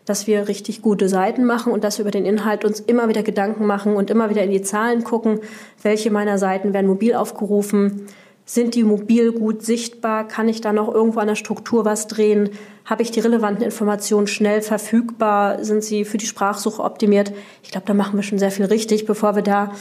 dass 0.06 0.28
wir 0.28 0.48
richtig 0.48 0.82
gute 0.82 1.10
Seiten 1.10 1.44
machen 1.44 1.74
und 1.74 1.84
dass 1.84 1.98
wir 1.98 2.04
über 2.04 2.12
den 2.12 2.26
Inhalt 2.26 2.64
uns 2.64 2.80
immer 2.80 3.10
wieder 3.10 3.22
Gedanken 3.22 3.66
machen 3.66 3.98
und 3.98 4.10
immer 4.10 4.30
wieder 4.30 4.44
in 4.44 4.52
die 4.52 4.62
Zahlen 4.62 5.04
gucken, 5.04 5.42
welche 5.82 6.12
meiner 6.12 6.38
Seiten 6.38 6.72
werden 6.72 6.88
mobil 6.88 7.16
aufgerufen, 7.16 8.08
sind 8.46 8.76
die 8.76 8.84
mobil 8.84 9.32
gut 9.32 9.64
sichtbar? 9.64 10.28
Kann 10.28 10.48
ich 10.48 10.62
da 10.62 10.72
noch 10.72 10.94
irgendwo 10.94 11.20
an 11.20 11.28
der 11.28 11.36
Struktur 11.36 11.84
was 11.84 12.08
drehen? 12.08 12.52
Habe 12.86 13.02
ich 13.02 13.10
die 13.10 13.20
relevanten 13.20 13.64
Informationen 13.64 14.28
schnell 14.28 14.62
verfügbar? 14.62 15.64
Sind 15.64 15.84
sie 15.84 16.06
für 16.06 16.18
die 16.18 16.28
Sprachsuche 16.28 16.84
optimiert? 16.84 17.34
Ich 17.64 17.72
glaube, 17.72 17.88
da 17.88 17.96
machen 17.96 18.16
wir 18.16 18.24
schon 18.24 18.38
sehr 18.38 18.52
viel 18.52 18.66
richtig, 18.66 19.06
bevor 19.06 19.36
wir 19.36 19.42
da 19.42 19.72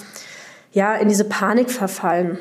ja 0.73 0.95
in 0.95 1.09
diese 1.09 1.25
Panik 1.25 1.71
verfallen. 1.71 2.39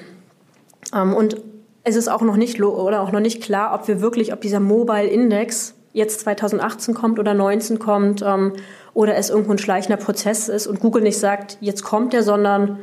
Ähm, 0.93 1.13
und 1.13 1.41
es 1.83 1.97
ist 1.97 2.07
auch 2.07 2.21
noch 2.21 2.37
nicht 2.37 2.61
oder 2.61 3.01
auch 3.01 3.11
noch 3.11 3.19
nicht 3.19 3.43
klar, 3.43 3.73
ob 3.75 3.89
wir 3.89 3.99
wirklich, 3.99 4.31
ob 4.31 4.39
dieser 4.39 4.61
Mobile 4.61 5.07
Index 5.07 5.75
jetzt 5.91 6.21
2018 6.21 6.93
kommt 6.93 7.19
oder 7.19 7.33
19 7.33 7.77
kommt 7.79 8.21
ähm, 8.21 8.53
oder 8.93 9.15
es 9.15 9.29
irgendwo 9.29 9.51
ein 9.51 9.57
schleichender 9.57 9.97
Prozess 9.97 10.47
ist 10.47 10.67
und 10.67 10.79
Google 10.79 11.03
nicht 11.03 11.19
sagt, 11.19 11.57
jetzt 11.59 11.83
kommt 11.83 12.13
er, 12.13 12.23
sondern 12.23 12.79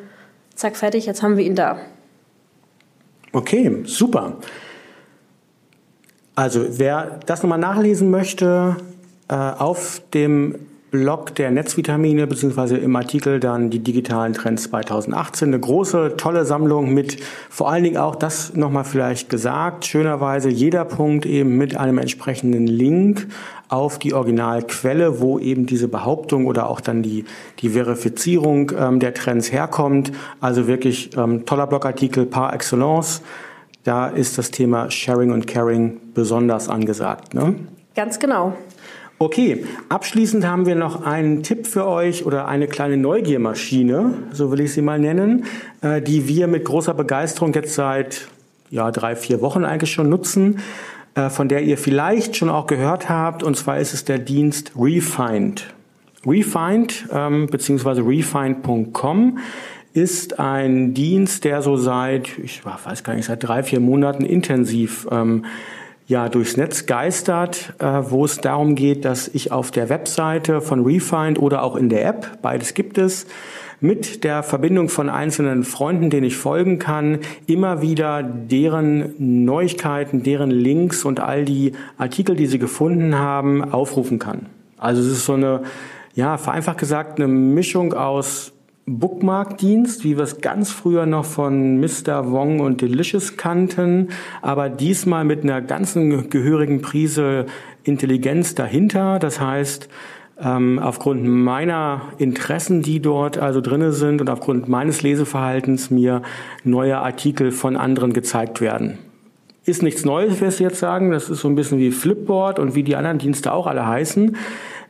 zack 0.54 0.76
fertig, 0.76 1.06
jetzt 1.06 1.22
haben 1.22 1.38
wir 1.38 1.44
ihn 1.44 1.56
da. 1.56 1.80
Okay, 3.32 3.82
super. 3.84 4.38
Also 6.34 6.64
wer 6.78 7.20
das 7.26 7.42
nochmal 7.42 7.58
nachlesen 7.58 8.10
möchte, 8.10 8.76
äh, 9.28 9.34
auf 9.34 10.02
dem 10.14 10.69
Blog 10.90 11.34
der 11.36 11.50
Netzvitamine 11.50 12.26
beziehungsweise 12.26 12.76
im 12.76 12.94
Artikel 12.96 13.38
dann 13.38 13.70
die 13.70 13.78
digitalen 13.78 14.32
Trends 14.32 14.64
2018. 14.64 15.48
Eine 15.48 15.60
große, 15.60 16.14
tolle 16.16 16.44
Sammlung 16.44 16.92
mit 16.92 17.18
vor 17.48 17.70
allen 17.70 17.84
Dingen 17.84 17.96
auch 17.96 18.16
das 18.16 18.54
nochmal 18.54 18.84
vielleicht 18.84 19.30
gesagt, 19.30 19.86
schönerweise 19.86 20.48
jeder 20.48 20.84
Punkt 20.84 21.26
eben 21.26 21.56
mit 21.56 21.76
einem 21.76 21.98
entsprechenden 21.98 22.66
Link 22.66 23.28
auf 23.68 24.00
die 24.00 24.14
Originalquelle, 24.14 25.20
wo 25.20 25.38
eben 25.38 25.66
diese 25.66 25.86
Behauptung 25.86 26.46
oder 26.46 26.68
auch 26.68 26.80
dann 26.80 27.02
die, 27.02 27.24
die 27.60 27.70
Verifizierung 27.70 28.72
ähm, 28.76 28.98
der 28.98 29.14
Trends 29.14 29.52
herkommt. 29.52 30.10
Also 30.40 30.66
wirklich 30.66 31.16
ähm, 31.16 31.46
toller 31.46 31.68
Blogartikel 31.68 32.26
par 32.26 32.52
excellence. 32.52 33.22
Da 33.84 34.08
ist 34.08 34.38
das 34.38 34.50
Thema 34.50 34.90
Sharing 34.90 35.30
und 35.30 35.46
Caring 35.46 36.00
besonders 36.14 36.68
angesagt. 36.68 37.32
Ne? 37.32 37.54
Ganz 37.94 38.18
genau. 38.18 38.54
Okay, 39.22 39.66
abschließend 39.90 40.46
haben 40.46 40.64
wir 40.64 40.76
noch 40.76 41.04
einen 41.04 41.42
Tipp 41.42 41.66
für 41.66 41.86
euch 41.86 42.24
oder 42.24 42.48
eine 42.48 42.68
kleine 42.68 42.96
Neugiermaschine, 42.96 44.14
so 44.32 44.50
will 44.50 44.60
ich 44.60 44.72
sie 44.72 44.80
mal 44.80 44.98
nennen, 44.98 45.44
äh, 45.82 46.00
die 46.00 46.26
wir 46.26 46.46
mit 46.46 46.64
großer 46.64 46.94
Begeisterung 46.94 47.52
jetzt 47.52 47.74
seit 47.74 48.28
ja, 48.70 48.90
drei, 48.90 49.16
vier 49.16 49.42
Wochen 49.42 49.66
eigentlich 49.66 49.92
schon 49.92 50.08
nutzen, 50.08 50.60
äh, 51.16 51.28
von 51.28 51.50
der 51.50 51.64
ihr 51.64 51.76
vielleicht 51.76 52.34
schon 52.34 52.48
auch 52.48 52.66
gehört 52.66 53.10
habt, 53.10 53.42
und 53.42 53.58
zwar 53.58 53.78
ist 53.78 53.92
es 53.92 54.06
der 54.06 54.18
Dienst 54.18 54.72
Refind. 54.74 55.66
Refind 56.26 57.06
ähm, 57.12 57.46
beziehungsweise 57.48 58.00
refind.com 58.00 59.38
ist 59.92 60.40
ein 60.40 60.94
Dienst, 60.94 61.44
der 61.44 61.60
so 61.60 61.76
seit, 61.76 62.38
ich 62.38 62.62
weiß 62.64 63.04
gar 63.04 63.16
nicht, 63.16 63.26
seit 63.26 63.46
drei, 63.46 63.64
vier 63.64 63.80
Monaten 63.80 64.24
intensiv 64.24 65.06
ähm, 65.10 65.44
ja, 66.10 66.28
durchs 66.28 66.56
Netz 66.56 66.86
geistert, 66.86 67.72
äh, 67.78 67.84
wo 67.84 68.24
es 68.24 68.38
darum 68.38 68.74
geht, 68.74 69.04
dass 69.04 69.28
ich 69.28 69.52
auf 69.52 69.70
der 69.70 69.88
Webseite 69.88 70.60
von 70.60 70.84
Refind 70.84 71.38
oder 71.38 71.62
auch 71.62 71.76
in 71.76 71.88
der 71.88 72.04
App, 72.04 72.42
beides 72.42 72.74
gibt 72.74 72.98
es, 72.98 73.28
mit 73.78 74.24
der 74.24 74.42
Verbindung 74.42 74.88
von 74.88 75.08
einzelnen 75.08 75.62
Freunden, 75.62 76.10
denen 76.10 76.26
ich 76.26 76.36
folgen 76.36 76.80
kann, 76.80 77.20
immer 77.46 77.80
wieder 77.80 78.24
deren 78.24 79.14
Neuigkeiten, 79.44 80.24
deren 80.24 80.50
Links 80.50 81.04
und 81.04 81.20
all 81.20 81.44
die 81.44 81.72
Artikel, 81.96 82.34
die 82.34 82.46
sie 82.46 82.58
gefunden 82.58 83.16
haben, 83.16 83.72
aufrufen 83.72 84.18
kann. 84.18 84.46
Also 84.78 85.02
es 85.02 85.06
ist 85.06 85.24
so 85.24 85.34
eine, 85.34 85.62
ja, 86.16 86.38
vereinfacht 86.38 86.78
gesagt, 86.78 87.20
eine 87.20 87.28
Mischung 87.28 87.94
aus 87.94 88.52
Bookmark-Dienst, 88.98 90.02
wie 90.02 90.16
wir 90.16 90.24
es 90.24 90.40
ganz 90.40 90.70
früher 90.70 91.06
noch 91.06 91.24
von 91.24 91.78
Mr. 91.78 92.32
Wong 92.32 92.60
und 92.60 92.80
Delicious 92.80 93.36
kannten, 93.36 94.08
aber 94.42 94.68
diesmal 94.68 95.24
mit 95.24 95.44
einer 95.44 95.60
ganzen 95.60 96.28
gehörigen 96.28 96.82
Prise 96.82 97.46
Intelligenz 97.84 98.54
dahinter. 98.54 99.18
Das 99.20 99.40
heißt, 99.40 99.88
ähm, 100.42 100.78
aufgrund 100.78 101.24
meiner 101.24 102.02
Interessen, 102.18 102.82
die 102.82 103.00
dort 103.00 103.38
also 103.38 103.60
drinne 103.60 103.92
sind 103.92 104.20
und 104.20 104.28
aufgrund 104.28 104.68
meines 104.68 105.02
Leseverhaltens 105.02 105.90
mir 105.90 106.22
neue 106.64 106.98
Artikel 106.98 107.52
von 107.52 107.76
anderen 107.76 108.12
gezeigt 108.12 108.60
werden. 108.60 108.98
Ist 109.64 109.82
nichts 109.82 110.04
Neues, 110.04 110.40
wirst 110.40 110.58
du 110.58 110.64
jetzt 110.64 110.78
sagen. 110.78 111.10
Das 111.12 111.28
ist 111.28 111.40
so 111.40 111.48
ein 111.48 111.54
bisschen 111.54 111.78
wie 111.78 111.90
Flipboard 111.90 112.58
und 112.58 112.74
wie 112.74 112.82
die 112.82 112.96
anderen 112.96 113.18
Dienste 113.18 113.52
auch 113.52 113.66
alle 113.66 113.86
heißen. 113.86 114.36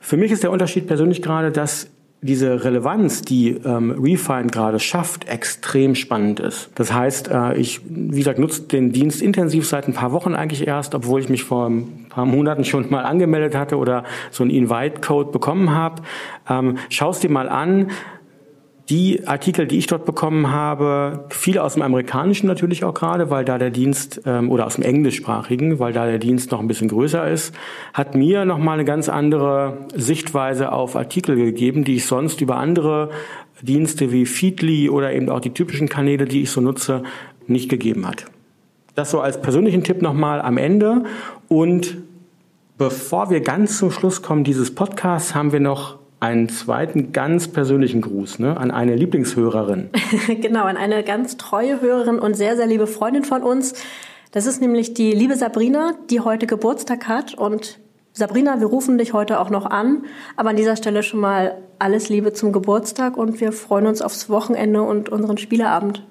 Für 0.01 0.17
mich 0.17 0.33
ist 0.33 0.43
der 0.43 0.53
Unterschied 0.53 0.87
persönlich 0.87 1.21
gerade, 1.21 1.51
dass 1.51 1.91
diese 2.23 2.65
Relevanz, 2.65 3.23
die 3.23 3.51
ähm, 3.65 3.93
Refine 3.99 4.49
gerade 4.49 4.79
schafft, 4.79 5.29
extrem 5.29 5.95
spannend 5.95 6.39
ist. 6.39 6.71
Das 6.75 6.93
heißt, 6.93 7.29
äh, 7.29 7.55
ich, 7.57 7.81
wie 7.89 8.19
gesagt, 8.19 8.39
nutze 8.39 8.63
den 8.63 8.93
Dienst 8.93 9.23
intensiv 9.23 9.67
seit 9.67 9.89
ein 9.89 9.95
paar 9.95 10.13
Wochen 10.13 10.35
eigentlich 10.35 10.67
erst, 10.67 10.95
obwohl 10.95 11.21
ich 11.21 11.29
mich 11.31 11.45
vor 11.45 11.69
ein 11.69 12.07
paar 12.11 12.27
Monaten 12.27 12.65
schon 12.65 12.91
mal 12.91 13.05
angemeldet 13.05 13.57
hatte 13.57 13.79
oder 13.79 14.05
so 14.31 14.43
einen 14.43 14.51
Invite-Code 14.51 15.33
bekommen 15.33 15.75
habe. 15.75 16.03
Ähm, 16.49 16.77
Schau 16.91 17.13
dir 17.13 17.31
mal 17.31 17.49
an 17.49 17.91
Die 18.91 19.25
Artikel, 19.29 19.69
die 19.69 19.79
ich 19.79 19.87
dort 19.87 20.05
bekommen 20.05 20.51
habe, 20.51 21.25
viele 21.29 21.63
aus 21.63 21.75
dem 21.75 21.83
Amerikanischen 21.83 22.49
natürlich 22.49 22.83
auch 22.83 22.93
gerade, 22.93 23.31
weil 23.31 23.45
da 23.45 23.57
der 23.57 23.71
Dienst, 23.71 24.23
ähm, 24.27 24.51
oder 24.51 24.67
aus 24.67 24.75
dem 24.75 24.83
Englischsprachigen, 24.83 25.79
weil 25.79 25.93
da 25.93 26.07
der 26.07 26.19
Dienst 26.19 26.51
noch 26.51 26.59
ein 26.59 26.67
bisschen 26.67 26.89
größer 26.89 27.31
ist, 27.31 27.55
hat 27.95 28.17
mir 28.17 28.45
nochmal 28.45 28.75
eine 28.75 28.85
ganz 28.85 29.09
andere 29.09 29.79
Sichtweise 29.95 30.73
auf 30.73 30.97
Artikel 30.97 31.37
gegeben, 31.37 31.85
die 31.85 31.97
ich 31.97 32.07
sonst 32.07 32.41
über 32.41 32.57
andere 32.57 33.11
Dienste 33.63 34.11
wie 34.11 34.27
Feedly 34.27 34.91
oder 34.91 35.13
eben 35.13 35.29
auch 35.29 35.41
die 35.41 35.55
typischen 35.55 35.89
Kanäle, 35.89 36.25
die 36.25 36.43
ich 36.43 36.51
so 36.51 36.61
nutze, 36.61 37.05
nicht 37.47 37.69
gegeben 37.69 38.09
hat. 38.09 38.27
Das 38.97 39.13
so 39.13 39.21
als 39.21 39.41
persönlichen 39.41 39.85
Tipp 39.85 40.03
nochmal 40.03 40.43
am 40.43 40.59
Ende. 40.59 41.05
Und 41.47 41.99
bevor 42.77 43.31
wir 43.31 43.41
ganz 43.41 43.79
zum 43.79 43.93
Schluss 43.93 44.21
kommen 44.21 44.43
dieses 44.43 44.75
Podcasts, 44.75 45.37
haben 45.37 45.53
wir 45.53 45.61
noch 45.61 46.01
einen 46.21 46.51
zweiten 46.51 47.13
ganz 47.13 47.49
persönlichen 47.49 48.03
Gruß 48.03 48.39
ne, 48.39 48.57
an 48.57 48.71
eine 48.71 48.95
Lieblingshörerin. 48.95 49.89
genau, 50.41 50.65
an 50.65 50.77
eine 50.77 51.03
ganz 51.03 51.39
treue 51.39 51.81
Hörerin 51.81 52.19
und 52.19 52.35
sehr, 52.35 52.57
sehr 52.57 52.67
liebe 52.67 52.87
Freundin 52.87 53.25
von 53.25 53.43
uns. 53.43 53.75
Das 54.31 54.47
ist 54.47 54.61
nämlich 54.61 54.95
die 54.95 55.13
liebe 55.13 55.35
Sabrina, 55.35 55.95
die 56.11 56.21
heute 56.21 56.47
Geburtstag 56.47 57.09
hat. 57.09 57.35
Und 57.35 57.81
Sabrina, 58.13 58.61
wir 58.61 58.67
rufen 58.67 58.99
dich 58.99 59.13
heute 59.13 59.41
auch 59.41 59.51
noch 59.51 59.67
an. 59.67 60.05
Aber 60.37 60.51
an 60.51 60.57
dieser 60.57 60.77
Stelle 60.77 61.03
schon 61.03 61.21
mal 61.21 61.57
alles 61.79 62.11
Liebe 62.11 62.33
zum 62.35 62.53
Geburtstag 62.53 63.17
und 63.17 63.41
wir 63.41 63.53
freuen 63.53 63.87
uns 63.87 64.03
aufs 64.03 64.29
Wochenende 64.29 64.83
und 64.83 65.09
unseren 65.09 65.39
Spieleabend. 65.39 66.07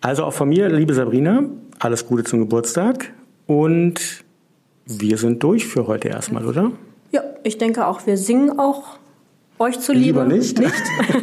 Also 0.00 0.24
auch 0.24 0.32
von 0.32 0.48
mir, 0.48 0.70
liebe 0.70 0.94
Sabrina, 0.94 1.44
alles 1.78 2.06
Gute 2.06 2.24
zum 2.24 2.40
Geburtstag 2.40 3.12
und 3.46 4.24
wir 4.86 5.18
sind 5.18 5.42
durch 5.42 5.66
für 5.66 5.86
heute 5.86 6.08
erstmal, 6.08 6.46
oder? 6.46 6.72
Ja, 7.12 7.22
ich 7.44 7.58
denke 7.58 7.86
auch. 7.86 8.06
Wir 8.06 8.16
singen 8.16 8.58
auch 8.58 8.98
euch 9.60 9.78
zuliebe. 9.78 10.20
Lieber 10.20 10.24
nicht. 10.24 10.58
nicht? 10.58 10.72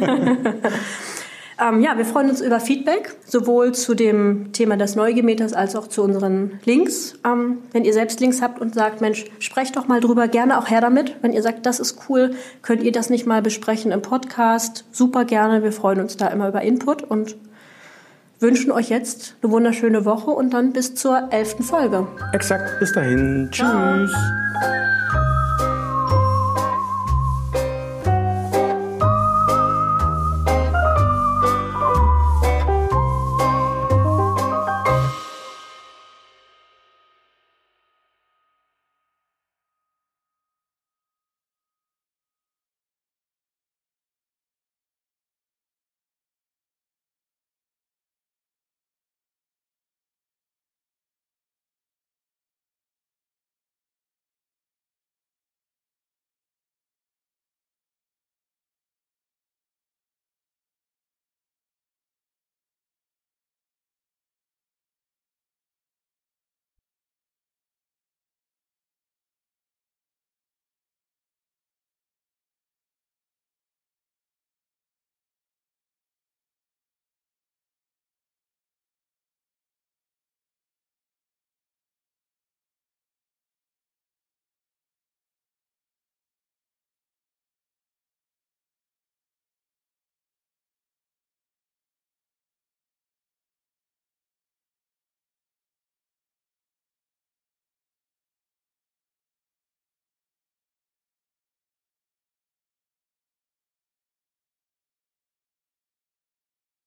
ähm, 1.60 1.82
ja, 1.82 1.98
wir 1.98 2.04
freuen 2.04 2.30
uns 2.30 2.40
über 2.40 2.60
Feedback, 2.60 3.16
sowohl 3.26 3.72
zu 3.72 3.94
dem 3.94 4.52
Thema 4.52 4.76
des 4.76 4.94
Neugemeters 4.94 5.52
als 5.52 5.76
auch 5.76 5.88
zu 5.88 6.02
unseren 6.02 6.60
Links. 6.64 7.14
Ähm, 7.26 7.58
wenn 7.72 7.84
ihr 7.84 7.92
selbst 7.92 8.20
Links 8.20 8.40
habt 8.40 8.60
und 8.60 8.74
sagt, 8.74 9.00
Mensch, 9.00 9.26
sprecht 9.40 9.76
doch 9.76 9.88
mal 9.88 10.00
drüber, 10.00 10.28
gerne 10.28 10.58
auch 10.58 10.70
her 10.70 10.80
damit. 10.80 11.16
Wenn 11.20 11.32
ihr 11.32 11.42
sagt, 11.42 11.66
das 11.66 11.80
ist 11.80 11.98
cool, 12.08 12.30
könnt 12.62 12.82
ihr 12.82 12.92
das 12.92 13.10
nicht 13.10 13.26
mal 13.26 13.42
besprechen 13.42 13.92
im 13.92 14.02
Podcast? 14.02 14.84
Super 14.92 15.24
gerne. 15.24 15.62
Wir 15.62 15.72
freuen 15.72 16.00
uns 16.00 16.16
da 16.16 16.28
immer 16.28 16.48
über 16.48 16.62
Input 16.62 17.02
und 17.02 17.36
wünschen 18.40 18.70
euch 18.70 18.88
jetzt 18.88 19.36
eine 19.42 19.50
wunderschöne 19.50 20.04
Woche 20.04 20.30
und 20.30 20.54
dann 20.54 20.72
bis 20.72 20.94
zur 20.94 21.28
elften 21.32 21.64
Folge. 21.64 22.06
Exakt, 22.32 22.78
bis 22.78 22.92
dahin. 22.92 23.48
Tschüss. 23.50 23.66
Ciao. 23.66 25.27